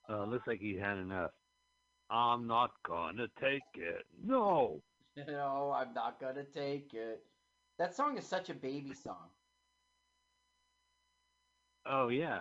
[0.09, 1.33] Uh, looks like he had enough.
[2.09, 4.07] I'm not gonna take it.
[4.25, 4.81] No.
[5.29, 7.23] no, I'm not gonna take it.
[7.79, 9.34] That song is such a baby song.
[11.87, 12.41] Oh yeah.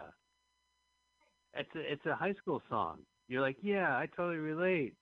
[1.53, 2.99] It's a it's a high school song.
[3.28, 4.95] You're like, yeah, I totally relate.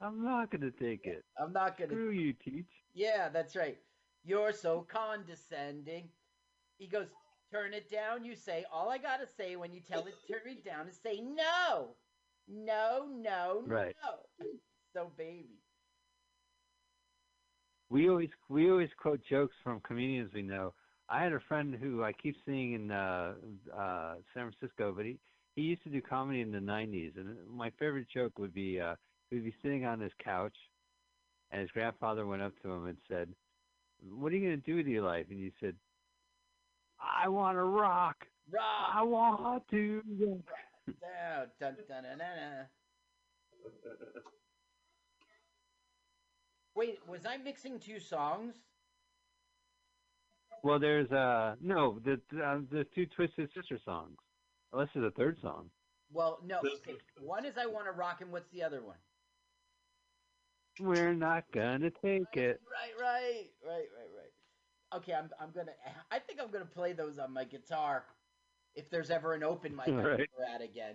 [0.00, 1.24] I'm not gonna take it.
[1.38, 1.90] I'm not gonna.
[1.90, 2.66] Screw you, teach.
[2.94, 3.78] Yeah, that's right.
[4.24, 6.08] You're so condescending.
[6.78, 7.06] He goes,
[7.52, 8.24] turn it down.
[8.24, 10.98] You say, all I gotta say when you tell it to turn it down is
[11.02, 11.96] say no,
[12.48, 13.94] no, no, Right.
[14.04, 14.46] no.
[14.94, 15.60] So baby.
[17.88, 20.74] We always we always quote jokes from comedians we know.
[21.08, 23.34] I had a friend who I keep seeing in uh,
[23.76, 25.18] uh, San Francisco, but he
[25.54, 28.96] he used to do comedy in the '90s, and my favorite joke would be uh,
[29.30, 30.56] he'd be sitting on his couch,
[31.50, 33.28] and his grandfather went up to him and said,
[34.02, 35.76] "What are you going to do with your life?" And he said,
[37.00, 38.26] "I want to rock.
[38.50, 38.90] Rock.
[38.92, 40.02] I want to."
[40.86, 42.66] Down, dun, dun, dun, dun, dun.
[46.74, 48.54] Wait, was I mixing two songs?
[50.62, 54.16] Well, there's uh no the uh, the two Twisted Sister songs,
[54.72, 55.70] unless there's a third song.
[56.12, 56.58] Well, no.
[56.58, 56.96] Okay.
[57.20, 58.96] One is I want to rock, and what's the other one?
[60.80, 62.60] We're not gonna take it.
[62.70, 64.96] Right, right, right, right, right.
[64.96, 65.72] Okay, I'm I'm gonna.
[66.10, 68.04] I think I'm gonna play those on my guitar,
[68.74, 70.28] if there's ever an open mic I'm Right.
[70.54, 70.94] at again.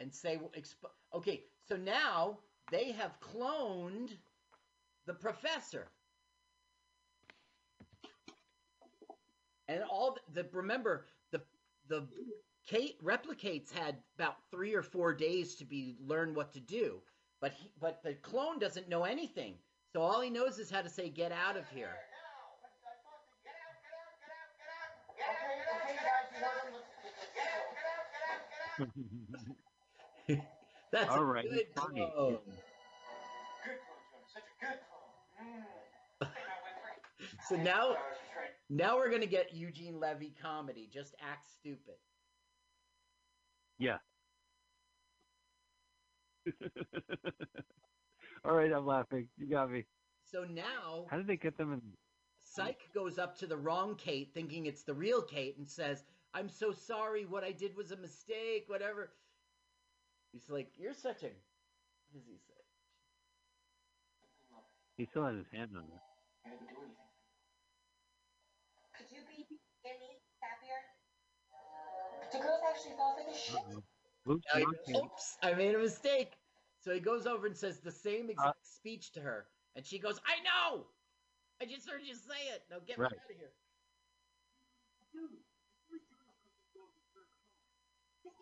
[0.00, 2.38] And say, exp- okay, so now
[2.72, 4.10] they have cloned
[5.06, 5.86] the professor,
[9.68, 11.40] and all the, the remember the
[11.88, 12.08] the
[12.66, 17.02] Kate replicates had about three or four days to be learn what to do,
[17.40, 19.54] but he, but the clone doesn't know anything.
[19.92, 21.96] So all he knows is how to say "get out of here."
[30.90, 32.12] That's All a good funny.
[32.14, 32.38] clone.
[37.48, 37.96] So now,
[38.74, 40.88] now we're gonna get Eugene Levy comedy.
[40.92, 41.94] Just act stupid.
[43.78, 43.98] Yeah.
[48.44, 49.28] All right, I'm laughing.
[49.38, 49.84] You got me.
[50.30, 51.80] So now How did they get them in?
[52.40, 56.48] Psych goes up to the wrong Kate, thinking it's the real Kate, and says, I'm
[56.48, 57.24] so sorry.
[57.24, 59.12] What I did was a mistake, whatever.
[60.32, 61.26] He's like, You're such a.
[61.26, 62.54] What does he say?
[64.96, 66.00] He still had his hand on her.
[66.46, 67.03] I didn't do anything.
[69.84, 70.80] Could you be any happier?
[72.32, 73.60] Do girls actually fall for this shit?
[74.24, 76.32] Luke Now he Monkey- goes, Oops, I made a mistake.
[76.80, 79.46] So he goes over and says the same exact Uh, speech to her.
[79.76, 80.86] And she goes, I know!
[81.60, 82.62] I just heard you say it.
[82.70, 83.10] Now get Right.
[83.10, 83.52] me out of here.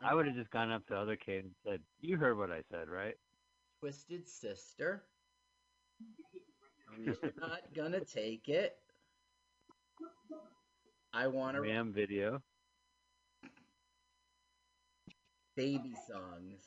[0.02, 2.51] I would have just gone up to the other Kate and said, "You heard what
[2.51, 3.16] I said, right?"
[3.78, 5.05] Twisted sister.
[6.98, 8.78] You're not gonna take it.
[11.14, 12.43] I want to Ram video.
[15.56, 16.60] baby songs.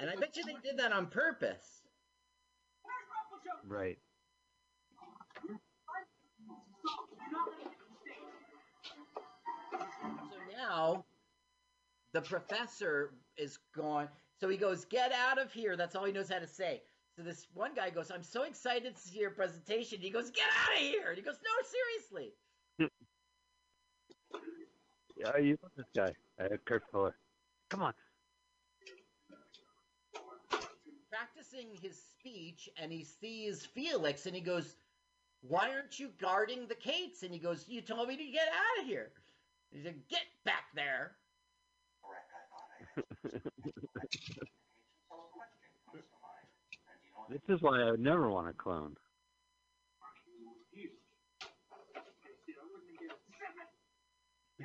[0.00, 1.82] And I bet you they did that on purpose.
[3.66, 3.98] Right.
[10.30, 11.04] So now
[12.12, 14.08] the professor is gone.
[14.40, 15.76] So he goes, Get out of here.
[15.76, 16.82] That's all he knows how to say.
[17.16, 19.98] So this one guy goes, I'm so excited to see your presentation.
[20.00, 21.08] He goes, Get out of here.
[21.08, 22.32] And he goes, No, seriously.
[25.22, 26.12] Yeah, you love this guy,
[26.42, 27.14] uh, Kurt Fuller.
[27.70, 27.94] Come on.
[31.10, 34.76] Practicing his speech, and he sees Felix, and he goes,
[35.42, 37.22] Why aren't you guarding the Kates?
[37.22, 39.12] And he goes, You told me to get out of here.
[39.70, 41.12] He said, Get back there.
[42.02, 43.42] Correct, I thought I heard.
[45.08, 46.48] so a question comes to mind.
[46.88, 47.46] And you know what?
[47.46, 48.96] This is why I would never want to clone.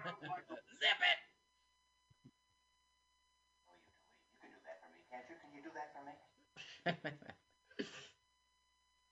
[0.02, 0.14] For
[6.06, 6.14] me?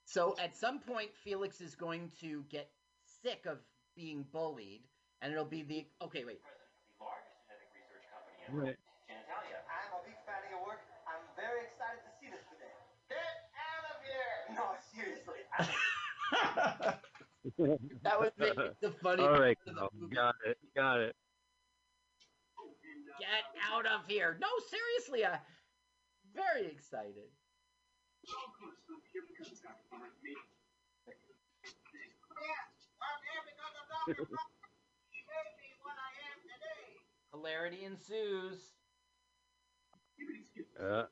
[0.05, 2.69] so at some point, Felix is going to get
[3.21, 3.57] sick of
[3.95, 4.81] being bullied,
[5.21, 6.23] and it'll be the okay.
[6.25, 6.49] Wait, the
[7.03, 8.65] largest genetic research company in the Right.
[8.65, 8.75] world.
[9.09, 9.59] Genitalia.
[9.69, 10.79] I'm a big fan of your work.
[11.05, 12.73] I'm very excited to see this today.
[13.09, 14.45] Get out of here!
[14.55, 15.39] No, seriously.
[18.03, 19.23] That would make it the funny.
[19.23, 20.15] All right, part of the movie.
[20.15, 21.15] got it, got it.
[23.19, 24.37] Get out of here!
[24.41, 25.39] No, seriously, I'm
[26.33, 27.29] very excited.
[37.31, 38.71] Hilarity ensues.
[40.81, 41.03] Uh,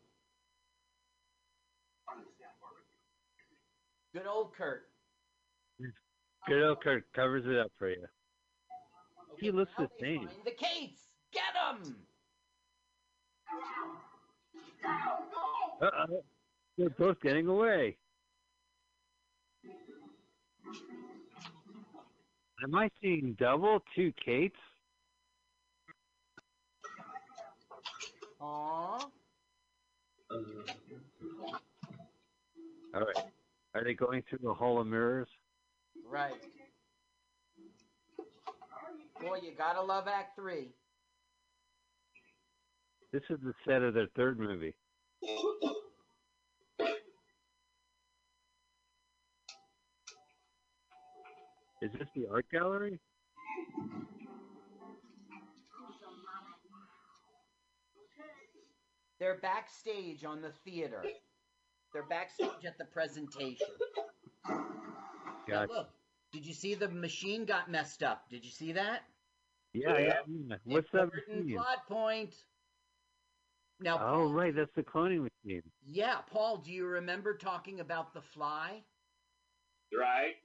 [4.14, 4.84] Good old Kurt.
[6.48, 8.06] Good old Kurt covers it up for you.
[9.40, 10.30] He looks the same.
[10.45, 11.95] The Kates, get them!
[15.82, 16.24] Uh-oh.
[16.78, 17.98] They're both getting away.
[22.64, 24.56] Am I seeing double two Kates?
[28.41, 29.03] Aww.
[32.95, 33.26] All right.
[33.76, 35.28] Are they going through the hall of mirrors?
[36.10, 36.34] Right.
[39.22, 40.70] Boy, you gotta love Act Three.
[43.12, 44.74] This is the set of their third movie.
[51.82, 53.00] Is this the art gallery?
[59.20, 61.04] They're backstage on the theater.
[61.94, 63.68] They're backstage at the presentation.
[65.48, 65.74] Now, Gotcha.
[65.74, 65.90] look,
[66.32, 68.30] did you see the machine got messed up?
[68.30, 69.03] Did you see that?
[69.74, 70.14] Yeah, yeah.
[70.48, 70.56] yeah.
[70.65, 71.53] What's that machine?
[71.53, 72.36] plot point.
[73.80, 74.56] Now, Oh, right.
[74.56, 75.64] That's the cloning machine.
[75.86, 78.84] yeah, Paul, do you remember talking about the fly?
[79.98, 80.36] Right?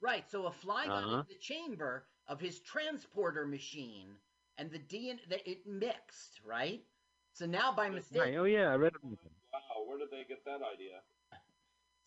[0.00, 0.28] Right.
[0.30, 1.18] So a fly got Uh-huh.
[1.20, 4.18] in the chamber of his transporter machine,
[4.58, 6.40] and the DNA that it mixed.
[6.44, 6.84] Right.
[7.32, 8.36] So now by mistake, Right.
[8.36, 8.70] Oh, yeah.
[8.72, 9.32] I read about it.
[9.52, 11.00] Wow, where did they get that idea?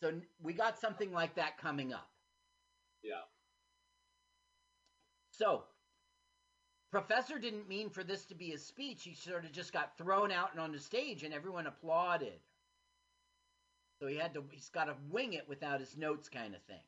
[0.01, 2.09] so we got something like that coming up.
[3.03, 3.23] Yeah.
[5.31, 5.63] So,
[6.91, 9.03] Professor didn't mean for this to be a speech.
[9.03, 12.39] He sort of just got thrown out and on the stage, and everyone applauded.
[13.99, 14.43] So he had to.
[14.51, 16.79] He's got to wing it without his notes, kind of thing.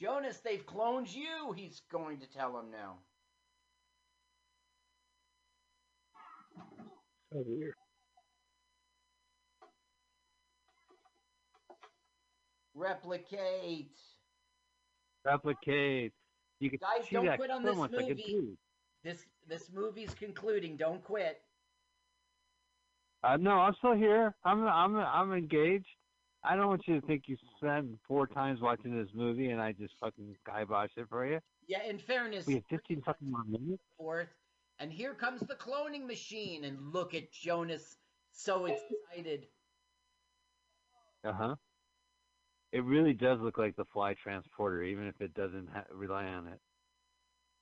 [0.00, 1.52] Jonas, they've cloned you.
[1.54, 2.96] He's going to tell him now.
[7.32, 7.74] So weird.
[12.74, 13.90] Replicate.
[15.24, 16.12] replicate.
[16.60, 18.56] You could Guys, see don't that quit on so this much like movie.
[19.02, 20.76] This this movie's concluding.
[20.76, 21.42] Don't quit.
[23.22, 24.34] Uh, no, I'm still here.
[24.44, 25.86] I'm I'm I'm engaged.
[26.42, 29.72] I don't want you to think you spent four times watching this movie and I
[29.72, 31.38] just fucking kibosh it for you.
[31.68, 33.82] Yeah, in fairness, We have 15 fucking more minutes.
[33.98, 34.28] forth,
[34.80, 37.96] and here comes the cloning machine, and look at Jonas,
[38.32, 39.46] so excited.
[41.22, 41.54] Uh huh.
[42.72, 46.46] It really does look like the Fly Transporter, even if it doesn't ha- rely on
[46.46, 46.58] it.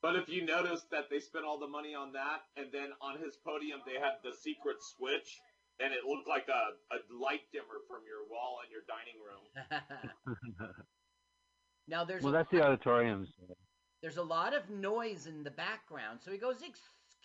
[0.01, 3.19] But if you notice that they spent all the money on that, and then on
[3.19, 5.41] his podium they had the secret switch,
[5.81, 10.71] and it looked like a, a light dimmer from your wall in your dining room.
[11.89, 13.29] now there's well, a that's the auditoriums.
[14.03, 16.63] there's a lot of noise in the background, so he goes,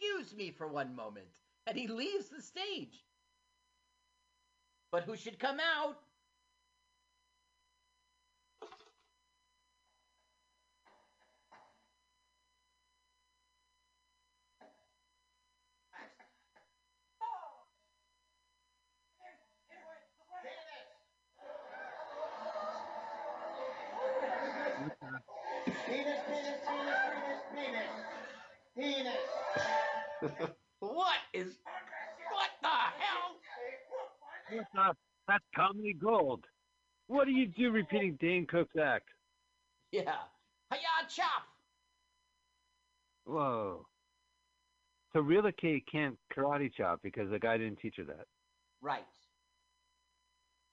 [0.04, 3.06] "Excuse me for one moment," and he leaves the stage.
[4.92, 6.03] But who should come out?
[30.80, 31.58] What is?
[32.32, 33.38] What the hell?
[34.52, 34.96] What the?
[35.28, 36.44] That's comedy gold.
[37.08, 39.08] What do you do repeating Dane Cook's act?
[39.92, 40.02] Yeah,
[40.72, 41.44] hiya uh, chop.
[43.26, 43.86] Whoa.
[45.14, 48.26] So Rila K can't karate chop because the guy didn't teach her that.
[48.82, 49.04] Right.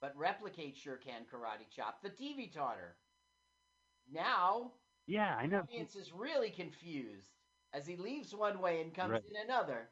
[0.01, 2.03] But Repli-Kate sure can karate chop.
[2.03, 2.97] The TV taught her.
[4.11, 4.73] Now
[5.07, 5.61] Yeah, I the know.
[5.61, 7.29] audience is really confused
[7.73, 9.23] as he leaves one way and comes Right.
[9.31, 9.89] in another.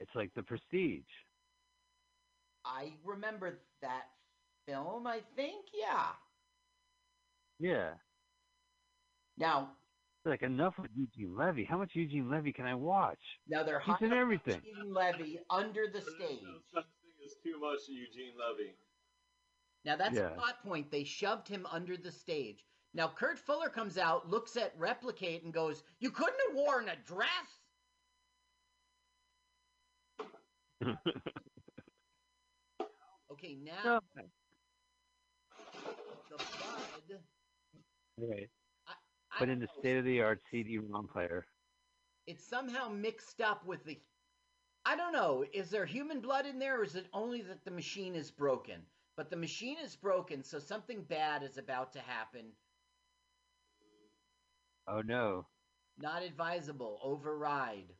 [0.00, 1.04] It's like the prestige.
[2.64, 4.04] I remember that
[4.66, 5.06] film.
[5.06, 6.12] I think, yeah.
[7.58, 7.94] Yeah.
[9.36, 9.76] Now,
[10.24, 11.64] like enough with Eugene Levy.
[11.64, 13.20] How much Eugene Levy can I watch?
[13.46, 14.62] now they're He's in hiding everything.
[14.64, 16.42] Eugene Levy under the There's stage.
[16.42, 18.74] no such thing as too much Eugene Levy.
[19.84, 20.30] Now that's Yeah.
[20.30, 20.90] a plot point.
[20.90, 22.64] They shoved him under the stage.
[22.94, 26.96] Now Kurt Fuller comes out, looks at Repli-Kate, and goes, "You couldn't have worn a
[26.96, 27.60] dress."
[33.32, 34.22] Okay, now oh, No.
[36.30, 37.20] the blood.
[38.18, 38.50] Right.
[38.86, 38.94] I
[39.40, 41.44] But in the state of the art CD-ROM player.
[42.26, 44.00] it's somehow mixed up with the.
[44.86, 45.44] I don't know.
[45.52, 48.86] Is there human blood in there, or is it only that the machine is broken?
[49.16, 52.52] But the machine is broken, so something bad is about to happen.
[54.86, 55.46] Oh no.
[55.98, 56.98] Not advisable.
[57.02, 57.92] Override.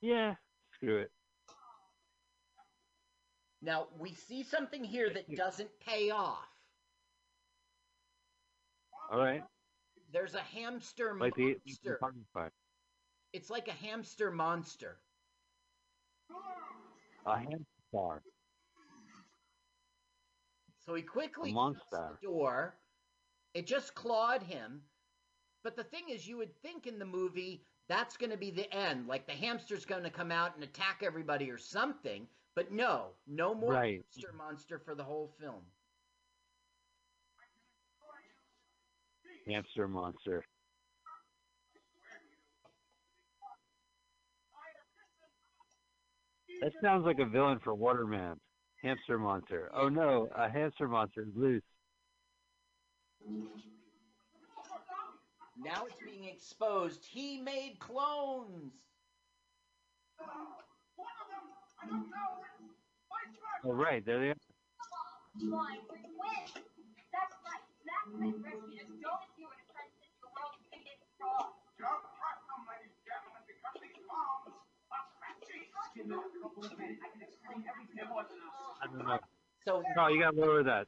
[0.00, 0.34] Yeah.
[0.74, 1.10] Screw it.
[3.62, 6.48] Now we see something here that doesn't pay off.
[9.10, 9.42] All right.
[10.12, 11.56] There's a hamster Like the
[12.00, 12.52] monster.
[13.32, 14.98] It's like a hamster monster.
[17.26, 18.22] A hamster.
[20.84, 22.18] So he quickly A monster.
[22.20, 22.74] the door.
[23.54, 24.82] It just clawed him.
[25.62, 28.72] But the thing is, you would think in the movie that's going to be the
[28.74, 29.06] end.
[29.06, 32.26] Like the hamster's going to come out and attack everybody or something.
[32.54, 34.02] But no, no more Right.
[34.14, 35.62] hamster monster for the whole film.
[39.46, 40.44] Hamster monster.
[46.60, 48.38] That sounds like a villain for Waterman.
[48.82, 49.70] Hamster monster.
[49.74, 51.62] Oh no, a hamster monster is loose.
[55.58, 57.04] Now it's being exposed.
[57.04, 58.72] He made clones.
[63.64, 64.34] Oh right, there they are.
[65.38, 66.44] Fine, we win.
[67.12, 67.64] That's right.
[67.86, 68.78] That's right, Rescue.
[68.78, 69.62] Just don't do it.
[69.70, 71.52] Try to take the world's biggest fraud.
[71.78, 74.54] Don't trust them, ladies and gentlemen, because these bombs
[74.90, 75.70] are scratchy.
[75.94, 77.00] Give me a couple of minutes.
[77.02, 78.38] I can explain everything more than
[78.82, 79.18] I don't know.
[79.66, 80.86] So No, you gotta lower that.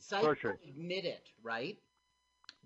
[0.00, 0.58] Psycho Torture.
[0.66, 1.78] admit it, right?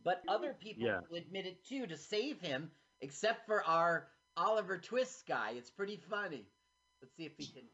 [0.03, 1.01] But other people Yeah.
[1.09, 2.71] will admit it too to save him,
[3.01, 5.53] except for our Oliver Twist guy.
[5.53, 6.47] It's pretty funny.
[7.01, 7.69] Let's see if he can.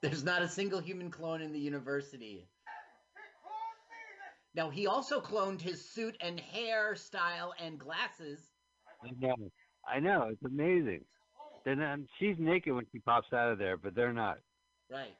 [0.00, 2.48] There's not a single human clone in the university.
[4.54, 8.40] Now he also cloned his suit and hairstyle and glasses.
[9.04, 9.36] I know.
[9.86, 10.28] I know.
[10.30, 11.04] It's amazing.
[11.64, 14.38] They're not, um, she's naked when she pops out of there, but they're not.
[14.90, 15.14] Right.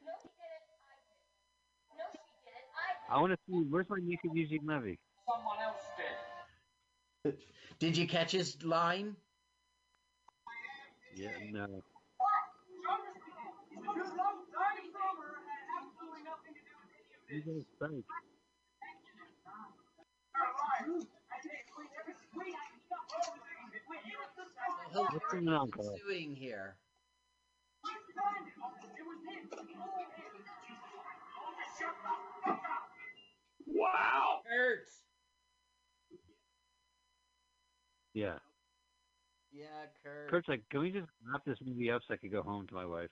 [3.10, 3.64] I want to see.
[3.68, 4.98] Where's my naked Eugene Levy?
[5.26, 5.82] Someone else
[7.24, 7.34] did.
[7.78, 9.16] Did you catch his line?
[11.14, 11.66] Yeah, no.
[17.30, 18.04] You guys think.
[24.92, 25.70] What's going on,
[26.06, 26.76] Doing here.
[33.66, 34.40] Wow.
[34.48, 34.86] Kurt.
[38.14, 38.38] Yeah.
[39.52, 39.66] Yeah,
[40.02, 40.30] Kurt.
[40.30, 42.74] Kurt's like, can we just wrap this movie up so I can go home to
[42.74, 43.10] my wife?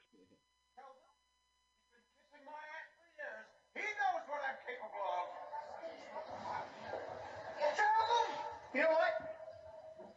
[8.75, 9.15] You know what?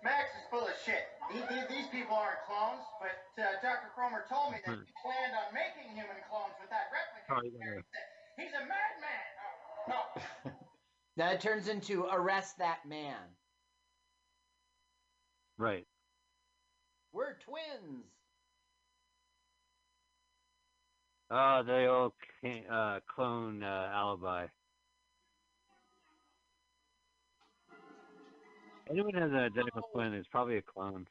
[0.04, 1.04] Max is full of shit.
[1.32, 3.92] He, he, these people aren't clones, but uh, Dr.
[3.96, 7.28] Cromer told me that he planned on making human clones with that replica.
[7.36, 7.84] Oh, you gotta-
[8.38, 9.26] He's a madman.
[9.88, 10.52] No.
[11.18, 13.18] Now it turns into arrest that man.
[15.58, 15.86] Right.
[17.12, 18.06] We're twins.
[21.30, 24.46] Oh, they all ca- uh, clone uh, Alibi.
[28.90, 31.06] Anyone has an identical twin is probably a clone.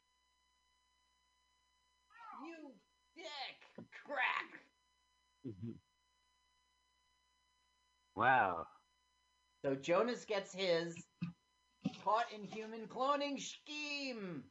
[2.45, 2.73] You
[3.15, 3.87] dick.
[4.05, 4.51] Crack.
[8.17, 8.67] wow.
[9.65, 10.97] So Jonas gets his
[12.03, 14.43] caught in human cloning scheme.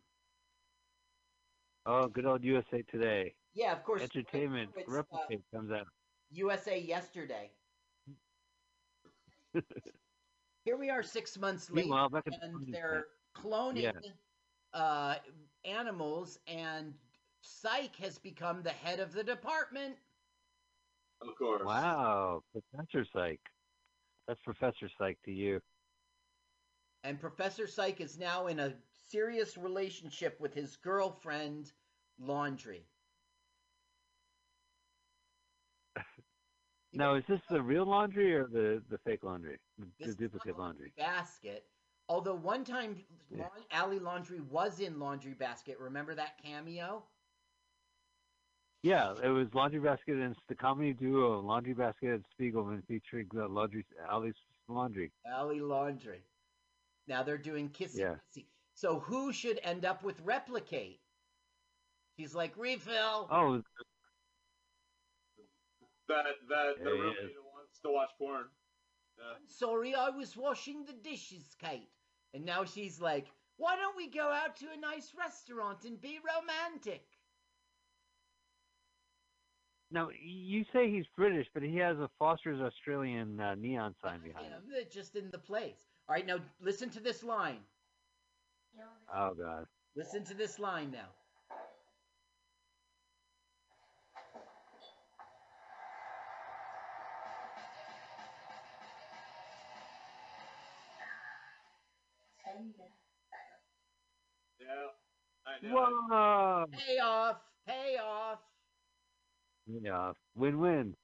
[1.85, 3.33] Oh, good old USA Today.
[3.53, 4.03] Yeah, of course.
[4.03, 5.87] Entertainment uh, Repli-Kate comes out.
[6.31, 7.49] USA yesterday.
[10.63, 13.05] Here we are six months later, Meanwhile, back in and they're
[13.41, 14.11] cloning Yeah.
[14.73, 15.15] uh,
[15.65, 16.93] animals, and
[17.41, 19.97] Psych has become the head of the department.
[21.21, 21.63] Of course.
[21.65, 23.41] Wow, Professor Psych.
[24.27, 25.61] That's Professor Psych to you.
[27.03, 28.73] And Professor Psych is now in a
[29.09, 31.71] serious relationship with his girlfriend,
[32.19, 32.85] Laundry.
[36.93, 39.59] Now, is this the real laundry or the, the fake laundry?
[39.77, 40.93] The, This is duplicate laundry.
[40.97, 41.65] Basket.
[42.09, 43.43] Although one time, Yeah.
[43.49, 45.77] Laun- Allie Laundry was in Laundry Basket.
[45.79, 47.05] Remember that cameo?
[48.83, 53.27] Yeah, it was Laundry Basket and it's the comedy duo Laundry Basket and Spiegelman featuring
[53.33, 54.35] the laundry Ali's
[54.69, 55.11] Laundry.
[55.25, 56.23] Allie Laundry.
[57.07, 58.15] Now they're doing kissy Yeah.
[58.31, 58.45] kissy.
[58.75, 61.01] So who should end up with Repli-Kate?
[62.15, 63.27] She's like refill.
[63.29, 63.61] Oh,
[66.07, 68.49] That that the There he real wants to watch porn.
[69.17, 69.33] Yeah.
[69.47, 71.91] Sorry, I was washing the dishes, Kate.
[72.33, 73.27] And now she's like,
[73.57, 77.03] why don't we go out to a nice restaurant and be romantic?
[79.91, 84.47] now you say he's British, but he has a Foster's Australian uh, neon sign behind
[84.47, 84.61] him.
[84.67, 85.77] Yeah, they're just in the place.
[86.07, 87.59] All right, now listen to this line.
[89.15, 89.65] Oh God.
[89.95, 91.07] Listen to this line now.
[104.59, 104.89] Yeah.
[105.45, 105.75] I know.
[106.09, 106.65] Whoa!
[106.71, 108.39] Pay off, pay off.
[109.65, 110.95] Yeah, win-win.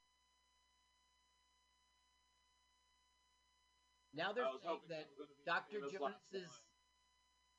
[4.14, 5.98] Now they're saying that it was gonna be Dr.
[5.98, 6.60] Jonas's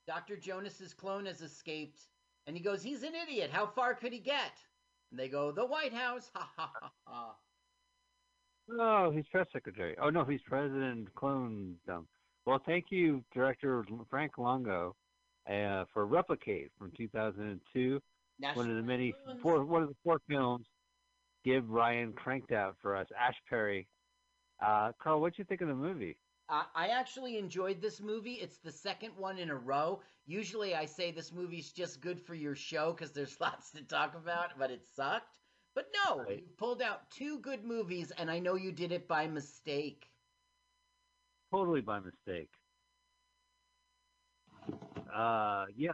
[0.06, 0.36] Dr.
[0.36, 2.00] Jonas's clone has escaped,
[2.46, 3.50] and he goes, "He's an idiot.
[3.50, 4.52] How far could he get?"
[5.10, 7.36] And they go, "The White House." Ha ha ha ha.
[8.68, 9.96] Oh, he's press secretary.
[10.00, 12.08] Oh no, he's president clone dumb.
[12.46, 14.94] Well, thank you, director Frank Longo,
[15.48, 18.00] uh, for Repli-Kate from 2002.
[18.54, 19.12] one of the many
[19.42, 20.66] four, one of the four films.
[21.44, 23.06] Give Ryan cranked out for us.
[23.18, 23.88] Ash Perry.
[24.64, 26.16] Uh, Carl, what'd you think of the movie?
[26.48, 28.34] I I actually enjoyed this movie.
[28.34, 30.00] It's the second one in a row.
[30.26, 34.14] Usually, I say this movie's just good for your show because there's lots to talk
[34.14, 35.38] about, but it sucked.
[35.74, 36.38] But no, Right.
[36.38, 40.08] you pulled out two good movies, and I know you did it by mistake.
[41.50, 42.50] Totally by mistake.
[45.14, 45.90] Uh, yeah.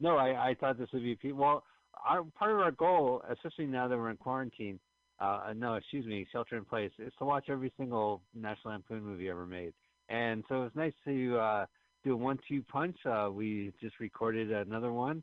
[0.00, 1.64] No, I, I thought this would be well.
[2.08, 4.80] Our part of our goal, especially now that we're in quarantine,
[5.20, 9.28] uh, no, excuse me, shelter in place, is to watch every single National Lampoon movie
[9.28, 9.72] ever made.
[10.08, 11.66] And so it's nice to uh,
[12.04, 12.96] do a one-two punch.
[13.06, 15.22] Uh, we just recorded another one.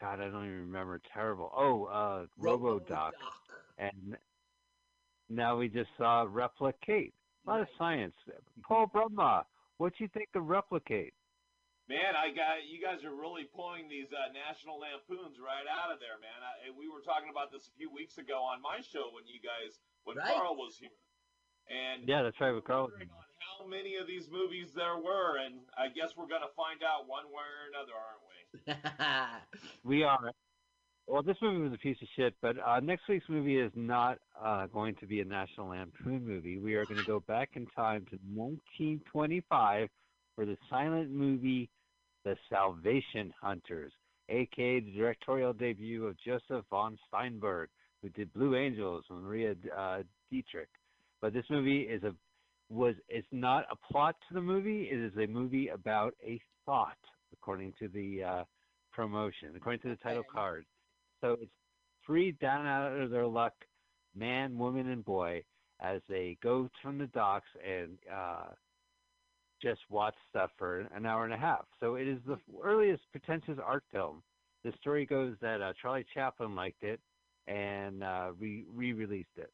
[0.00, 1.00] God, I don't even remember.
[1.12, 1.50] Terrible.
[1.56, 3.10] Oh, uh, RoboDoc.
[3.78, 4.16] And
[5.28, 7.14] now we just saw Repli-Kate.
[7.46, 8.14] A lot of science.
[8.62, 9.44] Paul Brumbaugh,
[9.78, 11.14] what do you think of Repli-Kate?
[11.88, 15.98] Man, I got you guys are really pulling these uh, national lampoons right out of
[15.98, 16.38] there, man.
[16.38, 19.42] I, we were talking about this a few weeks ago on my show when you
[19.42, 20.30] guys when Right.
[20.30, 20.94] Carl was here,
[21.66, 22.52] and Yeah, that's right.
[22.54, 22.94] With Carl.
[22.94, 23.10] on
[23.42, 27.26] how many of these movies there were, and I guess we're gonna find out one
[27.34, 28.38] way or another, aren't we?
[29.90, 30.30] We are.
[31.10, 34.18] Well, this movie was a piece of shit, but uh, next week's movie is not
[34.40, 36.58] uh, going to be a National Lampoon movie.
[36.58, 39.88] We are going to go back in time to 1925
[40.36, 41.68] for the silent movie
[42.24, 43.92] The Salvation Hunters,
[44.28, 47.70] aka the directorial debut of Joseph von Sternberg,
[48.02, 50.68] who did Blue Angels and Maria uh, Dietrich.
[51.20, 52.14] But this movie is a
[52.68, 54.88] was it's not a plot to the movie.
[54.92, 56.98] It is a movie about a thought,
[57.32, 58.44] according to the uh,
[58.92, 60.64] promotion, according to the title card.
[61.20, 61.50] So it's
[62.06, 63.54] three down out of their luck,
[64.14, 65.42] man, woman, and boy,
[65.80, 68.48] as they go from the docks and uh,
[69.62, 71.66] just watch stuff for an hour and a half.
[71.78, 74.22] So it is the earliest pretentious art film.
[74.64, 77.00] The story goes that uh, Charlie Chaplin liked it
[77.46, 79.50] and uh, re re-released it,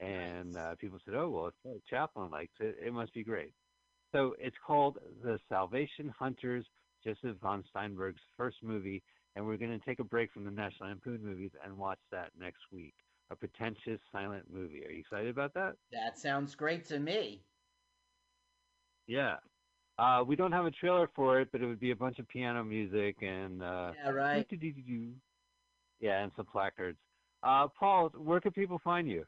[0.00, 3.52] and uh, people said, "Oh well, if Charlie Chaplin likes it, it must be great."
[4.10, 6.66] So it's called The Salvation Hunters,
[7.04, 9.02] Joseph von Sternberg's first movie,
[9.36, 12.30] and we're going to take a break from the National Lampoon movies and watch that
[12.38, 12.94] next week.
[13.30, 14.84] A pretentious silent movie.
[14.84, 15.72] Are you excited about that?
[15.92, 17.40] That sounds great to me.
[19.06, 19.36] Yeah.
[19.98, 22.28] Uh, we don't have a trailer for it, but it would be a bunch of
[22.28, 24.46] piano music and uh, Yeah, right.
[26.00, 26.98] yeah, and some placards.
[27.42, 29.24] Uh, Paul, where can people find you?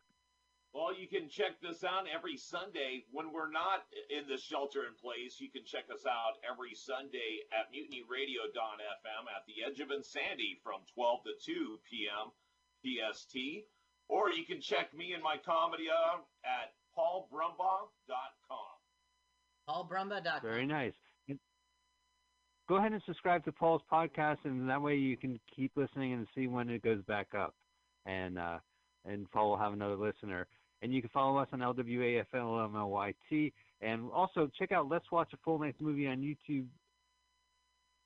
[0.75, 4.95] Well, you can check this out every Sunday when we're not in the shelter in
[5.01, 5.39] place.
[5.39, 10.81] You can check us out every Sunday at mutinyradio.fm at the edge of Insanity from
[10.95, 12.35] 12 to 2 p.m.
[12.83, 13.37] PST.
[14.09, 18.75] Or you can check me and my comedy uh, at paulbrumbaugh.com.
[19.71, 20.41] PaulBrumba.com.
[20.43, 20.95] Very nice.
[22.69, 26.27] Go ahead and subscribe to Paul's podcast, and that way you can keep listening and
[26.35, 27.55] see when it goes back up.
[28.07, 28.59] And uh,
[29.05, 30.47] and Paul will have another listener.
[30.85, 33.52] And you can follow us on LWAFLMLYT.
[33.81, 36.36] And also check out Let's Watch a Full Length Movie on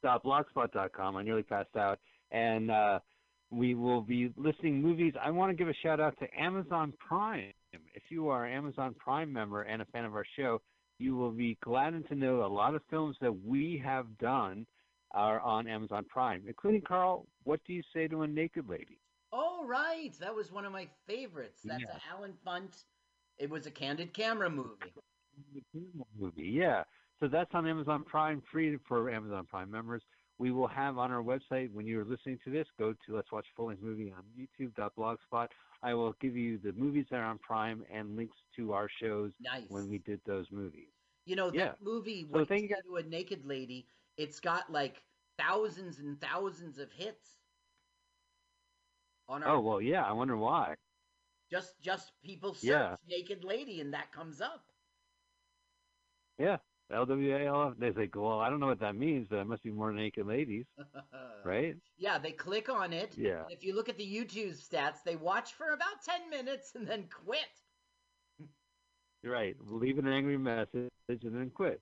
[0.05, 1.17] YouTube.blogspot.com.
[1.17, 1.99] I nearly passed out.
[2.31, 3.01] And uh,
[3.51, 5.15] we will be listing movies.
[5.21, 7.53] I want to give a shout out to Amazon Prime.
[7.73, 10.61] If you are an Amazon Prime member and a fan of our show,
[11.01, 14.67] you will be gladdened to know a lot of films that we have done
[15.11, 17.27] are on Amazon Prime, including Carl.
[17.43, 19.01] What do you say to a naked lady?
[19.33, 20.13] Oh, right.
[20.21, 21.63] That was one of my favorites.
[21.63, 21.97] That's Yeah.
[21.97, 22.85] a Allen Funt.
[23.39, 24.93] It was a candid camera movie.
[26.19, 26.49] movie.
[26.49, 26.85] Yeah.
[27.21, 30.03] So that's on Amazon Prime, free for Amazon Prime members.
[30.39, 33.47] We will have on our website when you're listening to this, go to Let's Watch
[33.57, 35.49] Full Length Movie on YouTube.blogspot.
[35.83, 39.33] I will give you the movies that are on Prime and links to our shows
[39.41, 39.69] Nice.
[39.69, 40.89] when we did those movies.
[41.25, 41.75] You know, that Yeah.
[41.81, 43.87] movie, So You you to a Naked Lady,
[44.17, 45.03] it's got like
[45.39, 47.38] thousands and thousands of hits.
[49.29, 50.03] On our, Oh well, yeah.
[50.05, 50.75] I wonder why.
[51.51, 52.97] just just people search Yeah.
[53.09, 54.65] naked lady and that comes up.
[56.39, 56.59] Yeah,
[56.93, 57.79] LWALF.
[57.79, 60.27] They say, well, I don't know what that means, but it must be more naked
[60.27, 60.67] ladies,
[61.45, 61.75] right?
[61.97, 63.15] Yeah, they click on it.
[63.19, 63.43] Yeah.
[63.51, 67.05] if you look at the YouTube stats, they watch for about 10 minutes and then
[67.25, 67.41] quit.
[69.23, 69.57] You're right.
[69.67, 71.81] Leave an angry message and then quit.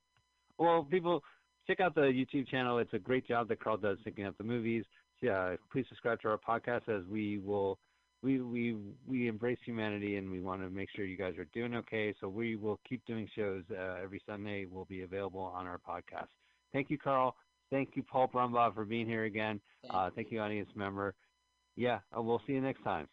[0.59, 1.23] Well, people,
[1.67, 2.79] check out the YouTube channel.
[2.79, 4.85] It's a great job that Carl does thinking up the movies.
[5.23, 7.79] Yeah, please subscribe to our podcast as we will.
[8.23, 8.77] We, we
[9.07, 12.15] we embrace humanity and we want to make sure you guys are doing okay.
[12.21, 14.67] So we will keep doing shows uh, every Sunday.
[14.67, 16.29] Will be available on our podcast.
[16.73, 17.37] Thank you, Carl.
[17.71, 19.61] Thank you, Paul Brumbaugh, for being here again.
[19.83, 21.15] Thank uh, thank you, audience member.
[21.77, 23.07] Yeah, uh, we'll see you next time.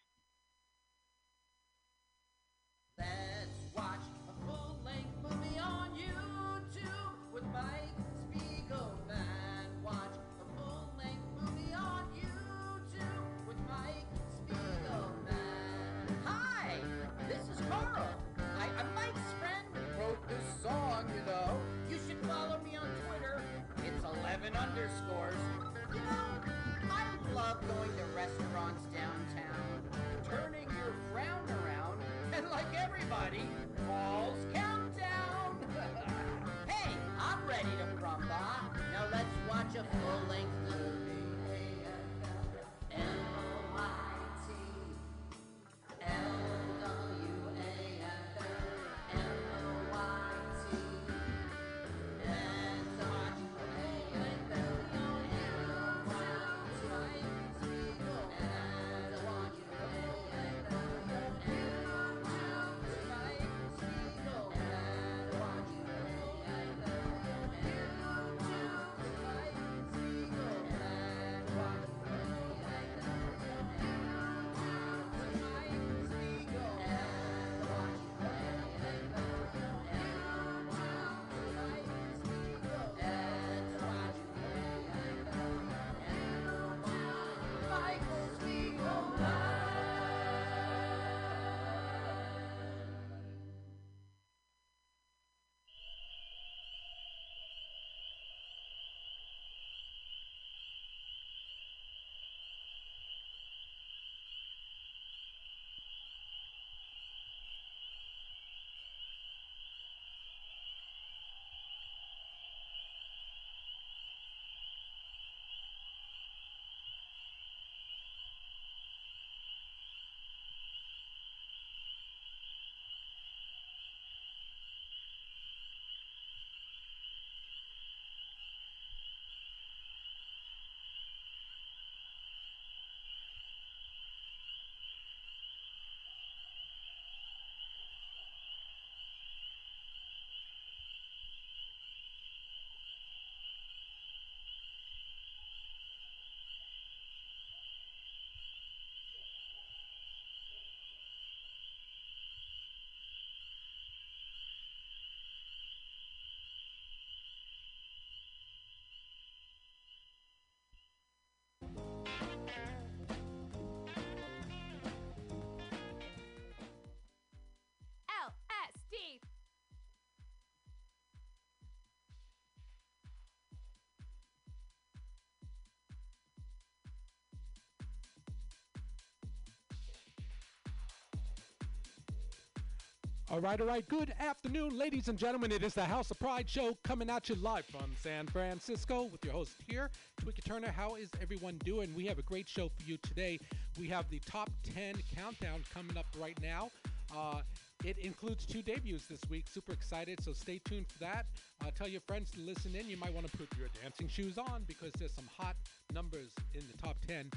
[183.30, 183.88] All right, all right.
[183.88, 185.50] Good afternoon, ladies and gentlemen.
[185.50, 189.24] It is the House of Pride show coming at you live from San Francisco with
[189.24, 189.88] your host here,
[190.20, 190.70] Tweaker Turner.
[190.70, 191.94] How is everyone doing?
[191.96, 193.40] We have a great show for you today.
[193.80, 196.70] We have the top 10 countdown coming up right now.
[197.16, 197.40] Uh,
[197.82, 199.46] it includes two debuts this week.
[199.50, 201.24] Super excited, so stay tuned for that.
[201.64, 202.88] Uh, tell your friends to listen in.
[202.88, 205.56] You might want to put your dancing shoes on because there's some hot
[205.94, 207.30] numbers in the top 10.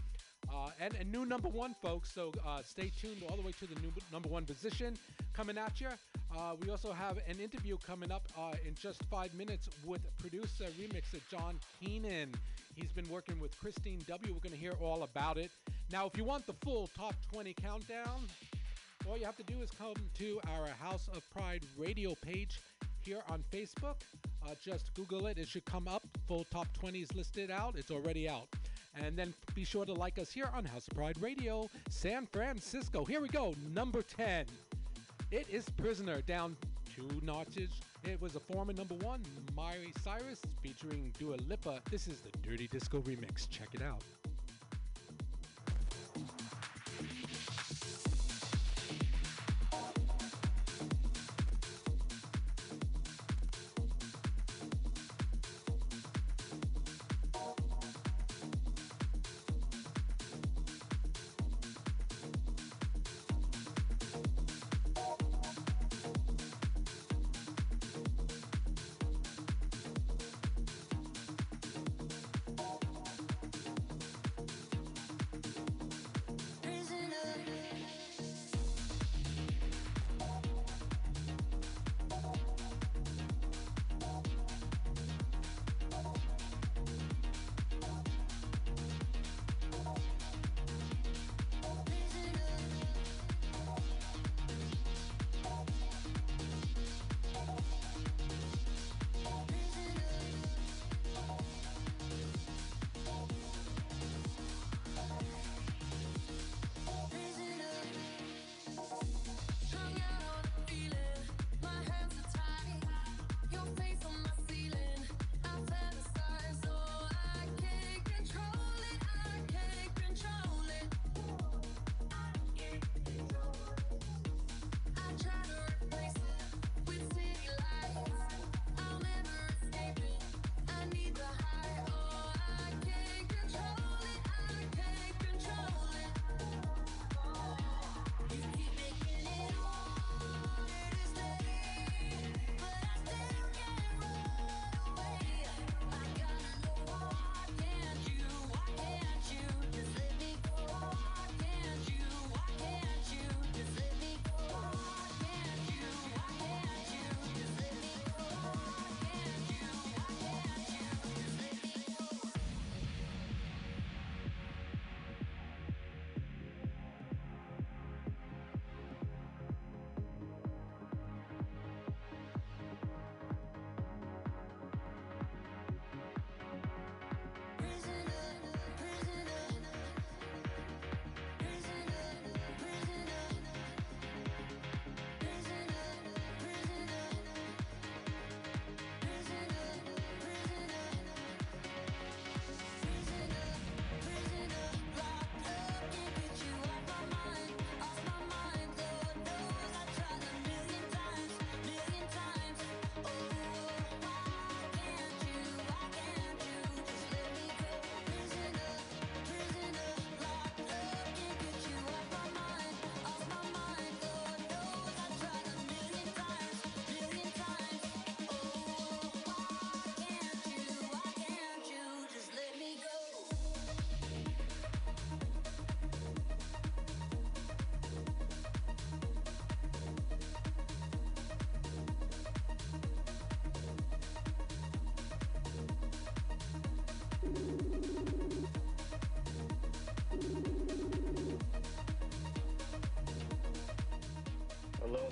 [0.53, 2.11] Uh, and a new number one, folks.
[2.14, 4.97] So uh, stay tuned all the way to the new number one position
[5.38, 5.88] coming at you.
[6.35, 10.65] Uh, we also have an interview coming up uh, in just five minutes with producer
[10.81, 12.34] remixer John Keenan.
[12.73, 14.34] He's been working with Kristine W.
[14.34, 15.51] We're going to hear all about it.
[15.91, 18.23] Now, if you want the full top 20 countdown,
[19.07, 22.59] all you have to do is come to our House of Pride radio page
[23.03, 23.97] here on Facebook.
[24.43, 26.01] Uh, just Google it, it should come up.
[26.27, 28.47] Full top 20 is listed out, it's already out.
[28.99, 33.05] And then be sure to like us here on House of Pride Radio, San Francisco.
[33.05, 34.47] Here we go, number 10.
[35.29, 36.55] It is Prisoner, down
[36.95, 37.69] two notches.
[38.05, 39.21] It was a former number one,
[39.57, 41.81] Miley Cyrus, featuring Dua Lipa.
[41.91, 43.49] This is the Dirty Disco remix.
[43.49, 44.01] Check it out.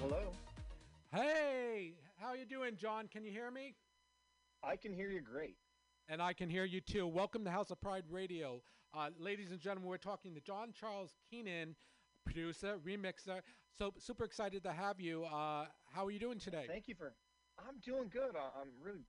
[0.08, 0.22] Hello.
[1.12, 3.08] Hey, how you doing, John?
[3.08, 3.74] Can you hear me?
[4.64, 5.56] I can hear you great.
[6.10, 7.08] And I can hear you too.
[7.08, 8.62] Welcome to House of Pride Radio.
[8.96, 11.76] Uh, ladies and gentlemen, we're talking to John Charles Keenan,
[12.24, 13.40] producer, remixer.
[13.80, 15.24] So super excited to have you.
[15.26, 16.66] Uh, how are you doing today?
[16.68, 17.14] Thank you for.
[17.58, 18.36] I'm doing good.
[18.36, 19.06] I- I'm really,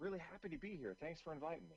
[0.00, 0.96] really happy to be here.
[1.00, 1.76] Thanks for inviting me.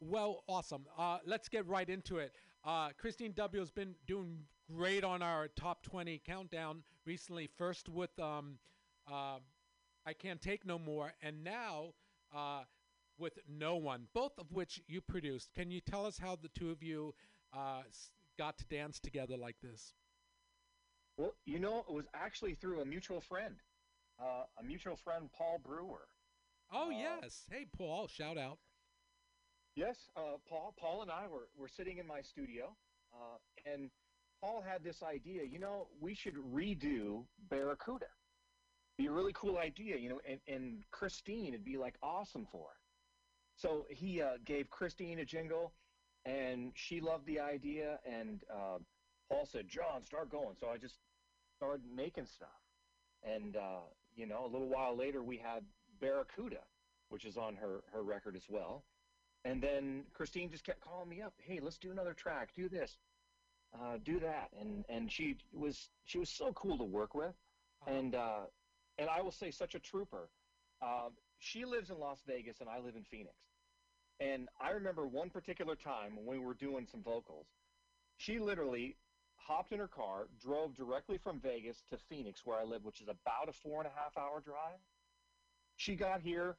[0.00, 0.86] Well, awesome.
[0.98, 2.32] Uh, let's get right into it.
[2.64, 4.38] Uh, Kristine W has been doing
[4.72, 7.48] great on our top 20 countdown recently.
[7.58, 8.58] First with um,
[9.10, 9.38] uh,
[10.06, 11.94] I Can't Take No More, and now
[12.34, 12.62] uh,
[13.18, 15.50] with No One, both of which you produced.
[15.54, 17.14] Can you tell us how the two of you
[17.52, 17.82] uh,
[18.38, 19.92] got to dance together like this?
[21.16, 23.54] Well, you know, it was actually through a mutual friend,
[24.20, 26.08] uh, a mutual friend, Paul Brewer.
[26.72, 27.44] Oh, yes.
[27.50, 28.58] Hey, Paul, shout out.
[29.76, 30.74] Yes, uh, Paul.
[30.78, 32.76] Paul and I were, were sitting in my studio,
[33.12, 33.38] uh,
[33.72, 33.90] and
[34.40, 35.42] Paul had this idea.
[35.42, 38.06] You know, we should redo Barracuda.
[38.96, 42.68] Be a really cool idea, you know, and, and Kristine would be like awesome for
[42.70, 42.80] it.
[43.56, 45.72] So he uh, gave Kristine a jingle,
[46.24, 47.98] and she loved the idea.
[48.06, 48.78] And uh,
[49.28, 50.98] Paul said, "John, start going." So I just
[51.56, 52.48] started making stuff,
[53.24, 53.80] and uh,
[54.14, 55.64] you know, a little while later, we had
[56.00, 56.60] Barracuda,
[57.08, 58.84] which is on her her record as well.
[59.44, 61.34] And then Kristine just kept calling me up.
[61.38, 62.50] Hey, let's do another track.
[62.54, 62.96] Do this,
[63.74, 64.50] uh, do that.
[64.58, 67.34] And and she was she was so cool to work with,
[67.86, 68.46] and uh,
[68.98, 70.28] and I will say such a trooper.
[70.82, 73.34] Um, she lives in Las Vegas and I live in Phoenix.
[74.20, 77.46] And I remember one particular time when we were doing some vocals,
[78.16, 78.96] she literally
[79.36, 83.08] hopped in her car, drove directly from Vegas to Phoenix, where I live, which is
[83.08, 84.78] about a four and a half hour drive.
[85.76, 86.56] She got here,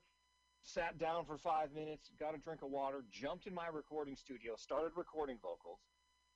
[0.65, 4.55] sat down for five minutes, got a drink of water, jumped in my recording studio,
[4.57, 5.79] started recording vocals,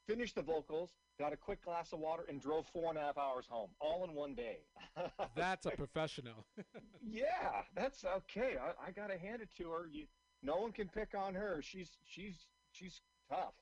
[0.07, 3.17] finished the vocals, got a quick glass of water, and drove four and a half
[3.17, 4.59] hours home, all in one day.
[5.35, 6.45] That's a professional.
[7.01, 8.55] yeah, that's okay.
[8.61, 9.87] I, I gotta hand it to her.
[9.91, 10.05] You,
[10.43, 11.61] no one can pick on her.
[11.61, 13.53] She's she's she's tough.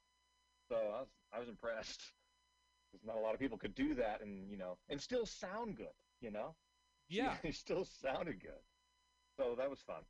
[0.69, 2.01] So I was I was impressed.
[2.91, 5.77] Because not a lot of people could do that, and you know, and still sound
[5.77, 5.87] good.
[6.21, 6.55] You know.
[7.09, 7.35] Yeah.
[7.43, 8.63] She still sounded good.
[9.37, 10.01] So that was fun.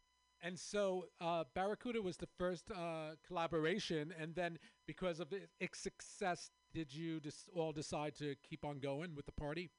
[0.41, 6.51] And so uh, Barracuda was the first uh, collaboration, and then because of its success,
[6.73, 9.71] did you just all decide to keep on going with the party?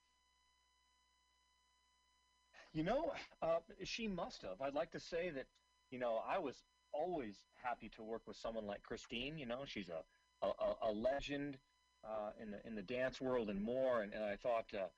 [2.73, 3.13] You know,
[3.43, 4.61] uh, she must have.
[4.61, 5.47] I'd like to say that,
[5.91, 6.63] you know, I was
[6.93, 9.39] always happy to work with someone like Kristine.
[9.39, 10.05] You know, she's a
[10.43, 11.59] a, a- a legend
[12.05, 14.03] uh, in the in the dance world and more.
[14.03, 14.89] And, and I thought, uh,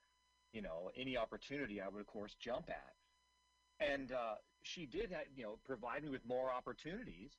[0.53, 2.93] you know, any opportunity I would of course jump at.
[3.79, 7.31] And uh, she did, you know, provide me with more opportunities.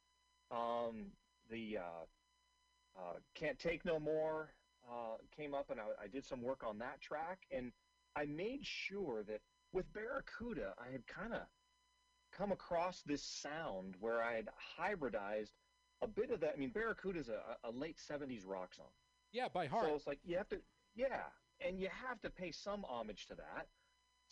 [0.51, 1.07] Um,
[1.51, 4.51] the uh, uh, Can't Take No More
[4.90, 7.40] uh, came up, and I, I did some work on that track.
[7.51, 7.73] And
[8.16, 9.40] I made sure that
[9.73, 11.40] with Barracuda, I had kind of
[12.36, 15.53] come across this sound where I had hybridized
[16.03, 16.55] a bit of that.
[16.57, 18.86] I mean, Barracuda is a, a late 70s rock song.
[19.32, 19.86] Yeah, by heart.
[19.89, 20.59] So it's like you have to,
[20.94, 21.23] yeah,
[21.66, 23.66] and you have to pay some homage to that.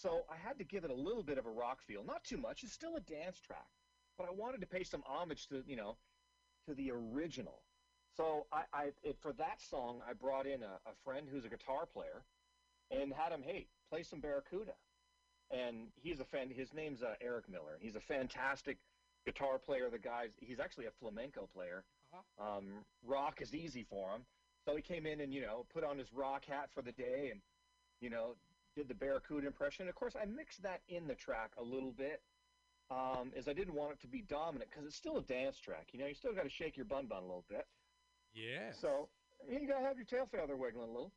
[0.01, 2.39] So I had to give it a little bit of a rock feel, not too
[2.39, 2.63] much.
[2.65, 3.69] It's still a dance track,
[4.17, 5.97] but I wanted to pay some homage to, you know,
[6.67, 7.61] to the original.
[8.17, 11.49] So I, I it, for that song, I brought in a, a friend who's a
[11.49, 12.23] guitar player,
[12.91, 14.73] and had him, hey, play some Barracuda.
[15.51, 16.49] And he's a fan.
[16.51, 17.77] His name's uh, Eric Miller.
[17.81, 18.79] He's a fantastic
[19.27, 19.91] guitar player.
[19.91, 21.85] The guy's he's actually a flamenco player.
[22.13, 24.23] Uh Um, rock is easy for him.
[24.65, 27.31] So he came in and you know put on his rock hat for the day
[27.33, 27.41] and
[28.01, 28.35] you know
[28.75, 29.89] did the Barracuda impression.
[29.89, 32.23] Of course, I mixed that in the track a little bit,
[32.91, 35.89] um, as I didn't want it to be dominant because it's still a dance track.
[35.93, 37.67] You know, you still got to shake your bun bun a little bit.
[38.35, 38.73] Yeah.
[38.73, 39.09] So
[39.49, 41.13] you gotta have your tail feather wiggling a little.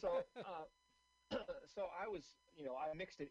[0.00, 1.36] So, uh,
[1.74, 2.22] so I was,
[2.56, 3.28] you know, I mixed it in.